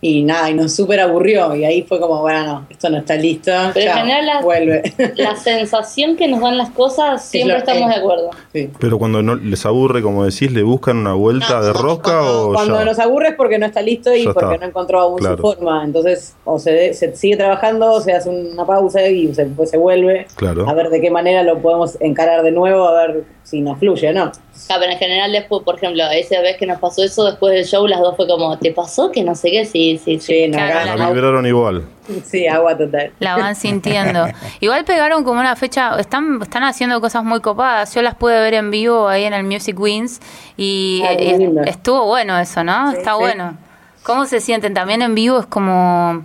y 0.00 0.22
nada, 0.22 0.48
y 0.48 0.54
nos 0.54 0.76
súper 0.76 1.00
aburrió, 1.00 1.56
y 1.56 1.64
ahí 1.64 1.82
fue 1.82 1.98
como, 1.98 2.20
bueno, 2.20 2.44
no, 2.46 2.66
esto 2.70 2.88
no 2.88 2.98
está 2.98 3.16
listo, 3.16 3.50
Pero 3.74 3.90
en 3.90 3.96
general 3.98 4.26
las- 4.26 4.44
vuelve. 4.44 4.82
La 5.16 5.34
sensación 5.34 6.14
que 6.16 6.28
nos 6.28 6.40
dan 6.40 6.56
las 6.56 6.70
cosas, 6.70 7.24
siempre 7.24 7.54
lo- 7.54 7.58
estamos 7.58 7.82
eh, 7.90 7.94
de 7.94 8.00
acuerdo. 8.00 8.30
Sí. 8.52 8.70
Pero 8.78 8.98
cuando 8.98 9.22
no 9.22 9.34
les 9.34 9.66
aburre, 9.66 10.00
como 10.00 10.24
decís, 10.24 10.52
le 10.52 10.62
buscan 10.62 10.98
una 10.98 11.14
vuelta 11.14 11.60
de 11.60 11.72
rosca 11.72 12.12
cuando, 12.20 12.48
o 12.50 12.52
cuando 12.54 12.78
ya. 12.78 12.84
nos 12.84 12.98
aburre 13.00 13.28
es 13.30 13.34
porque 13.34 13.58
no 13.58 13.66
está 13.66 13.82
listo 13.82 14.14
y 14.14 14.24
Ya 14.24 14.32
porque 14.32 14.54
está. 14.54 14.64
no 14.64 14.70
encontró 14.70 15.00
aún 15.00 15.18
Claro. 15.18 15.36
su 15.36 15.42
forma. 15.42 15.82
Entonces, 15.84 16.36
o 16.44 16.60
se, 16.60 16.70
de- 16.70 16.94
se 16.94 17.16
sigue 17.16 17.36
trabajando, 17.36 17.90
o 17.92 18.00
se 18.00 18.12
hace 18.12 18.28
una 18.30 18.64
pausa 18.64 19.04
y 19.04 19.34
se, 19.34 19.46
pues 19.46 19.70
se 19.70 19.78
vuelve 19.78 20.28
Claro. 20.36 20.68
a 20.68 20.74
ver 20.74 20.90
de 20.90 21.00
qué 21.00 21.10
manera 21.10 21.42
lo 21.42 21.58
podemos 21.58 21.96
encarar 22.00 22.44
de 22.44 22.52
nuevo, 22.52 22.86
a 22.86 22.92
ver 23.06 23.24
si 23.42 23.60
nos 23.62 23.78
fluye 23.78 24.10
o 24.10 24.12
no. 24.12 24.30
Ah, 24.70 24.76
pero 24.78 24.92
en 24.92 24.98
general 24.98 25.32
después, 25.32 25.62
por 25.62 25.76
ejemplo, 25.76 26.02
esa 26.10 26.40
vez 26.40 26.56
que 26.56 26.66
nos 26.66 26.78
pasó 26.80 27.02
eso, 27.02 27.24
después 27.24 27.52
del 27.54 27.64
show 27.64 27.86
las 27.86 28.00
dos 28.00 28.16
fue 28.16 28.26
como, 28.26 28.58
¿te 28.58 28.72
pasó 28.72 29.10
que 29.12 29.22
no 29.22 29.34
sé 29.34 29.50
qué? 29.50 29.64
Sí, 29.64 30.00
sí, 30.04 30.18
sí. 30.18 30.20
Sí, 30.20 30.48
no, 30.48 30.58
Claro, 30.58 30.96
La 30.96 31.10
vibraron 31.10 31.46
igual. 31.46 31.84
sí, 32.24 32.46
agua 32.46 32.76
total. 32.76 33.12
La 33.20 33.36
van 33.36 33.54
sintiendo. 33.56 34.26
Igual 34.60 34.84
pegaron 34.84 35.24
como 35.24 35.40
una 35.40 35.54
fecha, 35.56 35.98
están, 35.98 36.40
están 36.42 36.64
haciendo 36.64 37.00
cosas 37.00 37.22
muy 37.24 37.40
copadas. 37.40 37.94
Yo 37.94 38.02
las 38.02 38.14
pude 38.14 38.40
ver 38.40 38.54
en 38.54 38.70
vivo 38.70 39.08
ahí 39.08 39.24
en 39.24 39.34
el 39.34 39.44
Music 39.44 39.78
Wins 39.78 40.20
y 40.56 41.02
Ah, 41.04 41.12
eh, 41.12 41.50
estuvo 41.66 42.04
bueno 42.06 42.38
eso, 42.38 42.64
¿no? 42.64 42.90
Está 42.92 43.12
sí. 43.12 43.18
bueno. 43.18 43.56
¿Cómo 44.02 44.24
se 44.24 44.40
sienten? 44.40 44.72
También 44.74 45.02
en 45.02 45.14
vivo 45.14 45.38
es 45.40 45.46
como, 45.46 46.24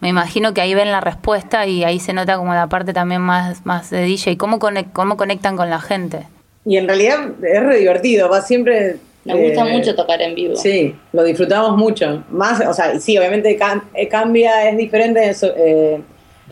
me 0.00 0.08
imagino 0.08 0.54
que 0.54 0.62
ahí 0.62 0.72
ven 0.72 0.90
la 0.90 1.00
respuesta 1.02 1.66
y 1.66 1.84
ahí 1.84 2.00
se 2.00 2.14
nota 2.14 2.36
como 2.38 2.54
la 2.54 2.68
parte 2.68 2.94
también 2.94 3.20
más, 3.20 3.66
más 3.66 3.90
de 3.90 4.02
DJ. 4.02 4.38
¿Cómo, 4.38 4.58
conec- 4.58 4.92
cómo 4.94 5.16
conectan 5.18 5.56
con 5.56 5.68
la 5.68 5.78
gente? 5.80 6.26
Y 6.68 6.76
en 6.76 6.86
realidad 6.86 7.30
es 7.42 7.62
re 7.62 7.78
divertido, 7.78 8.28
va 8.28 8.42
siempre... 8.42 8.96
Nos 9.24 9.38
gusta 9.40 9.66
eh, 9.68 9.72
mucho 9.72 9.94
tocar 9.94 10.20
en 10.20 10.34
vivo. 10.34 10.54
Sí, 10.54 10.94
lo 11.12 11.24
disfrutamos 11.24 11.76
mucho. 11.78 12.22
Más, 12.30 12.60
o 12.66 12.72
sea, 12.74 13.00
sí, 13.00 13.16
obviamente 13.16 13.58
cam- 13.58 13.84
eh, 13.94 14.06
cambia, 14.06 14.68
es 14.68 14.76
diferente 14.76 15.26
eso, 15.28 15.50
eh, 15.56 15.98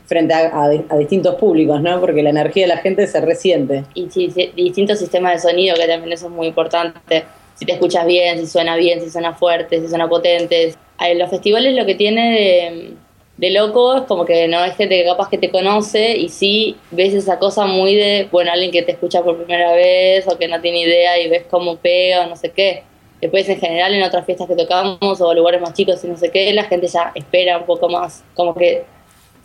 frente 0.07 0.33
a, 0.33 0.49
a- 0.49 0.71
a 0.89 0.97
distintos 0.97 1.35
públicos, 1.35 1.81
¿no? 1.83 2.01
Porque 2.01 2.23
la 2.23 2.31
energía 2.31 2.65
de 2.65 2.69
la 2.75 2.79
gente 2.79 3.07
se 3.07 3.21
resiente. 3.21 3.85
Y 3.95 4.09
sí, 4.11 4.31
sí, 4.31 4.53
distintos 4.57 4.99
sistemas 4.99 5.35
de 5.43 5.51
sonido, 5.51 5.77
que 5.77 5.87
también 5.87 6.13
eso 6.13 6.27
es 6.27 6.33
muy 6.33 6.47
importante. 6.47 7.25
Si 7.55 7.67
te 7.67 7.73
escuchas 7.73 8.07
bien, 8.07 8.39
si 8.39 8.47
suena 8.47 8.77
bien, 8.77 9.01
si 9.03 9.11
suena 9.11 9.35
fuerte, 9.35 9.81
si 9.81 9.89
suena 9.89 10.09
potente. 10.09 10.75
En 10.99 11.19
los 11.19 11.29
festivales 11.29 11.75
lo 11.75 11.85
que 11.85 11.95
tiene 11.95 12.31
de, 12.33 12.95
de 13.37 13.51
loco 13.51 13.97
es 13.97 14.03
como 14.03 14.25
que 14.25 14.49
no 14.49 14.65
es 14.65 14.77
gente 14.77 14.97
que 14.97 15.05
capaz 15.05 15.29
que 15.29 15.39
te 15.39 15.51
conoce 15.51 16.17
y 16.17 16.29
sí 16.31 16.77
ves 16.91 17.13
esa 17.13 17.39
cosa 17.39 17.67
muy 17.67 17.95
de, 17.95 18.29
bueno, 18.33 18.51
alguien 18.51 18.71
que 18.71 18.83
te 18.83 18.93
escucha 18.93 19.23
por 19.23 19.37
primera 19.37 19.73
vez 19.73 20.27
o 20.27 20.39
que 20.39 20.49
no 20.49 20.61
tiene 20.61 20.81
idea 20.81 21.19
y 21.19 21.29
ves 21.29 21.45
cómo 21.51 21.77
pega 21.77 22.25
o 22.25 22.29
no 22.29 22.37
sé 22.37 22.51
qué. 22.51 22.83
Después 23.21 23.49
en 23.49 23.61
general 23.61 23.95
en 23.95 24.03
otras 24.03 24.25
fiestas 24.25 24.49
que 24.49 24.57
tocamos 24.57 25.21
o 25.21 25.35
lugares 25.35 25.61
más 25.61 25.75
chicos 25.75 26.03
y 26.05 26.09
no 26.09 26.17
sé 26.17 26.31
qué, 26.31 26.53
la 26.53 26.65
gente 26.65 26.87
ya 26.87 27.13
espera 27.15 27.59
un 27.59 27.67
poco 27.67 27.89
más, 27.89 28.25
como 28.35 28.55
que 28.55 28.85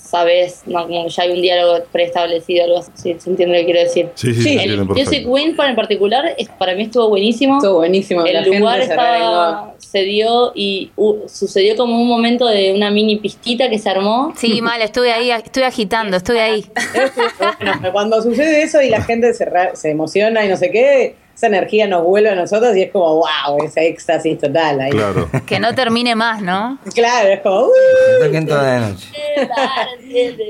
sabes, 0.02 0.62
no, 0.66 0.88
como 0.88 1.06
que 1.06 1.10
ya 1.12 1.24
hay 1.24 1.32
un 1.32 1.42
diálogo 1.42 1.84
preestablecido, 1.92 2.64
algo 2.66 2.78
así, 2.80 2.92
si 2.96 3.20
se 3.20 3.30
entiende 3.30 3.56
lo 3.56 3.60
que 3.62 3.66
quiero 3.66 3.80
decir. 3.82 4.10
Sí, 4.16 4.34
sí, 4.34 4.42
Sí, 4.42 4.58
El 4.60 4.86
Music. 4.86 5.24
Win 5.28 5.56
para 5.56 5.70
en 5.70 5.76
particular 5.76 6.34
es, 6.38 6.50
para 6.50 6.76
mí 6.76 6.84
estuvo 6.84 7.08
buenísimo. 7.10 7.58
Estuvo 7.58 7.76
buenísimo. 7.76 8.26
el 8.26 8.44
lugar 8.60 8.82
se 8.84 8.88
revengó. 8.90 8.92
estaba, 8.94 9.74
se 9.78 10.04
dio 10.04 10.52
y 10.56 10.92
uh, 10.96 11.28
sucedió 11.28 11.76
como 11.76 12.00
un 12.02 12.08
momento 12.08 12.48
de 12.48 12.74
una 12.74 12.90
mini 12.92 13.18
pistita 13.18 13.70
que 13.70 13.78
se 13.80 13.90
armó. 13.90 14.34
Sí, 14.36 14.62
mal, 14.64 14.82
estuve 14.82 15.12
ahí, 15.12 15.32
estuve 15.32 15.66
agitando, 15.66 16.18
estuve 16.18 16.42
ahí. 16.42 16.66
Bueno, 17.62 17.92
cuando 17.92 18.22
sucede 18.22 18.64
eso 18.64 18.82
y 18.82 18.90
la 18.90 19.02
gente 19.04 19.34
se, 19.34 19.46
re- 19.46 19.76
se 19.76 19.92
emociona 19.92 20.44
y 20.46 20.50
no 20.50 20.58
sé 20.58 20.72
qué, 20.72 21.16
esa 21.36 21.48
energía 21.48 21.88
nos 21.88 22.04
vuelve 22.04 22.30
a 22.30 22.36
nosotros 22.36 22.76
y 22.76 22.84
es 22.84 22.92
como, 22.92 23.16
wow, 23.16 23.64
ese 23.66 23.88
éxtasis 23.88 24.38
total 24.40 24.80
ahí. 24.82 24.92
Claro. 24.92 25.30
Que 25.46 25.60
no 25.60 25.74
termine 25.74 26.16
más, 26.16 26.42
¿no? 26.42 26.78
Claro, 26.94 27.30
es 27.30 27.40
como. 27.42 27.68
Toquen 28.24 28.46
toda 28.48 28.64
la 28.80 28.90
noche. 28.90 29.08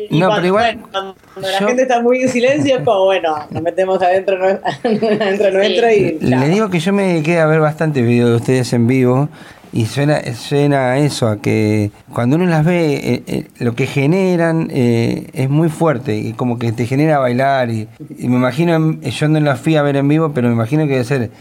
Y 0.10 0.20
No, 0.20 0.28
cuando- 0.28 0.36
pero 0.36 0.48
igual. 0.48 0.78
bueno, 0.92 1.16
cuando 1.34 1.52
la 1.52 1.58
gente 1.60 1.82
está 1.84 2.02
muy 2.02 2.24
en 2.24 2.30
silencio, 2.30 2.78
es 2.78 2.84
como, 2.84 3.06
bueno, 3.06 3.36
nos 3.52 3.62
metemos 3.62 4.02
adentro, 4.02 4.38
adentro 4.84 5.52
nuestro 5.52 5.92
y 5.92 6.18
Le 6.20 6.50
digo 6.50 6.70
que 6.70 6.80
yo 6.80 6.92
me 6.94 7.04
dediqué 7.04 7.40
a 7.40 7.46
ver 7.46 7.60
bastantes 7.60 8.04
videos 8.04 8.30
de 8.32 8.36
ustedes 8.38 8.74
en 8.74 8.88
vivo 8.88 9.30
y 9.74 9.86
suena, 9.86 10.22
suena 10.36 10.92
a 10.92 10.98
eso, 10.98 11.28
a 11.30 11.42
que 11.42 11.92
cuando 12.14 12.36
uno 12.36 12.46
las 12.46 12.66
ve, 12.66 12.94
eh, 12.96 13.24
eh, 13.28 13.48
lo 13.60 13.74
que 13.74 13.88
generan 13.88 14.68
eh, 14.72 15.30
es 15.34 15.50
muy 15.50 15.70
fuerte 15.70 16.18
y 16.18 16.34
como 16.34 16.60
que 16.60 16.72
te 16.74 16.86
genera 16.86 17.20
bailar 17.20 17.70
y, 17.70 17.88
y 18.18 18.28
me 18.28 18.36
imagino, 18.36 18.76
en- 18.76 19.02
yo 19.02 19.28
no 19.30 19.40
las 19.40 19.60
fui 19.62 19.76
a 19.78 19.82
ver 19.82 19.96
en 19.96 20.08
vivo, 20.08 20.32
pero 20.34 20.48
me 20.50 20.54
imagino 20.54 20.84
que 20.88 20.92
debe 20.94 21.04
ser, 21.06 21.32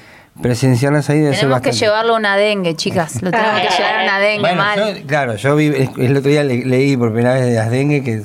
presenciarlas 0.41 1.11
ahí 1.11 1.19
debe 1.19 1.33
ser 1.33 1.41
Tenemos 1.41 1.61
que 1.61 1.69
bastante. 1.71 1.85
llevarlo 1.87 2.15
a 2.15 2.19
una 2.19 2.37
dengue, 2.37 2.75
chicas. 2.77 3.21
Lo 3.21 3.31
tenemos 3.31 3.61
que 3.63 3.69
llevar 3.77 3.99
a 4.01 4.03
una 4.05 4.19
dengue 4.21 4.41
Bueno, 4.41 4.57
mal. 4.57 4.79
yo- 5.01 5.07
claro, 5.07 5.35
yo 5.37 5.57
vi, 5.57 5.67
el 5.99 6.17
otro 6.17 6.31
día 6.31 6.45
le- 6.45 6.65
leí 6.65 6.97
por 6.97 7.13
primera 7.13 7.35
vez 7.35 7.45
de 7.47 7.55
las 7.55 7.71
dengue, 7.71 8.03
que 8.05 8.23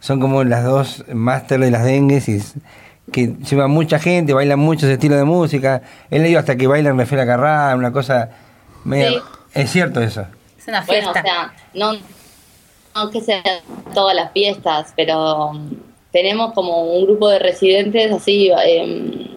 son 0.00 0.20
como 0.20 0.44
las 0.44 0.62
dos 0.64 1.04
máster 1.12 1.58
de 1.60 1.70
las 1.72 1.84
dengues, 1.84 2.28
y 2.28 2.40
que 3.10 3.34
lleva 3.48 3.66
mucha 3.66 3.98
gente, 3.98 4.32
bailan 4.34 4.60
muchos 4.60 4.88
estilos 4.88 5.18
de 5.18 5.24
música. 5.24 5.82
He 6.10 6.20
leído 6.20 6.38
hasta 6.38 6.54
que 6.56 6.66
bailan 6.68 6.96
Rafaela 6.96 7.26
Carrá, 7.26 7.74
una 7.74 7.90
cosa 7.90 8.28
media... 8.84 9.10
Sí. 9.10 9.18
Es 9.58 9.70
cierto 9.70 10.00
eso. 10.00 10.24
Es 10.58 10.68
una 10.68 10.82
Bueno, 10.82 11.12
fiesta. 11.12 11.20
o 11.20 11.22
sea, 11.22 11.52
no, 11.74 11.92
no 12.94 13.10
que 13.10 13.20
sean 13.20 13.42
todas 13.92 14.14
las 14.14 14.32
fiestas, 14.32 14.92
pero 14.96 15.46
um, 15.50 15.70
tenemos 16.12 16.52
como 16.52 16.84
un 16.84 17.04
grupo 17.06 17.28
de 17.28 17.38
residentes 17.40 18.12
así, 18.12 18.50
eh, 18.64 19.30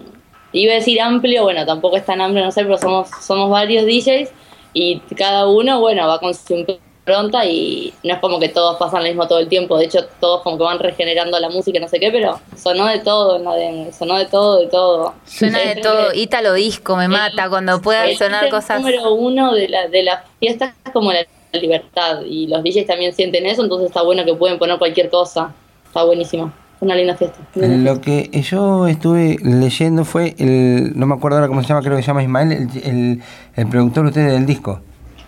iba 0.51 0.73
a 0.73 0.75
decir 0.75 1.01
amplio, 1.01 1.43
bueno, 1.43 1.65
tampoco 1.65 1.97
es 1.97 2.05
tan 2.05 2.21
amplio, 2.21 2.45
no 2.45 2.51
sé, 2.51 2.63
pero 2.63 2.77
somos, 2.77 3.09
somos 3.21 3.49
varios 3.49 3.85
DJs 3.85 4.29
y 4.73 4.99
cada 5.17 5.47
uno, 5.47 5.79
bueno, 5.79 6.07
va 6.07 6.19
con 6.19 6.33
su 6.33 6.65
impronta 7.01 7.43
y 7.45 7.93
no 8.03 8.13
es 8.13 8.19
como 8.19 8.39
que 8.39 8.49
todos 8.49 8.77
pasan 8.77 9.01
lo 9.01 9.07
mismo 9.09 9.27
todo 9.27 9.39
el 9.39 9.47
tiempo, 9.47 9.77
de 9.77 9.85
hecho 9.85 10.05
todos 10.19 10.41
como 10.43 10.57
que 10.57 10.63
van 10.63 10.77
regenerando 10.79 11.39
la 11.39 11.49
música, 11.49 11.79
no 11.79 11.87
sé 11.87 11.99
qué, 11.99 12.11
pero 12.11 12.39
sonó 12.55 12.85
de 12.85 12.99
todo, 12.99 13.37
en 13.37 13.43
la 13.43 13.55
de- 13.55 13.91
sonó 13.91 14.17
de 14.17 14.25
todo, 14.25 14.59
de 14.59 14.67
todo. 14.67 15.13
Suena 15.25 15.59
de 15.59 15.71
Creo 15.73 15.83
todo. 15.83 16.13
Ítalo 16.13 16.53
disco 16.53 16.95
me 16.95 17.07
mata 17.07 17.49
cuando 17.49 17.81
puedan 17.81 18.09
el 18.09 18.17
sonar 18.17 18.49
cosas. 18.49 18.79
número 18.81 19.13
uno 19.13 19.53
de 19.53 19.67
la, 19.67 19.87
de 19.87 20.03
las 20.03 20.19
fiestas 20.39 20.73
es 20.85 20.91
como 20.91 21.11
la 21.11 21.25
libertad 21.53 22.21
y 22.25 22.47
los 22.47 22.63
DJs 22.63 22.85
también 22.85 23.13
sienten 23.13 23.45
eso, 23.47 23.63
entonces 23.63 23.87
está 23.87 24.03
bueno 24.03 24.23
que 24.23 24.35
pueden 24.35 24.59
poner 24.59 24.77
cualquier 24.77 25.09
cosa. 25.09 25.51
Está 25.87 26.03
buenísimo. 26.03 26.53
Una 26.79 26.95
linda 26.95 27.15
fiesta. 27.15 27.37
Lo 27.55 27.99
que 28.01 28.29
yo 28.41 28.87
estuve 28.87 29.37
leyendo 29.43 30.03
fue, 30.05 30.33
el 30.39 30.97
no 30.97 31.05
me 31.05 31.13
acuerdo 31.15 31.37
ahora 31.37 31.47
cómo 31.47 31.61
se 31.61 31.67
llama, 31.67 31.81
creo 31.81 31.95
que 31.95 32.01
se 32.01 32.07
llama 32.07 32.23
Ismael, 32.23 32.51
el, 32.51 32.83
el, 32.83 33.21
el 33.55 33.67
productor 33.67 34.03
de 34.03 34.09
ustedes 34.09 34.31
del 34.33 34.45
disco. 34.47 34.81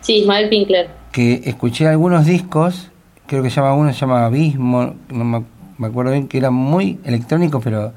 Sí, 0.03 0.17
Ismael 0.17 0.49
Pinkler. 0.49 0.89
que 1.11 1.41
escuché 1.45 1.87
algunos 1.87 2.25
discos, 2.25 2.91
creo 3.25 3.41
que 3.41 3.49
se 3.49 3.55
llama 3.55 3.73
uno, 3.73 3.91
se 3.93 3.99
llama 3.99 4.25
Abismo, 4.25 4.93
no 5.09 5.23
me, 5.23 5.43
me 5.77 5.87
acuerdo 5.87 6.11
bien, 6.11 6.27
que 6.27 6.37
eran 6.37 6.53
muy 6.53 6.99
electrónicos, 7.05 7.63
pero, 7.63 7.93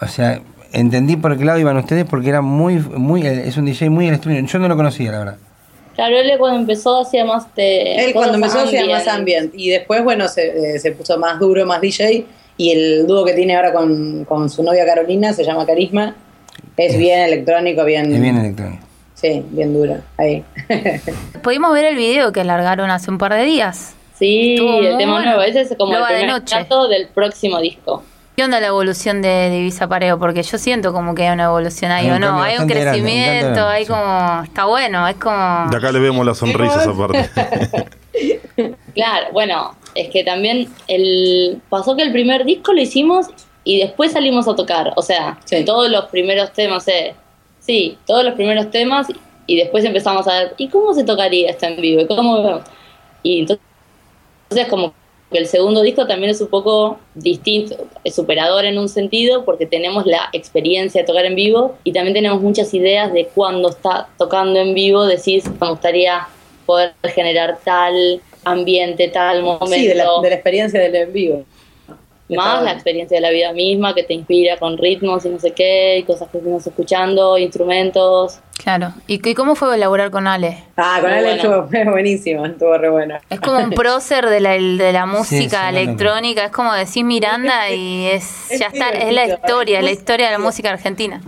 o 0.00 0.06
sea, 0.08 0.40
entendí 0.72 1.16
por 1.16 1.36
qué 1.38 1.44
lado 1.44 1.58
iban 1.58 1.76
ustedes 1.76 2.04
porque 2.04 2.30
era 2.30 2.40
muy, 2.40 2.78
muy, 2.78 3.26
es 3.26 3.56
un 3.56 3.66
DJ 3.66 3.90
muy 3.90 4.08
electrónico, 4.08 4.46
yo 4.46 4.58
no 4.58 4.68
lo 4.68 4.76
conocía, 4.76 5.12
la 5.12 5.18
verdad. 5.18 5.36
Claro, 5.94 6.16
él 6.16 6.30
cuando 6.38 6.60
empezó 6.60 7.00
hacía 7.00 7.24
más 7.24 7.54
de... 7.54 8.06
Él 8.06 8.12
cuando 8.12 8.36
empezó 8.36 8.60
hacía 8.60 8.86
más 8.86 9.06
ambient 9.08 9.52
y 9.54 9.70
después, 9.70 10.02
bueno, 10.04 10.28
se, 10.28 10.74
eh, 10.74 10.78
se 10.78 10.92
puso 10.92 11.18
más 11.18 11.38
duro, 11.40 11.66
más 11.66 11.80
DJ 11.80 12.24
y 12.56 12.70
el 12.70 13.06
dúo 13.06 13.24
que 13.24 13.34
tiene 13.34 13.56
ahora 13.56 13.72
con, 13.72 14.24
con 14.24 14.48
su 14.48 14.62
novia 14.62 14.86
Carolina 14.86 15.32
se 15.32 15.44
llama 15.44 15.66
Carisma. 15.66 16.14
Es 16.76 16.96
bien 16.96 17.20
electrónico, 17.20 17.84
bien, 17.84 18.12
Es 18.12 18.20
bien 18.20 18.36
electrónico. 18.36 18.87
Sí, 19.20 19.44
bien 19.50 19.74
duro. 19.74 19.96
Ahí. 20.16 20.44
Pudimos 21.42 21.72
ver 21.72 21.84
el 21.86 21.96
video 21.96 22.32
que 22.32 22.44
largaron 22.44 22.90
hace 22.90 23.10
un 23.10 23.18
par 23.18 23.34
de 23.34 23.44
días. 23.44 23.94
Sí, 24.18 24.54
Estuvo 24.54 24.78
el 24.80 24.96
tema 24.98 25.12
bueno. 25.14 25.26
nuevo. 25.26 25.42
Ese 25.42 25.60
es 25.62 25.74
como 25.78 25.92
Loba 25.92 26.08
el 26.08 26.14
de 26.14 26.20
primer 26.22 26.40
noche. 26.40 26.56
plato 26.56 26.88
del 26.88 27.06
próximo 27.08 27.60
disco. 27.60 28.02
¿Qué 28.36 28.44
onda 28.44 28.60
la 28.60 28.68
evolución 28.68 29.20
de, 29.20 29.28
de 29.50 29.56
Ibiza 29.58 29.88
Pareo? 29.88 30.16
Porque 30.18 30.42
yo 30.44 30.58
siento 30.58 30.92
como 30.92 31.12
que 31.14 31.26
hay 31.26 31.32
una 31.34 31.44
evolución 31.44 31.90
ahí, 31.90 32.06
Hay 32.06 32.12
¿o 32.12 32.18
no? 32.20 32.40
Hay 32.40 32.56
un 32.58 32.68
crecimiento, 32.68 33.54
grande, 33.54 33.60
hay 33.60 33.84
sí. 33.84 33.90
como... 33.90 34.42
Está 34.44 34.64
bueno, 34.66 35.08
es 35.08 35.16
como... 35.16 35.66
De 35.70 35.76
acá 35.76 35.90
le 35.90 35.98
vemos 35.98 36.24
las 36.24 36.38
sonrisas 36.38 36.86
aparte. 36.86 37.28
Claro, 38.94 39.26
bueno, 39.32 39.76
es 39.94 40.08
que 40.10 40.24
también 40.24 40.68
el 40.88 41.60
pasó 41.68 41.94
que 41.96 42.02
el 42.02 42.10
primer 42.12 42.44
disco 42.44 42.72
lo 42.72 42.80
hicimos 42.80 43.26
y 43.62 43.78
después 43.80 44.12
salimos 44.12 44.48
a 44.48 44.56
tocar. 44.56 44.92
O 44.96 45.02
sea, 45.02 45.38
Sí. 45.44 45.64
todos 45.64 45.88
los 45.90 46.06
primeros 46.06 46.52
temas, 46.52 46.88
eh, 46.88 47.14
Sí, 47.68 47.98
todos 48.06 48.24
los 48.24 48.32
primeros 48.32 48.70
temas 48.70 49.08
y 49.46 49.56
después 49.56 49.84
empezamos 49.84 50.26
a 50.26 50.38
ver, 50.38 50.54
¿y 50.56 50.68
cómo 50.68 50.94
se 50.94 51.04
tocaría 51.04 51.50
esto 51.50 51.66
en 51.66 51.78
vivo? 51.78 52.00
¿Y 52.00 52.06
cómo? 52.06 52.62
Y 53.22 53.40
entonces, 53.40 53.62
entonces 54.44 54.68
como 54.70 54.94
que 55.30 55.36
el 55.36 55.46
segundo 55.46 55.82
disco 55.82 56.06
también 56.06 56.30
es 56.30 56.40
un 56.40 56.48
poco 56.48 56.98
distinto, 57.14 57.76
es 58.04 58.14
superador 58.14 58.64
en 58.64 58.78
un 58.78 58.88
sentido 58.88 59.44
porque 59.44 59.66
tenemos 59.66 60.06
la 60.06 60.30
experiencia 60.32 61.02
de 61.02 61.06
tocar 61.06 61.26
en 61.26 61.34
vivo 61.34 61.76
y 61.84 61.92
también 61.92 62.14
tenemos 62.14 62.40
muchas 62.40 62.72
ideas 62.72 63.12
de 63.12 63.26
cuando 63.34 63.68
está 63.68 64.08
tocando 64.16 64.58
en 64.60 64.72
vivo, 64.72 65.04
decís, 65.04 65.44
me 65.60 65.68
gustaría 65.68 66.26
poder 66.64 66.94
generar 67.14 67.58
tal 67.62 68.22
ambiente, 68.44 69.08
tal 69.08 69.42
momento 69.42 69.76
Sí, 69.76 69.86
de 69.88 69.94
la, 69.94 70.06
de 70.22 70.30
la 70.30 70.36
experiencia 70.36 70.80
del 70.80 70.94
en 70.94 71.12
vivo. 71.12 71.44
Más 72.36 72.62
la 72.62 72.72
experiencia 72.72 73.16
de 73.16 73.20
la 73.22 73.30
vida 73.30 73.52
misma 73.52 73.94
que 73.94 74.02
te 74.02 74.12
inspira 74.14 74.56
con 74.58 74.76
ritmos 74.76 75.24
y 75.24 75.30
no 75.30 75.38
sé 75.38 75.52
qué, 75.52 75.98
y 75.98 76.02
cosas 76.02 76.28
que 76.30 76.38
fuimos 76.40 76.66
escuchando, 76.66 77.38
instrumentos. 77.38 78.40
Claro. 78.62 78.92
¿Y, 79.06 79.26
y 79.26 79.34
cómo 79.34 79.54
fue 79.54 79.74
elaborar 79.74 80.10
con 80.10 80.26
Ale? 80.26 80.64
Ah, 80.76 80.98
con 81.00 81.10
Muy 81.10 81.18
él 81.20 81.24
bueno. 81.24 81.42
estuvo 81.42 81.68
fue 81.70 81.84
buenísimo, 81.84 82.44
estuvo 82.46 82.76
re 82.76 82.90
bueno. 82.90 83.16
Es 83.30 83.40
como 83.40 83.58
un 83.58 83.70
prócer 83.70 84.26
de 84.28 84.40
la, 84.40 84.50
de 84.52 84.92
la 84.92 85.06
música 85.06 85.68
electrónica, 85.70 86.44
es 86.44 86.50
como 86.52 86.72
decir 86.74 87.04
Miranda 87.04 87.70
y 87.70 88.06
es, 88.06 88.50
Es 88.50 88.60
ya 88.60 88.66
está, 88.66 88.90
es 88.90 89.12
la 89.12 89.26
historia, 89.26 89.78
es 89.78 89.84
la 89.84 89.90
historia 89.92 90.26
de 90.26 90.32
la 90.32 90.38
música 90.38 90.70
argentina. 90.70 91.20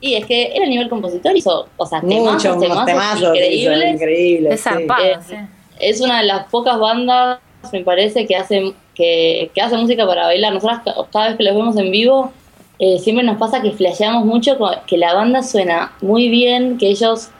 Y 0.00 0.14
es 0.14 0.26
que 0.26 0.52
él 0.54 0.62
a 0.62 0.66
nivel 0.66 0.88
compositor 0.88 1.36
hizo, 1.36 1.68
o 1.76 1.84
sea, 1.84 2.00
temazos, 2.00 2.60
temazos 2.60 2.86
temazos 2.86 3.20
hizo, 3.20 3.34
increíbles. 3.34 3.94
increíbles. 3.94 4.52
Es 4.54 4.60
sí. 4.60 4.68
zarpado, 4.68 5.04
Eh, 5.04 5.16
sí. 5.28 5.34
Es 5.80 6.00
una 6.00 6.18
de 6.20 6.26
las 6.26 6.46
pocas 6.48 6.78
bandas, 6.78 7.40
me 7.72 7.80
parece, 7.82 8.24
que 8.26 8.36
hacen 8.36 8.74
que, 8.98 9.50
que 9.54 9.60
hace 9.62 9.76
música 9.78 10.06
para 10.06 10.24
bailar. 10.26 10.52
Nosotros 10.52 10.80
ca- 10.84 10.94
cada 11.10 11.28
vez 11.28 11.36
que 11.38 11.44
los 11.44 11.54
vemos 11.54 11.76
en 11.78 11.90
vivo, 11.90 12.32
eh, 12.78 12.98
siempre 12.98 13.24
nos 13.24 13.38
pasa 13.38 13.62
que 13.62 13.70
flasheamos 13.72 14.26
mucho 14.26 14.58
con- 14.58 14.74
que 14.86 14.98
la 14.98 15.14
banda 15.14 15.42
suena 15.42 15.92
muy 16.02 16.28
bien, 16.28 16.76
que 16.76 16.88
ellos 16.88 17.30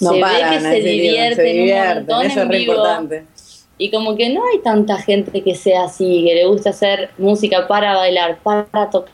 No 0.00 0.12
se 0.12 0.20
paran, 0.20 0.50
ve 0.50 0.56
que 0.56 0.62
se 0.62 0.80
divierten, 0.88 1.36
se 1.36 1.42
divierten, 1.42 1.90
un 1.90 1.96
montón 2.06 2.26
eso 2.26 2.40
en 2.42 2.52
es 2.52 2.58
vivo. 2.58 2.72
importante. 2.74 3.24
Y 3.78 3.90
como 3.90 4.16
que 4.16 4.30
no 4.30 4.40
hay 4.52 4.60
tanta 4.62 4.96
gente 4.98 5.42
que 5.42 5.54
sea 5.54 5.84
así, 5.84 6.24
que 6.26 6.34
le 6.34 6.46
gusta 6.46 6.70
hacer 6.70 7.10
música 7.18 7.66
para 7.68 7.94
bailar, 7.94 8.38
para 8.42 8.88
tocar, 8.90 9.12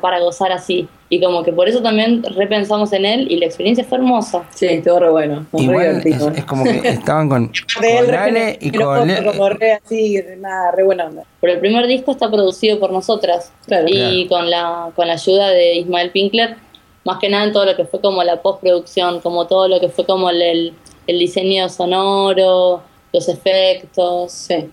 para 0.00 0.20
gozar 0.20 0.50
así. 0.52 0.88
Y 1.08 1.20
como 1.22 1.44
que 1.44 1.52
por 1.52 1.68
eso 1.68 1.80
también 1.80 2.22
repensamos 2.24 2.92
en 2.92 3.04
él 3.06 3.30
y 3.30 3.36
la 3.36 3.46
experiencia 3.46 3.84
fue 3.84 3.98
hermosa. 3.98 4.44
Sí, 4.54 4.66
estuvo 4.66 4.98
re 4.98 5.10
bueno. 5.10 5.46
fue 5.50 5.60
re 5.60 5.64
Igual 6.10 6.36
es, 6.36 6.44
como 6.44 6.64
que 6.64 6.70
estaban 6.88 7.28
con, 7.28 7.46
con 7.74 8.14
Ale 8.14 8.58
y 8.60 8.72
pero 8.72 8.86
con 8.86 9.08
como- 9.08 9.32
como 9.32 9.48
re 9.50 9.72
así, 9.74 10.18
nada, 10.38 10.72
re 10.72 10.82
buena 10.82 11.06
onda. 11.06 11.22
Pero 11.40 11.52
el 11.52 11.60
primer 11.60 11.86
disco 11.86 12.10
está 12.10 12.28
producido 12.30 12.80
por 12.80 12.90
nosotras 12.92 13.52
Claro. 13.66 13.86
y 13.88 14.26
con 14.26 14.50
la 14.50 14.90
con 14.96 15.06
la 15.06 15.14
ayuda 15.14 15.48
de 15.50 15.76
Ismael 15.76 16.10
Pinkler, 16.10 16.56
más 17.04 17.18
que 17.18 17.28
nada 17.28 17.44
en 17.44 17.52
todo 17.52 17.64
lo 17.66 17.76
que 17.76 17.84
fue 17.84 18.00
como 18.00 18.24
la 18.24 18.42
postproducción, 18.42 19.20
como 19.20 19.46
todo 19.46 19.68
lo 19.68 19.78
que 19.78 19.88
fue 19.88 20.04
como 20.04 20.28
el, 20.30 20.42
el, 20.42 20.72
el 21.06 21.18
diseño 21.20 21.68
sonoro, 21.68 22.82
los 23.12 23.28
efectos, 23.28 24.32
Sí. 24.32 24.68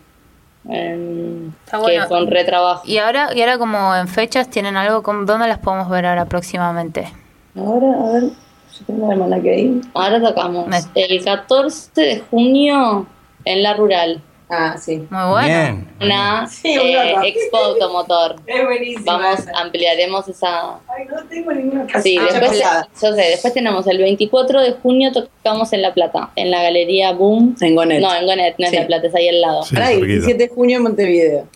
Em, 0.70 1.50
Está 1.66 1.78
que 1.78 2.00
bueno. 2.06 2.26
retrabajo. 2.30 2.84
Y 2.86 2.98
ahora, 2.98 3.30
y 3.36 3.42
ahora 3.42 3.58
como 3.58 3.96
en 3.96 4.08
fechas 4.08 4.50
tienen 4.50 4.78
algo, 4.78 5.04
con, 5.04 5.26
¿dónde 5.26 5.48
las 5.48 5.60
podemos 5.60 5.90
ver 5.90 6.06
ahora 6.06 6.26
próximamente? 6.26 7.12
Ahora, 7.58 7.88
a 8.00 8.12
ver, 8.14 8.24
yo 8.24 8.86
tengo 8.88 9.08
la 9.08 9.14
hermana 9.14 9.42
que 9.42 9.60
ir. 9.60 9.82
Ahora 9.94 10.22
tocamos 10.22 10.68
Me- 10.68 10.80
el 10.96 11.24
14 11.24 12.02
de 12.02 12.20
junio 12.32 13.06
en 13.46 13.62
la 13.64 13.74
rural, 13.76 14.22
Ah, 14.56 14.78
sí. 14.78 14.98
Muy 15.10 15.30
bueno. 15.32 15.86
Una 16.02 16.48
Sí, 16.48 16.70
eh, 16.76 17.16
expo 17.24 17.58
automotor. 17.58 18.36
Es 18.46 18.64
buenísimo. 18.64 19.04
Vamos, 19.06 19.40
ampliaremos 19.56 20.28
esa, 20.28 20.76
Ay, 20.88 21.06
no 21.10 21.24
tengo 21.28 21.52
ninguna 21.54 21.88
Sí, 22.02 22.18
Ah, 22.20 22.28
después, 22.32 22.62
yo 23.02 23.14
sé, 23.14 23.22
después 23.22 23.54
tenemos 23.54 23.88
el 23.88 23.98
24 23.98 24.62
de 24.62 24.72
junio 24.74 25.12
tocamos 25.12 25.74
en 25.74 25.82
La 25.82 25.94
Plata, 25.94 26.30
en 26.36 26.52
la 26.52 26.62
galería 26.64 27.12
Boom. 27.14 27.56
En 27.62 27.76
Gonet. 27.76 28.02
No, 28.02 28.14
en 28.14 28.26
Gonet, 28.26 28.56
no 28.60 28.68
Sí. 28.68 28.76
es 28.76 28.82
La 28.82 28.88
Plata, 28.88 29.08
es 29.08 29.16
ahí 29.16 29.30
al 29.30 29.42
lado. 29.42 29.64
Sí, 29.64 29.76
cerquita. 29.76 30.06
17 30.06 30.44
de 30.44 30.50
junio 30.50 30.78
en 30.78 30.84
Montevideo. 30.84 31.48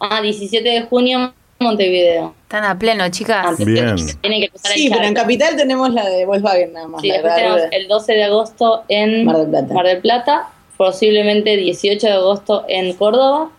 Ah, 0.00 0.20
17 0.22 0.68
de 0.68 0.82
junio 0.82 1.34
Montevideo. 1.58 2.34
Están 2.44 2.64
a 2.64 2.78
pleno, 2.78 3.06
chicas. 3.10 3.46
Antes 3.46 3.66
Bien. 3.66 3.94
Tienen 4.22 4.40
que 4.40 4.50
Sí, 4.74 4.88
pero 4.90 5.04
en. 5.04 5.14
Capital 5.14 5.56
tenemos 5.56 5.92
la 5.92 6.08
de 6.08 6.24
Volkswagen 6.24 6.72
nada 6.72 6.88
más. 6.88 7.02
Sí, 7.02 7.10
después 7.10 7.34
de- 7.34 7.40
tenemos 7.40 7.60
el 7.70 7.86
12 7.86 8.12
de 8.14 8.24
agosto 8.24 8.82
en 8.88 9.24
Mar 9.26 9.36
del 9.36 9.48
Plata. 9.50 9.74
Mar 9.74 9.86
del 9.86 9.98
Plata, 9.98 10.48
posiblemente 10.80 11.58
18 11.58 12.06
de 12.06 12.12
agosto 12.14 12.64
en 12.66 12.94
Córdoba. 12.94 13.50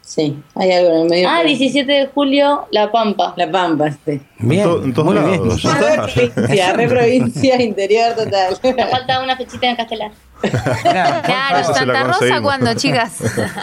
Sí, 0.00 0.34
hay 0.54 0.72
algo 0.72 0.90
en 0.92 1.02
el 1.02 1.08
medio. 1.10 1.28
Ah, 1.28 1.34
pero- 1.42 1.48
17 1.50 1.92
de 1.92 2.06
julio 2.06 2.66
La 2.70 2.90
Pampa. 2.90 3.34
La 3.36 3.50
Pampa, 3.50 3.90
sí. 3.90 4.18
Bien. 4.38 4.62
En 4.62 4.66
to- 4.66 4.82
en 4.84 4.94
todos 4.94 5.14
lados, 5.14 5.62
está. 5.62 6.06
provincia, 6.06 6.72
re 6.72 6.88
provincia, 6.88 7.62
interior 7.62 8.14
total. 8.14 8.56
Nos 8.78 8.90
falta 8.90 9.22
una 9.22 9.36
fechita 9.36 9.66
en 9.68 9.76
Castelar. 9.76 10.10
Claro, 10.40 11.22
Claro, 11.22 11.74
Santa 11.74 12.02
Rosa 12.04 12.40
cuando, 12.40 12.72
chicas. 12.72 13.18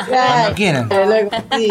Cuando 0.07 0.53
quieran. 0.55 0.87
Sí. 1.57 1.67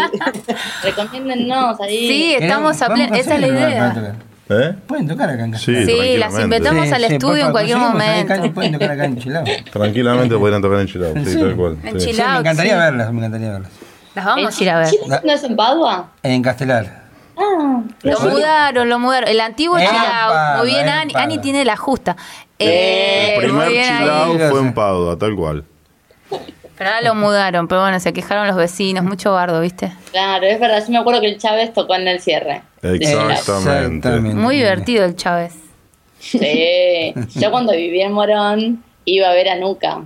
Recomiéndennos 0.82 1.80
ahí. 1.80 2.08
Sí, 2.08 2.34
estamos 2.40 2.82
a 2.82 2.88
pleno. 2.92 3.14
Esa 3.14 3.34
es 3.36 3.40
la 3.40 3.46
idea. 3.46 4.16
¿Eh? 4.48 4.74
Pueden 4.86 5.08
tocar 5.08 5.28
acá 5.28 5.44
en 5.44 5.58
Sí, 5.58 5.72
Castellano. 5.74 5.86
Sí, 5.86 6.16
las 6.18 6.28
tranquilamente. 6.34 6.56
invitamos 6.68 6.92
al 6.92 7.04
estudio 7.12 7.46
en 7.46 7.52
cualquier 7.52 7.78
momento. 7.78 8.52
Pueden 8.54 8.72
tocar 8.72 8.90
acá 8.92 9.04
en 9.06 9.16
Chilao. 9.20 9.44
Tranquilamente 9.72 10.36
podrían 10.36 10.62
tocar 10.62 10.80
en 10.80 10.86
Chilao, 10.86 11.12
sí, 11.14 11.24
Sí. 11.24 11.38
tal 11.40 11.56
cual. 11.56 11.76
En 11.82 12.00
sí. 12.00 12.06
Chilao. 12.12 12.26
Sí, 12.28 12.32
me 12.34 12.38
encantaría 12.40 12.72
sí. 12.72 12.78
verlas, 12.78 13.12
me 13.12 13.18
encantaría 13.18 13.50
verlas. 13.50 13.70
Las 14.14 14.24
vamos 14.24 14.58
a 14.60 14.62
ir 14.62 14.70
a 14.70 14.78
ver. 14.78 14.88
¿Chile 14.88 15.20
no 15.24 15.32
es 15.32 15.44
en 15.44 15.56
Padua? 15.56 16.10
En 16.22 16.42
Castelar. 16.42 17.06
Ah, 17.36 17.82
Lo 18.02 18.20
mudaron, 18.20 18.88
lo 18.88 18.98
mudaron. 18.98 19.28
El 19.28 19.40
antiguo 19.40 19.78
Chilao. 19.78 20.58
Muy 20.58 20.68
bien. 20.68 20.88
Ani, 20.88 21.12
Ani 21.16 21.38
tiene 21.38 21.64
la 21.64 21.76
justa. 21.76 22.16
Eh, 22.58 23.36
El 23.42 23.52
muy 23.52 23.66
primer. 23.66 23.98
Chilao 23.98 24.38
fue 24.50 24.60
en 24.60 24.72
Padua, 24.72 25.18
tal 25.18 25.34
cual. 25.36 25.64
Pero 26.78 26.90
ahora 26.90 27.02
lo 27.02 27.14
mudaron, 27.14 27.68
pero 27.68 27.80
bueno, 27.80 27.98
se 28.00 28.12
quejaron 28.12 28.46
los 28.46 28.56
vecinos, 28.56 29.02
mucho 29.04 29.32
bardo, 29.32 29.60
¿viste? 29.60 29.92
Claro, 30.10 30.44
es 30.46 30.60
verdad. 30.60 30.82
Yo 30.84 30.92
me 30.92 30.98
acuerdo 30.98 31.20
que 31.22 31.28
el 31.28 31.38
Chávez 31.38 31.72
tocó 31.72 31.94
en 31.94 32.06
el 32.08 32.20
cierre. 32.20 32.62
Exactamente. 32.82 34.10
Muy 34.20 34.56
divertido 34.56 35.04
el 35.04 35.16
Chávez. 35.16 35.54
Sí. 36.18 37.14
Yo 37.34 37.50
cuando 37.50 37.72
vivía 37.72 38.06
en 38.06 38.12
Morón 38.12 38.84
iba 39.04 39.28
a 39.28 39.32
ver 39.32 39.48
a 39.48 39.56
Nuca, 39.56 40.02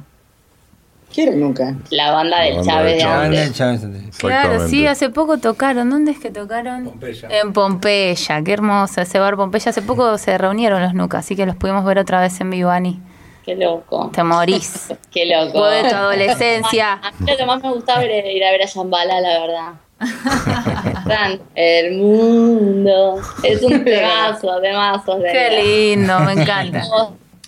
Quiero 1.13 1.33
nunca. 1.33 1.75
la 1.91 2.13
banda 2.13 2.39
La 2.39 2.45
del 2.45 2.55
banda 2.57 2.73
Chávez 2.73 2.91
del 2.93 2.99
de 2.99 3.05
La 3.05 3.17
banda 3.17 3.43
antes. 3.43 3.57
Chávez. 3.57 4.17
Claro, 4.19 4.69
sí, 4.69 4.87
hace 4.87 5.11
poco 5.11 5.39
tocaron. 5.39 5.91
¿Dónde 5.91 6.13
es 6.13 6.19
que 6.21 6.31
tocaron? 6.31 6.93
En 7.31 7.53
Pompeya, 7.53 8.43
qué 8.45 8.53
hermoso 8.53 9.01
ese 9.01 9.19
bar 9.19 9.37
Pompeya. 9.37 9.71
Hace 9.71 9.83
poco 9.83 10.17
se 10.19 10.39
reunieron 10.39 10.81
los 10.83 10.95
Nuca, 10.95 11.19
así 11.19 11.35
que 11.35 11.47
los 11.47 11.57
pudimos 11.57 11.85
ver 11.85 11.99
otra 11.99 12.21
vez 12.21 12.41
en 12.41 12.51
vivo, 12.51 12.71
Ani. 12.71 13.01
Qué 13.44 13.55
loco. 13.57 14.11
Te 14.12 14.22
morís. 14.22 14.92
Qué 15.11 15.26
loco. 15.26 15.59
Vos 15.59 15.70
de 15.72 15.88
tu 15.88 15.94
adolescencia. 15.94 16.92
A 17.03 17.11
mí 17.18 17.31
lo 17.31 17.37
que 17.37 17.46
más 17.46 17.62
me 17.62 17.72
gustaba 17.72 18.03
era 18.05 18.31
ir 18.31 18.44
a 18.44 18.50
ver 18.50 18.62
a 18.62 18.66
Shambhala, 18.66 19.20
la 19.20 19.40
verdad. 19.40 19.72
Tan, 21.09 21.40
el 21.55 21.96
mundo. 21.96 23.20
Es 23.42 23.62
un 23.62 23.85
temazo, 23.85 24.61
temazo. 24.61 25.18
de 25.18 25.33
Qué 25.33 25.38
verdad. 25.38 25.62
lindo, 25.62 26.20
me 26.20 26.33
encanta. 26.33 26.83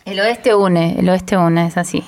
El 0.05 0.18
oeste 0.20 0.55
une, 0.55 0.98
el 0.98 1.09
oeste 1.09 1.37
une, 1.37 1.66
es 1.68 1.76
así. 1.76 2.05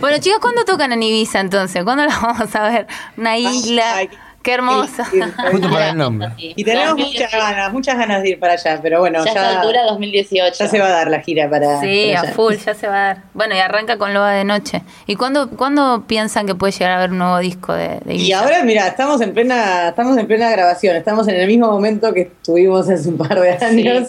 bueno, 0.00 0.18
chicos, 0.18 0.38
¿cuándo 0.40 0.64
tocan 0.64 0.92
en 0.92 1.02
Ibiza 1.02 1.40
entonces? 1.40 1.82
¿Cuándo 1.82 2.04
los 2.04 2.20
vamos 2.20 2.54
a 2.54 2.68
ver? 2.68 2.86
Una 3.16 3.38
isla. 3.38 3.96
Ay, 3.96 4.10
Qué 4.42 4.54
hermosa. 4.54 5.04
Sí, 5.10 5.20
Justo 5.50 5.68
para 5.68 5.90
el 5.90 5.98
nombre. 5.98 6.28
Y 6.38 6.64
tenemos 6.64 6.90
2018. 6.90 7.24
muchas 7.26 7.32
ganas, 7.32 7.72
muchas 7.72 7.98
ganas 7.98 8.22
de 8.22 8.28
ir 8.30 8.38
para 8.38 8.52
allá, 8.54 8.78
pero 8.80 9.00
bueno, 9.00 9.24
Ya 9.24 9.30
a 9.32 9.34
ya, 9.34 9.60
altura 9.60 9.82
2018. 9.84 10.54
ya 10.58 10.68
se 10.68 10.78
va 10.78 10.86
a 10.86 10.90
dar 10.90 11.10
la 11.10 11.20
gira 11.20 11.50
para. 11.50 11.80
Sí, 11.80 12.06
para 12.14 12.20
a 12.20 12.22
allá. 12.22 12.32
full, 12.34 12.54
ya 12.54 12.74
se 12.74 12.86
va 12.86 12.94
a 12.94 13.04
dar. 13.06 13.22
Bueno, 13.34 13.54
y 13.56 13.58
arranca 13.58 13.98
con 13.98 14.14
Loba 14.14 14.32
de 14.32 14.44
Noche. 14.44 14.82
¿Y 15.06 15.16
cuándo, 15.16 15.50
cuándo 15.50 16.04
piensan 16.06 16.46
que 16.46 16.54
puede 16.54 16.72
llegar 16.72 16.92
a 16.92 16.96
haber 16.98 17.10
un 17.10 17.18
nuevo 17.18 17.38
disco 17.38 17.74
de, 17.74 17.98
de 18.04 18.14
Y 18.14 18.32
ahora, 18.32 18.62
mira, 18.62 18.86
estamos 18.86 19.20
en 19.20 19.34
plena, 19.34 19.88
estamos 19.88 20.16
en 20.16 20.26
plena 20.26 20.48
grabación, 20.50 20.96
estamos 20.96 21.26
en 21.28 21.34
el 21.36 21.46
mismo 21.46 21.70
momento 21.70 22.14
que 22.14 22.22
estuvimos 22.22 22.88
hace 22.88 23.08
un 23.08 23.18
par 23.18 23.38
de 23.40 23.50
años. 23.52 24.08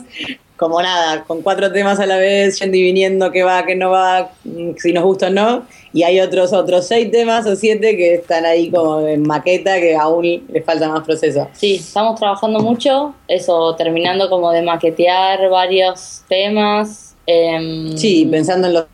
Como 0.57 0.81
nada, 0.81 1.23
con 1.23 1.41
cuatro 1.41 1.71
temas 1.71 1.99
a 2.01 2.05
la 2.05 2.17
vez, 2.17 2.59
yendo 2.59 2.75
y 2.75 2.83
viniendo, 2.83 3.31
qué 3.31 3.43
va, 3.43 3.65
qué 3.65 3.75
no 3.75 3.91
va, 3.91 4.31
mm, 4.43 4.71
si 4.77 4.91
nos 4.91 5.05
gusta 5.05 5.27
o 5.27 5.29
no. 5.29 5.63
Y 5.91 6.03
hay 6.03 6.19
otros, 6.19 6.53
otros 6.53 6.85
seis 6.87 7.09
temas 7.11 7.45
o 7.47 7.55
siete 7.55 7.97
que 7.97 8.15
están 8.15 8.45
ahí 8.45 8.69
como 8.69 8.99
en 9.07 9.23
maqueta, 9.23 9.79
que 9.79 9.95
aún 9.95 10.23
les 10.51 10.63
falta 10.63 10.87
más 10.89 11.03
proceso. 11.03 11.47
Sí, 11.53 11.75
estamos 11.75 12.19
trabajando 12.19 12.59
mucho, 12.59 13.15
eso, 13.27 13.75
terminando 13.75 14.29
como 14.29 14.51
de 14.51 14.61
maquetear 14.61 15.49
varios 15.49 16.21
temas. 16.29 17.15
em, 17.25 17.95
Sí, 17.97 18.27
pensando 18.29 18.67
en 18.67 18.73
los 18.73 18.85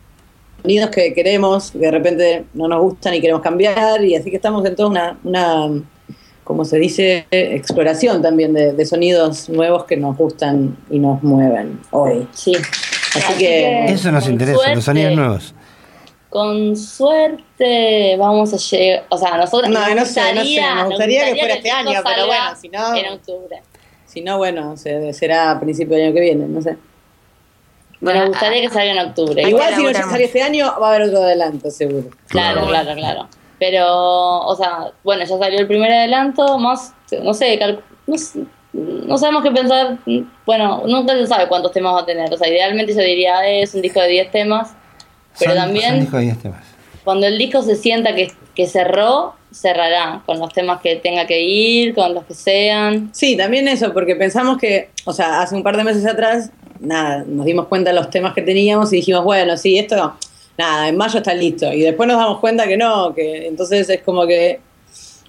sonidos 0.62 0.90
que 0.90 1.12
queremos, 1.14 1.70
que 1.70 1.78
de 1.78 1.90
repente 1.90 2.44
no 2.54 2.66
nos 2.68 2.80
gustan 2.80 3.14
y 3.14 3.20
queremos 3.20 3.42
cambiar, 3.42 4.04
y 4.04 4.14
así 4.16 4.30
que 4.30 4.36
estamos 4.36 4.64
en 4.66 4.74
toda 4.76 4.88
una, 4.88 5.18
una 5.24 5.68
como 6.44 6.64
se 6.64 6.78
dice, 6.78 7.26
exploración 7.30 8.22
también 8.22 8.52
de, 8.54 8.72
de 8.72 8.86
sonidos 8.86 9.48
nuevos 9.48 9.84
que 9.84 9.96
nos 9.96 10.16
gustan 10.16 10.76
y 10.90 10.98
nos 11.00 11.22
mueven 11.22 11.80
hoy. 11.90 12.28
Sí. 12.32 12.52
Así 13.14 13.32
que- 13.38 13.86
Eso 13.86 14.12
nos 14.12 14.28
interesa, 14.28 14.56
suerte- 14.58 14.74
los 14.76 14.84
sonidos 14.84 15.12
nuevos. 15.14 15.54
Con 16.36 16.76
suerte 16.76 18.14
vamos 18.18 18.52
a 18.52 18.58
llegar, 18.58 19.04
o 19.08 19.16
sea, 19.16 19.38
nosotros 19.38 19.70
No, 19.70 19.80
nos 19.80 19.94
no 19.96 20.04
sé, 20.04 20.20
no 20.20 20.26
sé, 20.26 20.32
gustaría, 20.42 20.74
nos 20.74 20.84
gustaría 20.90 21.24
que 21.32 21.36
fuera 21.40 21.54
este 21.54 21.70
año, 21.70 22.00
pero 22.04 22.26
bueno, 22.26 22.44
si 22.60 22.68
no- 22.68 22.94
En 22.94 23.12
octubre. 23.14 23.62
Si 24.04 24.20
no, 24.20 24.36
bueno, 24.36 24.76
se- 24.76 25.14
será 25.14 25.52
a 25.52 25.58
principio 25.60 25.96
del 25.96 26.04
año 26.08 26.14
que 26.14 26.20
viene, 26.20 26.46
no 26.46 26.60
sé. 26.60 26.76
Bueno, 28.02 28.20
Me 28.20 28.26
gustaría 28.28 28.60
que 28.60 28.68
salga 28.68 28.92
en 28.92 28.98
octubre. 28.98 29.42
Igual 29.48 29.74
si 29.76 29.82
no 29.82 29.92
sale 29.94 30.24
este 30.24 30.42
año, 30.42 30.74
va 30.78 30.88
a 30.88 30.94
haber 30.94 31.08
otro 31.08 31.22
adelanto, 31.22 31.70
seguro. 31.70 32.10
Claro, 32.28 32.66
Claro. 32.66 32.68
claro, 32.84 32.94
claro. 33.00 33.28
Pero, 33.58 34.40
o 34.42 34.54
sea, 34.56 34.92
bueno, 35.04 35.24
ya 35.24 35.38
salió 35.38 35.58
el 35.58 35.66
primer 35.66 35.90
adelanto, 35.90 36.58
más, 36.58 36.92
no 37.22 37.32
sé, 37.32 37.58
cal- 37.58 37.82
no, 38.06 38.16
no 38.74 39.16
sabemos 39.16 39.42
qué 39.42 39.50
pensar. 39.52 39.96
Bueno, 40.44 40.82
nunca 40.86 41.14
se 41.14 41.26
sabe 41.26 41.48
cuántos 41.48 41.72
temas 41.72 41.94
va 41.94 42.00
a 42.00 42.04
tener. 42.04 42.30
O 42.30 42.36
sea, 42.36 42.46
idealmente 42.46 42.92
yo 42.92 43.00
diría 43.00 43.48
es 43.48 43.74
un 43.74 43.80
disco 43.80 44.02
de 44.02 44.08
10 44.08 44.30
temas. 44.30 44.74
Pero 45.38 45.52
Son- 45.52 45.60
también- 45.62 45.90
son 45.90 46.00
discos 46.00 46.18
de 46.20 46.24
10 46.26 46.38
temas. 46.42 46.64
Cuando 47.04 47.26
el 47.26 47.38
disco 47.38 47.62
se 47.62 47.76
sienta 47.76 48.14
que, 48.14 48.32
que 48.54 48.66
cerró, 48.66 49.34
cerrará 49.52 50.22
con 50.26 50.38
los 50.40 50.52
temas 50.52 50.80
que 50.80 50.96
tenga 50.96 51.26
que 51.26 51.40
ir, 51.40 51.94
con 51.94 52.14
los 52.14 52.24
que 52.24 52.34
sean. 52.34 53.10
Sí, 53.12 53.36
también 53.36 53.68
eso, 53.68 53.92
porque 53.92 54.16
pensamos 54.16 54.58
que, 54.58 54.90
o 55.04 55.12
sea, 55.12 55.40
hace 55.40 55.54
un 55.54 55.62
par 55.62 55.76
de 55.76 55.84
meses 55.84 56.04
atrás, 56.04 56.50
nada, 56.80 57.24
nos 57.26 57.46
dimos 57.46 57.68
cuenta 57.68 57.90
de 57.90 57.96
los 57.96 58.10
temas 58.10 58.34
que 58.34 58.42
teníamos 58.42 58.92
y 58.92 58.96
dijimos, 58.96 59.22
bueno, 59.24 59.56
sí, 59.56 59.78
esto, 59.78 60.14
nada, 60.58 60.88
en 60.88 60.96
mayo 60.96 61.18
está 61.18 61.32
listo. 61.32 61.72
Y 61.72 61.80
después 61.82 62.08
nos 62.08 62.18
damos 62.18 62.40
cuenta 62.40 62.66
que 62.66 62.76
no, 62.76 63.14
que 63.14 63.46
entonces 63.46 63.88
es 63.88 64.02
como 64.02 64.26
que 64.26 64.60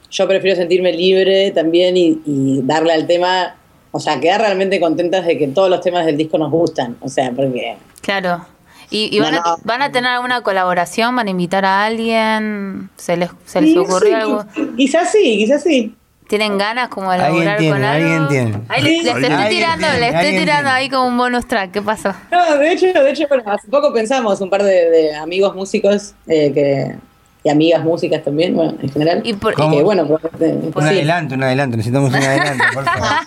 yo 0.09 0.27
prefiero 0.27 0.55
sentirme 0.57 0.91
libre 0.93 1.51
también 1.51 1.95
y, 1.95 2.19
y 2.25 2.61
darle 2.63 2.93
al 2.93 3.05
tema, 3.05 3.55
o 3.91 3.99
sea, 3.99 4.19
quedar 4.19 4.41
realmente 4.41 4.79
contentas 4.79 5.25
de 5.25 5.37
que 5.37 5.47
todos 5.49 5.69
los 5.69 5.81
temas 5.81 6.05
del 6.05 6.17
disco 6.17 6.37
nos 6.37 6.49
gustan, 6.49 6.97
o 7.01 7.07
sea, 7.09 7.31
porque... 7.35 7.75
Claro. 8.01 8.45
¿Y, 8.89 9.15
y 9.15 9.19
van, 9.19 9.35
No, 9.35 9.41
a, 9.43 9.57
van 9.63 9.81
a 9.81 9.91
tener 9.91 10.11
alguna 10.11 10.41
colaboración? 10.41 11.15
¿Van 11.15 11.27
a 11.27 11.31
invitar 11.31 11.65
a 11.65 11.85
alguien? 11.85 12.89
¿Se 12.95 13.17
les, 13.17 13.29
se 13.45 13.61
les 13.61 13.71
Sí, 13.71 13.77
ocurrió 13.77 14.09
sí, 14.09 14.13
algo? 14.13 14.45
Quizás 14.77 15.11
sí, 15.11 15.37
quizás 15.37 15.63
sí. 15.63 15.99
¿Tienen 16.27 16.57
ganas 16.57 16.89
como 16.89 17.11
de 17.11 17.19
Alguien 17.19 17.45
laburar 17.45 17.57
tiene, 17.57 17.73
con 17.73 17.83
algo? 17.83 18.07
alguien 18.07 18.27
tiene. 18.27 18.65
Ahí 18.67 18.81
les 18.83 19.05
estoy 19.05 19.29
Alguien 19.29 19.47
tirando, 19.49 19.87
tiene, 19.87 19.99
les 19.99 20.13
estoy 20.13 20.33
tirando 20.33 20.69
tiene. 20.69 20.69
ahí 20.71 20.89
como 20.89 21.07
un 21.07 21.17
bonus 21.17 21.47
track. 21.47 21.71
¿Qué 21.71 21.81
pasó? 21.81 22.13
No, 22.31 22.57
de 22.57 22.71
hecho, 22.73 22.87
de 22.87 23.11
hecho, 23.11 23.25
bueno, 23.29 23.43
hace 23.47 23.67
poco 23.69 23.93
pensamos 23.93 24.41
un 24.41 24.49
par 24.49 24.63
de, 24.63 24.89
de 24.89 25.15
amigos 25.15 25.55
músicos 25.55 26.15
eh, 26.27 26.51
que, 26.53 26.99
y 27.47 27.49
amigas 27.49 27.83
músicas 27.83 28.23
también, 28.23 28.53
bueno, 28.55 28.73
en 28.81 28.89
general. 28.91 29.21
Y 29.23 29.33
por- 29.33 29.53
¿Cómo? 29.53 29.77
que, 29.77 29.83
bueno, 29.83 30.05
pues, 30.05 30.21
eh, 30.41 30.59
Un 30.61 30.71
pues 30.71 30.85
sí. 30.87 30.93
adelanto, 30.95 31.35
un 31.35 31.43
adelanto. 31.43 31.77
Necesitamos 31.77 32.09
un 32.09 32.15
adelanto, 32.17 32.63
por 32.73 32.83
favor. 32.83 33.07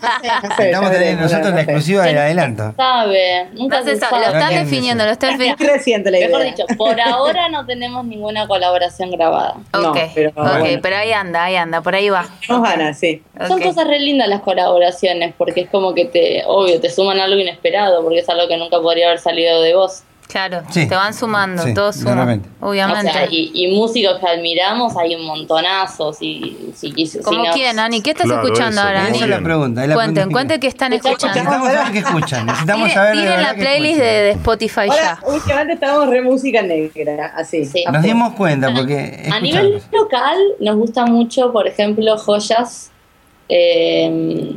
No 0.42 0.56
sé, 0.56 0.66
Estamos 0.66 0.90
teniendo 0.90 1.22
nosotros 1.22 1.48
no 1.50 1.54
la 1.56 1.62
exclusiva 1.62 2.04
del 2.04 2.18
adelanto. 2.18 2.74
Sabe, 2.76 3.48
nunca 3.54 3.78
No 3.80 3.85
se 3.87 3.96
sabe, 3.96 4.18
lo 4.26 4.33
están 4.33 4.50
definiendo, 4.54 5.04
lo 5.04 5.11
están 5.11 5.30
Es 5.33 5.38
definiendo. 5.38 5.74
reciente 5.74 6.11
la 6.11 6.18
idea. 6.18 6.28
Mejor 6.28 6.44
dicho, 6.44 6.64
por 6.76 7.00
ahora 7.00 7.48
no 7.48 7.64
tenemos 7.66 8.04
ninguna 8.04 8.46
colaboración 8.46 9.11
grabada. 9.11 9.54
No, 9.72 9.90
Ok, 9.92 9.98
pero 10.14 10.30
ok, 10.30 10.59
bueno. 10.61 10.78
pero 10.83 10.96
ahí 10.96 11.12
anda, 11.12 11.44
ahí 11.44 11.56
anda, 11.56 11.80
por 11.80 11.94
ahí 11.94 12.11
va. 12.11 12.26
Tenemos 12.46 12.68
ganas, 12.68 12.98
sí. 12.98 13.22
Son 13.48 13.59
Ok. 13.59 13.64
cosas 13.68 13.87
re 13.88 13.98
lindas 13.98 14.28
las 14.28 14.40
colaboraciones, 14.40 15.35
porque 15.38 15.62
es 15.62 15.70
como 15.70 15.94
que 15.94 16.04
te, 16.04 16.42
obvio, 16.46 16.80
te 16.80 16.90
suman 16.90 17.18
algo 17.18 17.40
inesperado, 17.40 18.02
porque 18.02 18.18
es 18.18 18.28
algo 18.28 18.46
que 18.48 18.56
nunca 18.59 18.78
podría 18.80 19.06
haber 19.06 19.18
salido 19.20 19.62
de 19.62 19.74
vos. 19.74 20.02
Claro, 20.31 20.62
Sí. 20.71 20.87
te 20.88 20.95
van 20.95 21.12
sumando, 21.12 21.62
Sí, 21.64 21.75
todos 21.75 21.97
suman, 21.97 22.43
obviamente. 22.61 23.09
O 23.11 23.12
sea, 23.12 23.27
y, 23.29 23.51
y 23.53 23.75
músicos 23.75 24.19
que 24.21 24.27
admiramos 24.29 24.97
hay 24.97 25.14
un 25.16 25.27
montonazos. 25.27 26.19
Y, 26.21 26.73
si, 26.75 27.19
¿Cómo 27.23 27.45
nos- 27.45 27.55
quién, 27.55 27.79
Ani? 27.79 28.01
¿Qué 28.01 28.11
estás 28.11 28.27
Claro, 28.27 28.43
escuchando 28.43 28.81
eso, 28.81 28.81
ahora, 28.87 28.99
¿cómo 29.01 29.09
Ani? 29.09 29.16
Esa 29.16 29.25
es 29.25 29.31
la 29.31 29.40
pregunta. 29.43 29.83
es 29.83 29.88
la 29.88 29.95
Cuenten, 29.95 30.14
pregunta 30.14 30.33
cuenten 30.37 30.61
que 30.61 30.66
están 30.69 30.93
Está 30.93 31.09
escuchando. 31.09 31.35
Necesitamos 31.40 31.73
saber 31.73 31.93
qué 31.93 31.99
escuchan. 31.99 32.47
Necesitamos 32.47 32.93
saber 32.93 33.16
de 33.16 33.25
la 33.43 33.55
qué 33.55 33.61
playlist 33.61 33.99
de, 33.99 34.05
de 34.05 34.31
Spotify 34.31 34.81
Ahora, 34.88 35.19
ya. 35.23 35.29
últimamente 35.29 35.73
estábamos 35.75 36.09
re 36.11 36.23
música 36.23 36.62
negra, 36.62 37.33
así. 37.37 37.64
Sí. 37.64 37.85
Nos 37.90 38.03
dimos 38.03 38.33
cuenta 38.35 38.73
porque 38.73 39.29
A 39.33 39.40
nivel 39.40 39.83
local 39.93 40.37
nos 40.61 40.77
gusta 40.77 41.07
mucho, 41.07 41.53
por 41.53 41.66
ejemplo, 41.66 42.16
Joyas. 42.19 42.90
eh, 43.49 44.53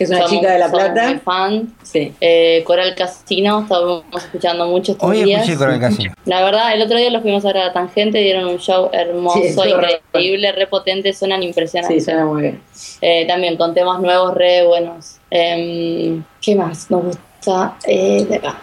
Que 0.00 0.04
es 0.04 0.10
una 0.10 0.20
somos- 0.20 0.30
chica 0.30 0.52
de 0.52 0.58
La 0.58 0.70
somos 0.70 0.82
Plata. 0.86 1.08
muy 1.10 1.18
fan. 1.18 1.74
Sí. 1.82 2.14
Eh, 2.22 2.64
Coral 2.66 2.94
Casino, 2.94 3.60
estamos 3.60 4.02
escuchando 4.16 4.66
mucho 4.66 4.92
estos 4.92 5.06
Hoy 5.10 5.24
días. 5.24 5.42
escuché 5.42 5.58
Coral 5.58 5.78
Casino. 5.78 6.14
La 6.24 6.42
verdad, 6.42 6.72
el 6.72 6.80
otro 6.80 6.96
día 6.96 7.10
los 7.10 7.20
fuimos 7.20 7.44
a 7.44 7.48
ver 7.48 7.58
a 7.58 7.66
la 7.66 7.72
Tangente, 7.74 8.16
dieron 8.16 8.46
un 8.46 8.56
show 8.58 8.88
hermoso, 8.94 9.40
Sí, 9.42 9.72
re 9.74 10.00
increíble, 10.08 10.52
re 10.52 10.66
potente, 10.68 11.12
suenan 11.12 11.42
impresionantes. 11.42 12.02
Sí, 12.02 12.10
suena 12.10 12.24
muy 12.24 12.40
bien. 12.40 12.62
Eh, 13.02 13.26
también 13.26 13.58
con 13.58 13.74
temas 13.74 14.00
nuevos, 14.00 14.32
re 14.34 14.66
buenos. 14.66 15.18
Em, 15.30 16.24
¿Qué 16.40 16.54
más 16.56 16.90
nos 16.90 17.04
gusta? 17.04 17.76
Eh, 17.86 18.24
de 18.26 18.36
acá. 18.36 18.58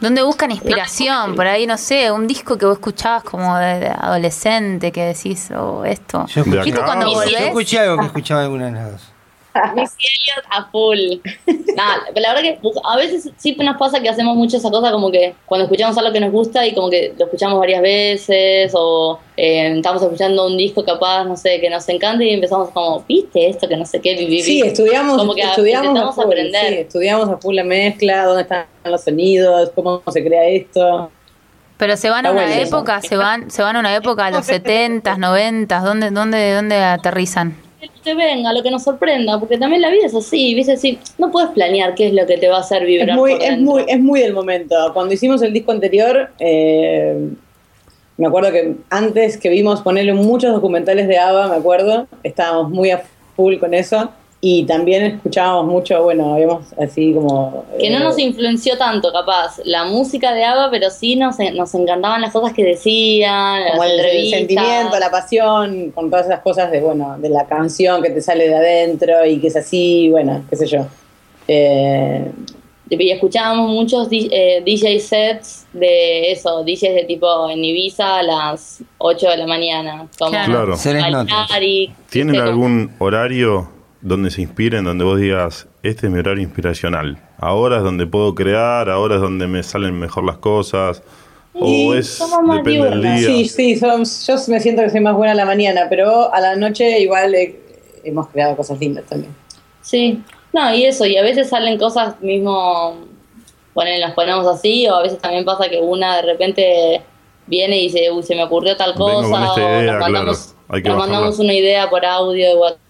¿Dónde 0.00 0.22
buscan 0.22 0.52
inspiración? 0.52 1.36
Por 1.36 1.46
ahí, 1.48 1.66
no 1.66 1.76
sé, 1.76 2.10
un 2.10 2.26
disco 2.26 2.56
que 2.56 2.64
vos 2.64 2.78
escuchabas 2.78 3.24
como 3.24 3.58
de, 3.58 3.88
adolescente, 3.88 4.90
que 4.90 5.02
decís, 5.04 5.50
oh, 5.54 5.84
esto. 5.84 6.24
Yo 6.28 6.40
escuché, 6.40 6.62
¿Viste 6.64 6.78
acá, 6.80 6.86
cuando 6.86 7.12
yo 7.12 7.36
escuché 7.38 7.78
algo 7.78 7.98
que 7.98 8.06
escuchaba 8.06 8.42
alguna 8.44 8.66
de 8.66 8.72
las 8.72 8.92
dos. 8.92 9.11
Missy 9.74 9.96
Elliott 9.98 10.44
a 10.50 10.64
full. 10.70 10.98
Nada, 11.76 12.02
la 12.14 12.34
verdad 12.34 12.42
que 12.42 12.58
a 12.84 12.96
veces 12.96 13.30
sí 13.36 13.56
nos 13.60 13.76
pasa 13.76 14.00
que 14.00 14.08
hacemos 14.08 14.36
mucho 14.36 14.56
esa 14.56 14.70
cosa 14.70 14.90
como 14.90 15.10
que 15.10 15.34
cuando 15.46 15.64
escuchamos 15.64 15.96
algo 15.98 16.12
que 16.12 16.20
nos 16.20 16.32
gusta 16.32 16.66
y 16.66 16.74
como 16.74 16.90
que 16.90 17.14
lo 17.18 17.24
escuchamos 17.26 17.58
varias 17.58 17.82
veces 17.82 18.72
o 18.74 19.18
eh, 19.36 19.74
estamos 19.76 20.02
escuchando 20.02 20.46
un 20.46 20.56
disco 20.56 20.84
capaz, 20.84 21.24
no 21.24 21.36
sé, 21.36 21.60
que 21.60 21.70
nos 21.70 21.88
encanta 21.88 22.24
y 22.24 22.30
empezamos 22.30 22.70
como, 22.70 23.04
viste 23.08 23.48
esto 23.48 23.68
que 23.68 23.76
no 23.76 23.84
sé 23.84 24.00
qué, 24.00 24.14
vi, 24.14 24.26
vi, 24.26 24.36
vi". 24.36 24.42
Sí, 24.42 24.60
estudiamos, 24.62 25.18
Como 25.18 25.34
que 25.34 25.42
estudiamos 25.42 25.98
a 25.98 26.12
full, 26.12 26.24
aprender. 26.24 26.68
sí, 26.68 26.74
estudiamos 26.74 27.28
a 27.28 27.36
full 27.38 27.54
la 27.54 27.64
mezcla, 27.64 28.24
dónde 28.26 28.42
están 28.42 28.66
los 28.84 29.02
sonidos, 29.02 29.70
cómo 29.74 30.02
se 30.10 30.24
crea 30.24 30.46
esto. 30.48 31.10
Pero 31.78 31.96
se 31.96 32.10
van 32.10 32.26
a 32.26 32.30
una 32.30 32.42
bueno 32.42 32.54
eso. 32.62 32.76
época, 32.76 33.00
se 33.02 33.16
van, 33.16 33.50
se 33.50 33.60
van 33.62 33.74
a 33.76 33.80
una 33.80 33.94
época 33.96 34.26
a 34.26 34.30
los 34.30 34.46
70s, 34.48 35.02
90s, 35.18 35.82
¿dónde, 35.82 36.10
dónde, 36.10 36.52
dónde 36.54 36.76
aterrizan? 36.76 37.56
Lo 37.82 38.02
que 38.02 38.14
venga, 38.14 38.52
lo 38.52 38.62
que 38.62 38.70
nos 38.70 38.84
sorprenda, 38.84 39.40
porque 39.40 39.58
también 39.58 39.82
la 39.82 39.90
vida 39.90 40.06
es 40.06 40.14
así, 40.14 40.54
viste, 40.54 40.72
así, 40.72 41.00
no 41.18 41.32
puedes 41.32 41.50
planear 41.50 41.96
qué 41.96 42.06
es 42.06 42.14
lo 42.14 42.24
que 42.26 42.38
te 42.38 42.48
va 42.48 42.58
a 42.58 42.60
hacer 42.60 42.86
vibrar. 42.86 43.10
Es 43.10 43.16
muy, 43.16 43.32
por 43.32 43.42
es 43.42 43.58
muy, 43.58 43.84
es 43.88 44.00
muy 44.00 44.20
del 44.20 44.32
momento. 44.32 44.76
Cuando 44.94 45.12
hicimos 45.12 45.42
el 45.42 45.52
disco 45.52 45.72
anterior, 45.72 46.30
eh, 46.38 47.30
me 48.16 48.26
acuerdo 48.26 48.52
que 48.52 48.76
antes 48.88 49.36
que 49.36 49.48
vimos 49.48 49.82
ponerle 49.82 50.14
muchos 50.14 50.52
documentales 50.52 51.08
de 51.08 51.18
ABBA, 51.18 51.48
me 51.48 51.56
acuerdo, 51.56 52.06
estábamos 52.22 52.70
muy 52.70 52.90
a 52.90 53.02
full 53.34 53.58
con 53.58 53.74
eso. 53.74 54.12
Y 54.44 54.64
también 54.64 55.04
escuchábamos 55.04 55.66
mucho, 55.66 56.02
bueno, 56.02 56.34
habíamos 56.34 56.72
así 56.76 57.14
como... 57.14 57.64
Que 57.78 57.90
no 57.90 57.98
eh, 57.98 58.00
nos 58.00 58.18
influenció 58.18 58.76
tanto, 58.76 59.12
capaz, 59.12 59.60
la 59.64 59.84
música 59.84 60.34
de 60.34 60.42
ABBA, 60.42 60.68
pero 60.72 60.90
sí 60.90 61.14
nos, 61.14 61.36
nos 61.54 61.72
encantaban 61.76 62.20
las 62.20 62.32
cosas 62.32 62.52
que 62.52 62.64
decían, 62.64 63.62
como 63.70 63.84
las 63.84 63.92
el, 64.04 64.30
sentimiento, 64.30 64.98
la 64.98 65.12
pasión, 65.12 65.92
con 65.92 66.10
todas 66.10 66.26
esas 66.26 66.40
cosas 66.40 66.72
de, 66.72 66.80
bueno, 66.80 67.16
de 67.20 67.28
la 67.28 67.46
canción 67.46 68.02
que 68.02 68.10
te 68.10 68.20
sale 68.20 68.48
de 68.48 68.56
adentro 68.56 69.24
y 69.24 69.38
que 69.38 69.46
es 69.46 69.54
así, 69.54 70.10
bueno, 70.10 70.44
qué 70.50 70.56
sé 70.56 70.66
yo. 70.66 70.86
Eh, 71.46 72.32
Y 72.90 73.10
escuchábamos 73.12 73.70
muchos 73.70 74.10
di- 74.10 74.28
eh, 74.32 74.60
DJ 74.66 74.98
sets 74.98 75.66
de 75.72 76.32
eso, 76.32 76.64
DJs 76.64 76.94
de 76.94 77.04
tipo 77.04 77.48
en 77.48 77.64
Ibiza 77.64 78.18
a 78.18 78.22
las 78.24 78.82
8 78.98 79.30
de 79.30 79.36
la 79.36 79.46
mañana. 79.46 80.08
Como 80.18 80.32
Claro. 80.32 80.52
Claro. 80.52 80.76
¿Tienen 82.10 82.40
algún 82.40 82.90
horario 82.98 83.81
donde 84.02 84.30
se 84.30 84.42
inspiren, 84.42 84.84
donde 84.84 85.04
vos 85.04 85.18
digas, 85.18 85.68
este 85.82 86.06
es 86.06 86.12
mi 86.12 86.18
horario 86.18 86.42
inspiracional? 86.42 87.18
Ahora 87.38 87.78
es 87.78 87.82
donde 87.82 88.06
puedo 88.06 88.34
crear, 88.34 88.90
ahora 88.90 89.14
es 89.14 89.20
donde 89.20 89.46
me 89.46 89.62
salen 89.62 89.98
mejor 89.98 90.24
las 90.24 90.38
cosas. 90.38 91.02
O 91.54 91.66
Y 91.66 91.98
es, 91.98 92.08
somos 92.08 92.42
más 92.42 92.58
depende 92.58 92.90
del 92.90 93.02
día. 93.02 93.26
Sí, 93.28 93.48
sí, 93.48 93.76
son- 93.76 94.04
yo 94.04 94.34
me 94.48 94.60
siento 94.60 94.82
que 94.82 94.90
soy 94.90 95.00
más 95.00 95.14
buena 95.14 95.32
a 95.32 95.36
la 95.36 95.44
mañana, 95.44 95.86
pero 95.88 96.32
a 96.32 96.40
la 96.40 96.56
noche 96.56 97.00
igual 97.00 97.34
eh, 97.34 97.58
hemos 98.04 98.28
creado 98.28 98.56
cosas 98.56 98.78
lindas 98.80 99.04
también. 99.04 99.34
Sí, 99.82 100.22
no, 100.52 100.74
y 100.74 100.84
eso, 100.84 101.06
y 101.06 101.16
a 101.16 101.22
veces 101.22 101.48
salen 101.48 101.78
cosas 101.78 102.20
mismo, 102.20 102.96
ponen, 103.74 104.00
las 104.00 104.14
ponemos 104.14 104.46
así, 104.46 104.86
o 104.88 104.94
a 104.96 105.02
veces 105.02 105.18
también 105.18 105.44
pasa 105.44 105.68
que 105.68 105.80
una 105.80 106.16
de 106.16 106.22
repente 106.22 107.02
viene 107.46 107.78
y 107.78 107.82
dice, 107.84 108.10
uy, 108.10 108.22
se 108.22 108.34
me 108.34 108.44
ocurrió 108.44 108.76
tal 108.76 108.94
cosa, 108.94 109.52
o 109.52 109.58
idea, 109.58 109.92
nos 109.92 110.00
mandamos, 110.00 110.38
claro, 110.38 110.64
hay 110.68 110.82
que 110.82 110.88
nos 110.88 110.98
mandamos 110.98 111.38
una 111.38 111.54
idea 111.54 111.90
por 111.90 112.04
audio 112.04 112.48
de 112.48 112.56
WhatsApp. 112.56 112.81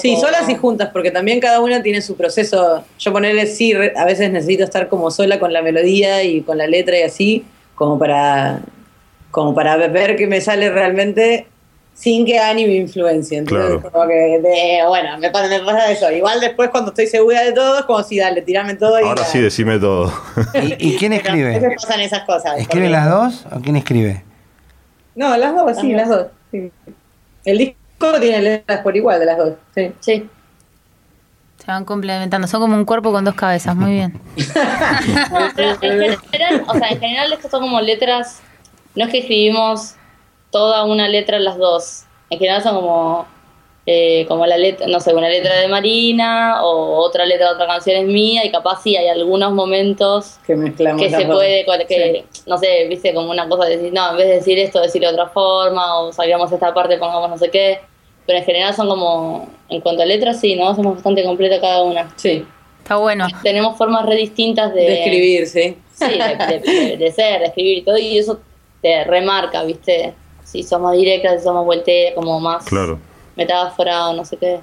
Sí, 0.00 0.14
o- 0.16 0.20
solas 0.20 0.48
y 0.48 0.54
juntas, 0.56 0.88
porque 0.92 1.10
también 1.10 1.38
cada 1.40 1.60
una 1.60 1.82
tiene 1.82 2.00
su 2.00 2.16
proceso. 2.16 2.82
Yo 2.98 3.12
ponerle 3.12 3.46
sí, 3.46 3.74
re- 3.74 3.92
a 3.96 4.04
veces 4.04 4.30
necesito 4.32 4.64
estar 4.64 4.88
como 4.88 5.10
sola 5.10 5.38
con 5.38 5.52
la 5.52 5.60
melodía 5.62 6.22
y 6.22 6.40
con 6.42 6.56
la 6.58 6.66
letra 6.66 6.98
y 6.98 7.02
así, 7.02 7.44
como 7.74 7.98
para, 7.98 8.60
como 9.30 9.54
para 9.54 9.76
ver 9.88 10.16
que 10.16 10.26
me 10.26 10.40
sale 10.40 10.70
realmente 10.70 11.46
sin 11.94 12.24
que 12.24 12.38
Ani 12.38 12.64
me 12.66 12.74
influencie. 12.76 13.36
Entonces, 13.36 13.66
Claro. 13.80 13.90
como 13.92 14.08
que, 14.08 14.14
de- 14.14 14.80
bueno, 14.88 15.18
me 15.18 15.30
pasa, 15.30 15.46
me 15.48 15.60
pasa 15.60 15.90
eso. 15.92 16.10
Igual 16.10 16.40
después 16.40 16.70
cuando 16.70 16.90
estoy 16.90 17.06
segura 17.06 17.42
de 17.42 17.52
todo, 17.52 17.80
es 17.80 17.84
como 17.84 18.02
si 18.02 18.18
dale, 18.18 18.40
tirame 18.40 18.74
todo 18.76 18.98
y 18.98 19.04
Ahora 19.04 19.22
ya. 19.22 19.28
sí, 19.28 19.40
decime 19.40 19.78
todo. 19.78 20.10
¿Y, 20.54 20.88
y 20.94 20.96
quién 20.96 21.12
escribe? 21.12 21.58
veces 21.60 21.72
pasan 21.82 22.00
esas 22.00 22.22
cosas. 22.24 22.58
¿Escriben 22.58 22.90
porque- 22.90 23.04
las 23.06 23.10
dos 23.10 23.46
o 23.54 23.60
quién 23.60 23.76
escribe? 23.76 24.24
No, 25.14 25.36
las 25.36 25.54
dos, 25.54 25.76
sí, 25.78 25.92
las 25.92 26.08
dos. 26.08 26.26
sí. 26.50 26.70
El 27.44 27.58
disco 27.58 27.76
tiene 28.20 28.42
letras 28.42 28.80
por 28.80 28.96
igual 28.96 29.20
de 29.20 29.26
las 29.26 29.38
dos. 29.38 29.54
Sí. 29.74 29.92
Sí. 30.00 30.28
Se 31.58 31.66
van 31.66 31.84
complementando, 31.84 32.48
son 32.48 32.60
como 32.60 32.74
un 32.74 32.84
cuerpo 32.84 33.12
con 33.12 33.24
dos 33.24 33.34
cabezas, 33.34 33.76
muy 33.76 33.92
bien. 33.92 34.20
Pero 35.56 35.70
en 35.80 36.18
general, 36.18 36.64
o 36.66 36.74
sea, 36.74 36.88
en 36.88 36.98
general 36.98 37.32
esto 37.32 37.48
son 37.48 37.60
como 37.60 37.80
letras, 37.80 38.40
no 38.96 39.04
es 39.04 39.10
que 39.10 39.18
escribimos 39.18 39.94
toda 40.50 40.84
una 40.84 41.06
letra 41.08 41.38
las 41.38 41.56
dos, 41.56 42.04
en 42.30 42.38
general 42.38 42.62
son 42.62 42.74
como 42.74 43.26
eh, 43.84 44.26
como 44.28 44.46
la 44.46 44.56
letra, 44.56 44.86
no 44.86 45.00
sé, 45.00 45.12
una 45.12 45.28
letra 45.28 45.56
de 45.56 45.66
Marina 45.66 46.62
o 46.62 46.98
otra 46.98 47.24
letra 47.24 47.48
de 47.48 47.54
otra 47.54 47.66
canción 47.66 47.96
es 47.96 48.06
mía 48.06 48.44
y 48.44 48.50
capaz 48.52 48.80
sí 48.80 48.96
hay 48.96 49.08
algunos 49.08 49.52
momentos 49.52 50.38
Que 50.46 50.54
mezclamos 50.54 51.02
que 51.02 51.10
se 51.10 51.24
dos. 51.24 51.34
puede, 51.34 51.64
que, 51.88 52.24
no 52.46 52.58
sé, 52.58 52.86
viste, 52.88 53.12
como 53.12 53.32
una 53.32 53.48
cosa 53.48 53.64
de 53.64 53.78
decir, 53.78 53.92
no, 53.92 54.10
en 54.10 54.16
vez 54.18 54.28
de 54.28 54.34
decir 54.34 54.56
esto, 54.60 54.80
decirlo 54.80 55.08
de 55.08 55.14
otra 55.14 55.30
forma, 55.30 55.98
o 55.98 56.12
salgamos 56.12 56.52
esta 56.52 56.72
parte, 56.72 56.96
pongamos 56.96 57.28
no 57.28 57.38
sé 57.38 57.50
qué. 57.50 57.80
Pero 58.26 58.38
en 58.38 58.44
general 58.44 58.74
son 58.74 58.88
como, 58.88 59.48
en 59.68 59.80
cuanto 59.80 60.02
a 60.02 60.06
letras, 60.06 60.40
sí, 60.40 60.54
¿no? 60.54 60.74
Somos 60.74 60.94
bastante 60.94 61.24
completa 61.24 61.60
cada 61.60 61.82
una. 61.82 62.12
Sí, 62.16 62.44
Está 62.82 62.96
bueno. 62.96 63.26
Tenemos 63.44 63.76
formas 63.78 64.04
re 64.06 64.16
distintas 64.16 64.74
de, 64.74 64.80
de 64.80 64.94
escribir, 65.04 65.46
sí. 65.46 65.76
Sí, 65.94 66.18
de, 66.18 66.46
de- 66.46 66.58
de- 66.60 66.96
de 66.96 67.12
ser, 67.12 67.40
de 67.40 67.46
escribir 67.46 67.78
y 67.78 67.82
todo, 67.82 67.96
y 67.98 68.18
eso 68.18 68.40
te 68.80 69.04
remarca, 69.04 69.62
viste. 69.62 70.14
Si 70.44 70.62
somos 70.64 70.92
directas, 70.96 71.38
si 71.38 71.44
somos 71.44 71.64
volteas, 71.64 72.14
como 72.14 72.40
más 72.40 72.64
Claro. 72.64 72.98
metáfora 73.36 74.08
o 74.08 74.12
no 74.14 74.24
sé 74.24 74.36
qué. 74.36 74.60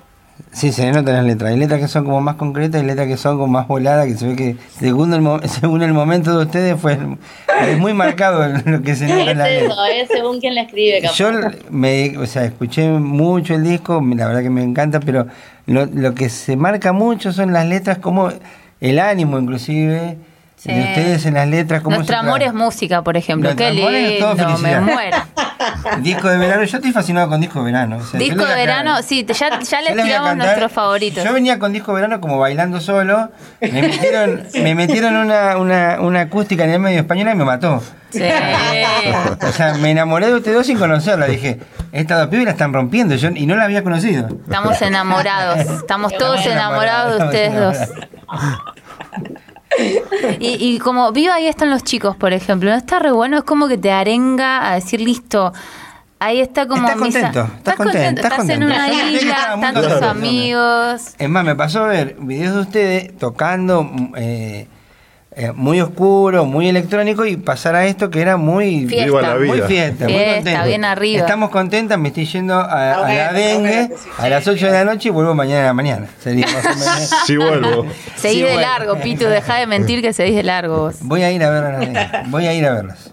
Sí, 0.51 0.71
se 0.71 0.91
notan 0.91 1.13
las 1.15 1.25
letras. 1.25 1.51
Hay 1.51 1.57
letras 1.59 1.79
que 1.79 1.87
son 1.87 2.05
como 2.05 2.21
más 2.21 2.35
concretas 2.35 2.81
y 2.81 2.85
letras 2.85 3.07
que 3.07 3.17
son 3.17 3.37
como 3.37 3.47
más 3.47 3.67
voladas, 3.67 4.07
que 4.07 4.17
se 4.17 4.27
ve 4.27 4.35
que 4.35 4.55
según 4.79 5.13
el, 5.13 5.49
según 5.49 5.81
el 5.83 5.93
momento 5.93 6.37
de 6.37 6.45
ustedes 6.45 6.79
fue 6.79 6.97
es 7.67 7.77
muy 7.77 7.93
marcado 7.93 8.45
lo 8.65 8.81
que 8.81 8.95
se 8.95 9.07
nota 9.07 9.31
en 9.31 9.37
la 9.37 9.49
Es 9.49 9.61
letra. 9.61 9.73
eso, 9.73 9.85
es 10.03 10.07
según 10.09 10.39
quien 10.39 10.55
la 10.55 10.61
escribe, 10.61 11.01
capaz. 11.01 11.15
Yo 11.17 11.31
me, 11.69 12.17
o 12.17 12.25
sea, 12.25 12.45
escuché 12.45 12.87
mucho 12.89 13.53
el 13.55 13.63
disco, 13.63 14.01
la 14.15 14.27
verdad 14.27 14.41
que 14.41 14.49
me 14.49 14.63
encanta, 14.63 14.99
pero 14.99 15.27
lo, 15.65 15.85
lo 15.85 16.15
que 16.15 16.29
se 16.29 16.55
marca 16.55 16.93
mucho 16.93 17.31
son 17.31 17.53
las 17.53 17.67
letras, 17.67 17.99
como 17.99 18.29
el 18.81 18.99
ánimo 18.99 19.37
inclusive 19.37 20.17
Sí. 20.59 20.73
de 20.73 20.81
ustedes 20.81 21.25
en 21.25 21.35
las 21.35 21.47
letras. 21.47 21.81
Cómo 21.81 21.95
Nuestro 21.95 22.17
amor 22.17 22.43
es 22.43 22.53
música, 22.53 23.01
por 23.01 23.15
ejemplo. 23.15 23.53
Nuestro 23.53 23.65
Qué 23.65 24.15
es 24.15 24.19
todo 24.19 24.57
me 24.57 24.81
muero. 24.81 25.17
Disco 26.01 26.27
de 26.27 26.37
verano, 26.37 26.63
yo 26.63 26.77
estoy 26.77 26.91
fascinado 26.91 27.29
con 27.29 27.39
disco 27.39 27.59
de 27.59 27.65
verano. 27.65 27.97
o 27.97 28.01
sea, 28.01 28.19
yo 28.19 28.25
Disco 28.25 28.45
de 28.45 28.55
verano, 28.55 29.01
sí, 29.01 29.25
ya, 29.25 29.59
ya 29.59 29.81
les 29.81 29.95
les 29.95 30.05
tiramos 30.05 30.35
nuestros 30.35 30.71
favoritos. 30.71 31.23
Yo 31.23 31.33
venía 31.33 31.59
con 31.59 31.71
disco 31.71 31.91
de 31.91 32.01
verano 32.01 32.19
como 32.19 32.37
bailando 32.37 32.81
solo. 32.81 33.29
Me 33.61 33.81
metieron, 33.81 34.43
me 34.53 34.75
metieron 34.75 35.15
una, 35.15 35.57
una, 35.57 36.01
una 36.01 36.21
acústica 36.21 36.65
en 36.65 36.71
el 36.71 36.79
medio 36.79 36.99
española 36.99 37.31
y 37.31 37.35
me 37.35 37.45
mató. 37.45 37.81
Sí. 38.09 38.23
O 39.41 39.51
sea, 39.51 39.75
me 39.75 39.91
enamoré 39.91 40.27
de 40.27 40.35
ustedes 40.35 40.57
dos 40.57 40.67
sin 40.67 40.77
conocerla. 40.77 41.27
Dije, 41.27 41.59
estas 41.91 42.19
dos 42.19 42.27
pibas 42.27 42.45
la 42.45 42.51
están 42.51 42.73
rompiendo 42.73 43.15
yo, 43.15 43.29
y 43.29 43.45
no 43.45 43.55
la 43.55 43.65
había 43.65 43.83
conocido. 43.83 44.27
Estamos 44.27 44.81
enamorados. 44.81 45.59
Estamos 45.59 46.13
todos 46.17 46.45
enamorados 46.45 47.19
de 47.19 47.25
ustedes 47.25 47.55
dos. 47.55 47.77
Y, 50.39 50.55
y 50.75 50.79
como 50.79 51.11
vivo 51.11 51.33
ahí 51.33 51.47
están 51.47 51.69
los 51.69 51.83
chicos, 51.83 52.15
por 52.15 52.33
ejemplo, 52.33 52.69
no 52.69 52.75
está 52.77 52.99
re 52.99 53.11
bueno, 53.11 53.37
es 53.37 53.43
como 53.43 53.67
que 53.67 53.77
te 53.77 53.91
arenga 53.91 54.69
a 54.71 54.75
decir 54.75 55.01
listo. 55.01 55.51
Ahí 56.21 56.41
está 56.41 56.67
como 56.67 56.85
Estás 56.87 57.01
misa- 57.01 57.21
contento, 57.21 57.53
estás 57.57 57.75
contento, 57.75 58.21
estás 58.21 58.31
estás 58.39 58.49
en 58.49 58.59
contento. 58.61 58.65
una 58.65 59.09
isla, 59.11 59.57
tantos 59.61 59.83
contento. 59.85 60.09
amigos. 60.09 61.01
Es 61.17 61.29
más, 61.29 61.45
me 61.45 61.55
pasó 61.55 61.83
a 61.85 61.87
ver 61.87 62.15
videos 62.19 62.55
de 62.55 62.59
ustedes 62.61 63.17
tocando 63.17 63.83
mm, 63.83 64.13
eh, 64.17 64.67
eh, 65.39 65.51
muy 65.55 65.79
oscuro, 65.81 66.45
muy 66.45 66.67
electrónico 66.67 67.25
y 67.25 67.37
pasar 67.37 67.73
a 67.75 67.85
esto 67.87 68.09
que 68.09 68.21
era 68.21 68.35
muy 68.37 68.85
Fiesta. 68.87 69.05
Viva 69.05 69.21
la 69.21 69.35
muy 69.35 69.49
vida. 69.51 69.67
fiesta, 69.67 70.03
muy 70.05 70.13
Fiesta, 70.13 70.33
contento. 70.35 70.67
bien 70.67 70.85
arriba. 70.85 71.19
Estamos 71.21 71.49
contentas, 71.49 71.97
me 71.97 72.09
estoy 72.09 72.25
yendo 72.25 72.55
a, 72.55 72.63
a 72.93 73.01
la 73.01 73.29
bueno, 73.31 73.33
dengue 73.33 73.89
a 74.17 74.29
las 74.29 74.47
8 74.47 74.65
de 74.65 74.71
la 74.71 74.83
noche 74.85 75.09
y 75.09 75.11
vuelvo 75.11 75.33
mañana 75.35 75.61
a 75.61 75.65
la 75.67 75.73
mañana. 75.73 76.07
Sería 76.19 76.45
más 76.47 76.65
o 76.65 76.69
menos. 76.79 77.09
Sí 77.25 77.37
vuelvo. 77.37 77.85
Seguí 78.17 78.35
Sí, 78.35 78.41
de 78.43 78.55
largo, 78.57 78.97
Pitu, 78.99 79.25
deja 79.25 79.55
de 79.55 79.65
mentir 79.67 80.01
que 80.01 80.11
seguís 80.13 80.35
de 80.35 80.43
largo 80.43 80.77
vos. 80.77 80.95
Voy 81.01 81.23
a 81.23 81.31
ir 81.31 81.43
a 81.43 81.49
ver 81.49 81.63
a 81.63 81.71
la 81.71 81.79
dengue. 81.79 82.07
Voy 82.27 82.45
a 82.45 82.53
ir 82.53 82.65
a 82.65 82.73
verlas. 82.73 83.11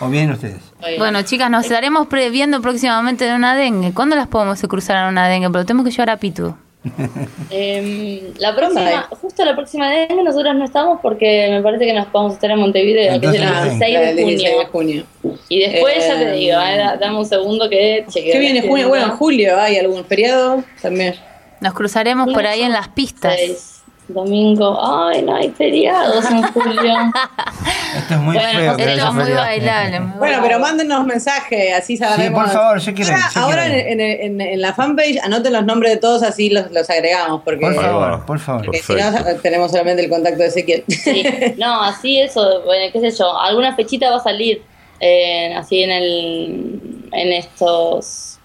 O 0.00 0.08
vienen 0.08 0.32
ustedes. 0.32 0.58
Bueno, 0.98 1.22
chicas, 1.22 1.50
nos 1.50 1.64
estaremos 1.64 2.06
pre- 2.06 2.30
viendo 2.30 2.60
próximamente 2.62 3.26
en 3.28 3.34
una 3.34 3.56
dengue. 3.56 3.92
¿Cuándo 3.92 4.14
las 4.14 4.28
podemos 4.28 4.60
cruzar 4.62 4.96
en 5.04 5.08
una 5.10 5.26
dengue? 5.28 5.50
Pero 5.50 5.64
tenemos 5.66 5.84
que 5.84 5.90
llevar 5.90 6.10
a 6.10 6.16
Pitu. 6.18 6.54
Em, 7.50 8.20
la 8.38 8.54
próxima, 8.54 9.08
justo 9.20 9.44
la 9.44 9.54
próxima 9.56 9.90
de 9.90 10.08
nosotros 10.22 10.54
no 10.54 10.64
estamos 10.64 11.00
porque 11.02 11.48
me 11.50 11.62
parece 11.62 11.86
que 11.86 11.92
nos 11.92 12.10
vamos 12.12 12.32
a 12.32 12.34
estar 12.34 12.50
en 12.50 12.58
Montevideo, 12.58 13.20
que 13.20 13.26
es 13.26 13.34
el 13.34 13.42
Entonces, 13.42 13.78
16 13.78 13.94
La 13.94 14.00
de 14.00 14.06
del 14.06 14.16
16 14.26 14.58
de 14.58 14.64
junio. 14.66 15.04
Y 15.48 15.60
después 15.60 16.06
ya 16.06 16.16
te 16.18 16.28
Eh, 16.30 16.32
digo, 16.32 16.60
eh, 16.60 16.76
da- 16.76 16.96
dame 16.96 17.18
un 17.18 17.26
segundo 17.26 17.68
que 17.68 18.04
chequeo. 18.08 18.32
¿Qué 18.32 18.38
viene 18.38 18.62
junio? 18.62 18.88
Bueno, 18.88 19.06
en 19.06 19.10
julio 19.12 19.58
hay 19.58 19.76
algún 19.78 20.04
feriado 20.04 20.62
también. 20.80 21.14
Nos 21.60 21.74
cruzaremos 21.74 22.32
por 22.32 22.46
ahí 22.46 22.62
en 22.62 22.72
las 22.72 22.88
pistas. 22.88 23.34
Seis, 23.36 23.77
Domingo, 24.08 24.78
ay, 24.82 25.20
no 25.22 25.36
hay 25.36 25.50
feriados 25.50 26.24
en 26.30 26.42
julio. 26.44 26.94
Esto 27.96 28.14
es 28.14 28.20
muy 28.20 28.34
Bueno, 28.36 28.58
feo. 28.58 28.76
Esto 28.78 29.06
es 29.08 29.14
muy 29.14 29.22
feriado. 29.24 29.42
bailable. 29.46 30.00
muy 30.00 30.18
Bueno, 30.18 30.38
pero 30.42 30.58
mándenos 30.58 31.04
mensaje, 31.06 31.74
así 31.74 31.96
sabemos. 31.98 32.42
por 32.44 32.50
favor, 32.50 32.78
yo 32.78 32.94
quiero 32.94 33.10
ir, 33.10 33.16
Ahora, 33.16 33.30
yo 33.34 33.40
ahora 33.40 33.64
quiero 33.66 33.78
en, 33.90 34.00
en- 34.00 34.20
en- 34.20 34.40
en 34.40 34.60
la 34.62 34.72
fanpage 34.72 35.18
anoten 35.22 35.52
los 35.52 35.64
nombres 35.66 35.92
de 35.92 35.98
todos, 35.98 36.22
así 36.22 36.48
los, 36.48 36.70
los 36.72 36.88
agregamos, 36.88 37.42
porque, 37.44 37.60
Por 37.60 37.74
favor, 37.74 38.24
por 38.24 38.38
favor. 38.38 38.64
porque 38.64 38.78
si 38.82 38.94
no 38.94 39.10
tenemos 39.42 39.70
solamente 39.70 40.02
el 40.04 40.08
contacto 40.10 40.38
de 40.42 40.48
Ezequiel. 40.48 40.84
Sí, 40.88 41.22
no, 41.58 41.82
así 41.82 42.18
eso, 42.18 42.62
bueno, 42.64 42.90
qué 42.92 43.00
sé 43.00 43.10
yo, 43.18 43.38
alguna 43.38 43.74
fechita 43.76 44.10
va 44.10 44.16
a 44.16 44.20
salir 44.22 44.62
eh, 45.00 45.54
así 45.54 45.82
en 45.82 45.90
el 45.90 46.80
en 47.12 47.32
estos 47.32 48.38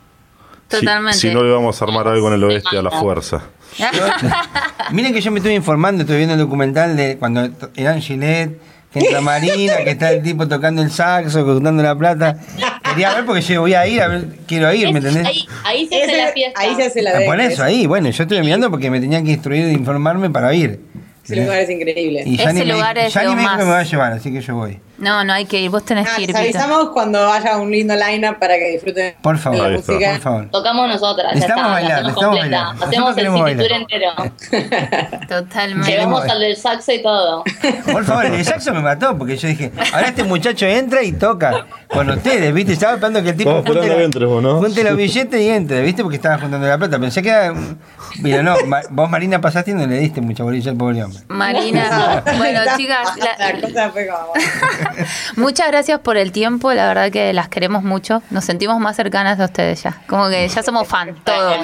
Si- 0.69 0.79
Totalmente. 0.79 1.17
Si, 1.19 1.29
no 1.33 1.43
le 1.43 1.51
vamos 1.51 1.79
a 1.81 1.85
armar 1.85 2.07
algo 2.07 2.27
en 2.29 2.33
el 2.33 2.43
oeste 2.45 2.77
a 2.77 2.81
la 2.81 2.89
fuerza. 2.91 3.43
Miren 4.91 5.13
que 5.13 5.21
yo 5.21 5.31
me 5.31 5.39
estuve 5.39 5.53
informando, 5.53 6.01
estoy 6.03 6.17
viendo 6.17 6.33
el 6.35 6.39
documental 6.39 6.95
de 6.95 7.17
cuando 7.17 7.49
eran 7.75 8.01
Gillette, 8.01 8.59
que 8.91 8.99
entra 8.99 9.21
Marina, 9.21 9.77
que 9.83 9.91
está 9.91 10.11
el 10.11 10.21
tipo 10.21 10.47
tocando 10.47 10.81
el 10.83 10.91
saxo, 10.91 11.43
contando 11.45 11.81
la 11.81 11.95
plata. 11.95 12.37
Quería 12.83 13.15
ver 13.15 13.25
porque 13.25 13.41
yo 13.41 13.61
voy 13.61 13.73
a 13.73 13.87
ir, 13.87 14.01
a 14.01 14.07
ver, 14.07 14.27
quiero 14.47 14.71
ir, 14.73 14.91
¿me 14.93 14.99
entendés? 14.99 15.25
ahí, 15.25 15.45
ahí 15.63 15.87
se 15.87 15.95
hace 16.03 16.11
Ese- 16.13 16.17
la 16.25 16.31
fiesta. 16.31 16.61
ahí 16.61 16.75
se 16.75 16.83
hace 16.83 17.01
la 17.01 17.11
Ah, 17.11 17.21
por 17.25 17.39
eso, 17.41 17.63
ahí, 17.63 17.87
bueno, 17.87 18.09
yo 18.11 18.23
estuve 18.23 18.41
mirando 18.41 18.69
porque 18.69 18.91
me 18.91 18.99
tenían 18.99 19.25
que 19.25 19.31
instruir 19.31 19.65
e 19.65 19.71
informarme 19.71 20.29
para 20.29 20.53
ir. 20.53 20.79
Ese 21.23 21.37
lugar 21.37 21.59
es 21.59 21.69
increíble. 21.69 22.23
Y 22.25 22.35
Ese 22.35 22.43
Yanni 22.43 22.59
me, 22.59 22.73
lugar 22.73 22.97
es 22.97 23.13
Yanni 23.13 23.27
lo 23.29 23.35
me 23.35 23.41
dijo 23.41 23.51
más. 23.51 23.59
que 23.59 23.65
me 23.65 23.71
va 23.71 23.79
a 23.79 23.83
llevar, 23.83 24.13
así 24.13 24.31
que 24.31 24.41
yo 24.41 24.55
voy. 24.55 24.77
No, 25.03 25.23
no 25.23 25.33
hay 25.33 25.45
que 25.45 25.59
ir. 25.61 25.69
Vos 25.69 25.83
tenés 25.83 26.07
Ah, 26.09 26.13
que 26.15 26.21
ir, 26.23 26.27
les 26.29 26.35
avisamos 26.37 26.89
cuando 26.91 27.31
haya 27.31 27.57
un 27.57 27.69
lindo 27.71 27.93
line-up 27.95 28.37
para 28.39 28.55
que 28.55 28.71
disfruten 28.71 29.15
Por 29.21 29.37
favor, 29.37 29.61
de 29.63 29.69
la 29.71 29.77
música. 29.77 30.11
por 30.13 30.19
favor. 30.21 30.49
Tocamos 30.51 30.87
nosotras, 30.87 31.33
ya 31.33 31.39
está, 31.41 31.67
bailar, 31.67 31.91
hacemos 31.99 32.13
completa. 32.13 32.63
bailar. 32.73 32.87
Hacemos 32.87 33.17
el 33.17 33.25
tour 33.57 33.71
entero. 33.71 34.11
Totalmente. 35.27 35.91
Queremos- 35.91 36.23
al 36.29 36.39
del 36.39 36.55
saxo 36.55 36.91
y 36.93 37.01
todo. 37.03 37.43
Por 37.91 38.05
favor, 38.05 38.25
el 38.25 38.45
saxo 38.45 38.73
me 38.73 38.81
mató 38.81 39.17
porque 39.17 39.35
yo 39.37 39.47
dije, 39.47 39.71
ahora 39.93 40.07
este 40.07 40.23
muchacho 40.23 40.65
entra 40.65 41.03
y 41.03 41.11
toca 41.11 41.65
con 41.89 42.09
ustedes, 42.09 42.53
¿viste? 42.53 42.73
Estaba 42.73 42.93
esperando 42.93 43.21
que 43.23 43.29
el 43.29 43.37
tipo 43.37 43.49
esperando 43.57 43.81
junte, 43.81 43.93
que 43.93 43.99
la- 43.99 44.05
entres 44.05 44.27
vos, 44.29 44.41
¿no? 44.43 44.57
junte 44.59 44.83
los 44.83 44.95
billetes 44.95 45.41
y 45.41 45.49
entre, 45.49 45.81
¿viste? 45.81 46.01
Porque 46.03 46.15
estaba 46.15 46.37
juntando 46.39 46.65
la 46.67 46.77
plata. 46.77 46.97
Pensé 46.99 47.21
que 47.21 47.29
era... 47.29 47.53
Mira, 48.21 48.41
no, 48.43 48.55
Ma- 48.67 48.81
vos 48.89 49.09
Marina 49.09 49.41
pasaste 49.41 49.71
y 49.71 49.73
no 49.73 49.85
le 49.87 49.97
diste 49.97 50.21
mucha 50.21 50.43
bolilla 50.43 50.71
al 50.71 50.77
pobre 50.77 51.03
hombre. 51.03 51.19
Marina. 51.27 52.23
Bueno, 52.37 52.61
chicas, 52.77 53.09
la- 53.17 53.51
La 53.53 53.61
cosa 53.61 53.89
fue 53.91 54.07
como- 54.07 54.33
muchas 55.35 55.67
gracias 55.67 55.99
por 55.99 56.17
el 56.17 56.31
tiempo. 56.31 56.71
La 56.73 56.87
verdad 56.87 57.11
que 57.11 57.33
las 57.33 57.47
queremos 57.49 57.83
mucho. 57.83 58.21
Nos 58.31 58.45
sentimos 58.45 58.79
más 58.79 58.95
cercanas 58.95 59.37
de 59.37 59.45
ustedes 59.45 59.83
ya. 59.83 60.01
Como 60.07 60.29
que 60.29 60.47
ya 60.47 60.63
somos 60.63 60.87
fan, 60.87 61.15
todo. 61.23 61.55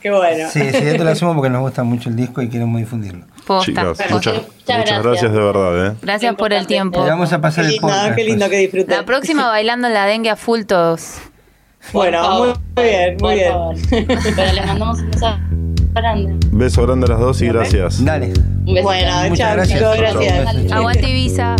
Qué 0.00 0.10
bueno. 0.10 0.48
Sí, 0.50 0.60
sí, 0.70 0.76
esto 0.78 1.04
lo 1.04 1.10
hacemos 1.10 1.34
porque 1.34 1.50
nos 1.50 1.60
gusta 1.60 1.82
mucho 1.84 2.08
el 2.08 2.16
disco 2.16 2.42
y 2.42 2.48
queremos 2.48 2.78
difundirlo. 2.78 3.24
Posta, 3.46 3.66
Chicas, 3.66 3.84
posta. 3.86 4.04
muchas, 4.10 4.34
Muchas 4.34 4.46
muchas 4.56 4.76
gracias. 4.76 5.02
gracias 5.04 5.32
de 5.32 5.38
verdad, 5.38 5.86
¿eh? 5.86 5.96
Gracias 6.02 6.34
por 6.34 6.52
el 6.52 6.66
tiempo. 6.66 7.04
Le 7.04 7.10
vamos 7.10 7.32
a 7.32 7.36
Qué 7.36 7.42
pasar 7.42 7.64
el 7.64 7.70
lindo, 7.72 7.86
podcast. 7.88 8.14
qué 8.16 8.24
lindo 8.24 8.38
pues. 8.46 8.50
que 8.50 8.56
disfruten. 8.58 8.96
La 8.96 9.04
próxima 9.04 9.46
bailando 9.48 9.86
en 9.86 9.94
la 9.94 10.06
dengue 10.06 10.30
a 10.30 10.36
full 10.36 10.62
todos. 10.64 11.14
Bueno, 11.92 12.38
muy 12.76 12.84
bien, 12.84 13.16
muy 13.20 13.34
bien. 13.34 13.52
favor. 13.52 13.76
Pero 14.34 14.52
les 14.52 14.66
mandamos 14.66 14.98
un 14.98 15.10
beso 15.12 15.38
grande. 15.94 16.46
Beso 16.50 16.82
grande 16.82 17.06
a 17.06 17.08
las 17.10 17.20
dos 17.20 17.40
y 17.42 17.46
gracias. 17.46 18.04
Dale. 18.04 18.32
Un 18.66 18.74
beso. 18.74 18.82
Bueno, 18.82 19.12
Muchas 19.28 19.38
chao 19.38 19.54
gracias. 19.56 19.78
chicos, 19.78 19.96
gracias. 19.96 20.72
Aguante 20.72 21.08
Ibiza. 21.08 21.56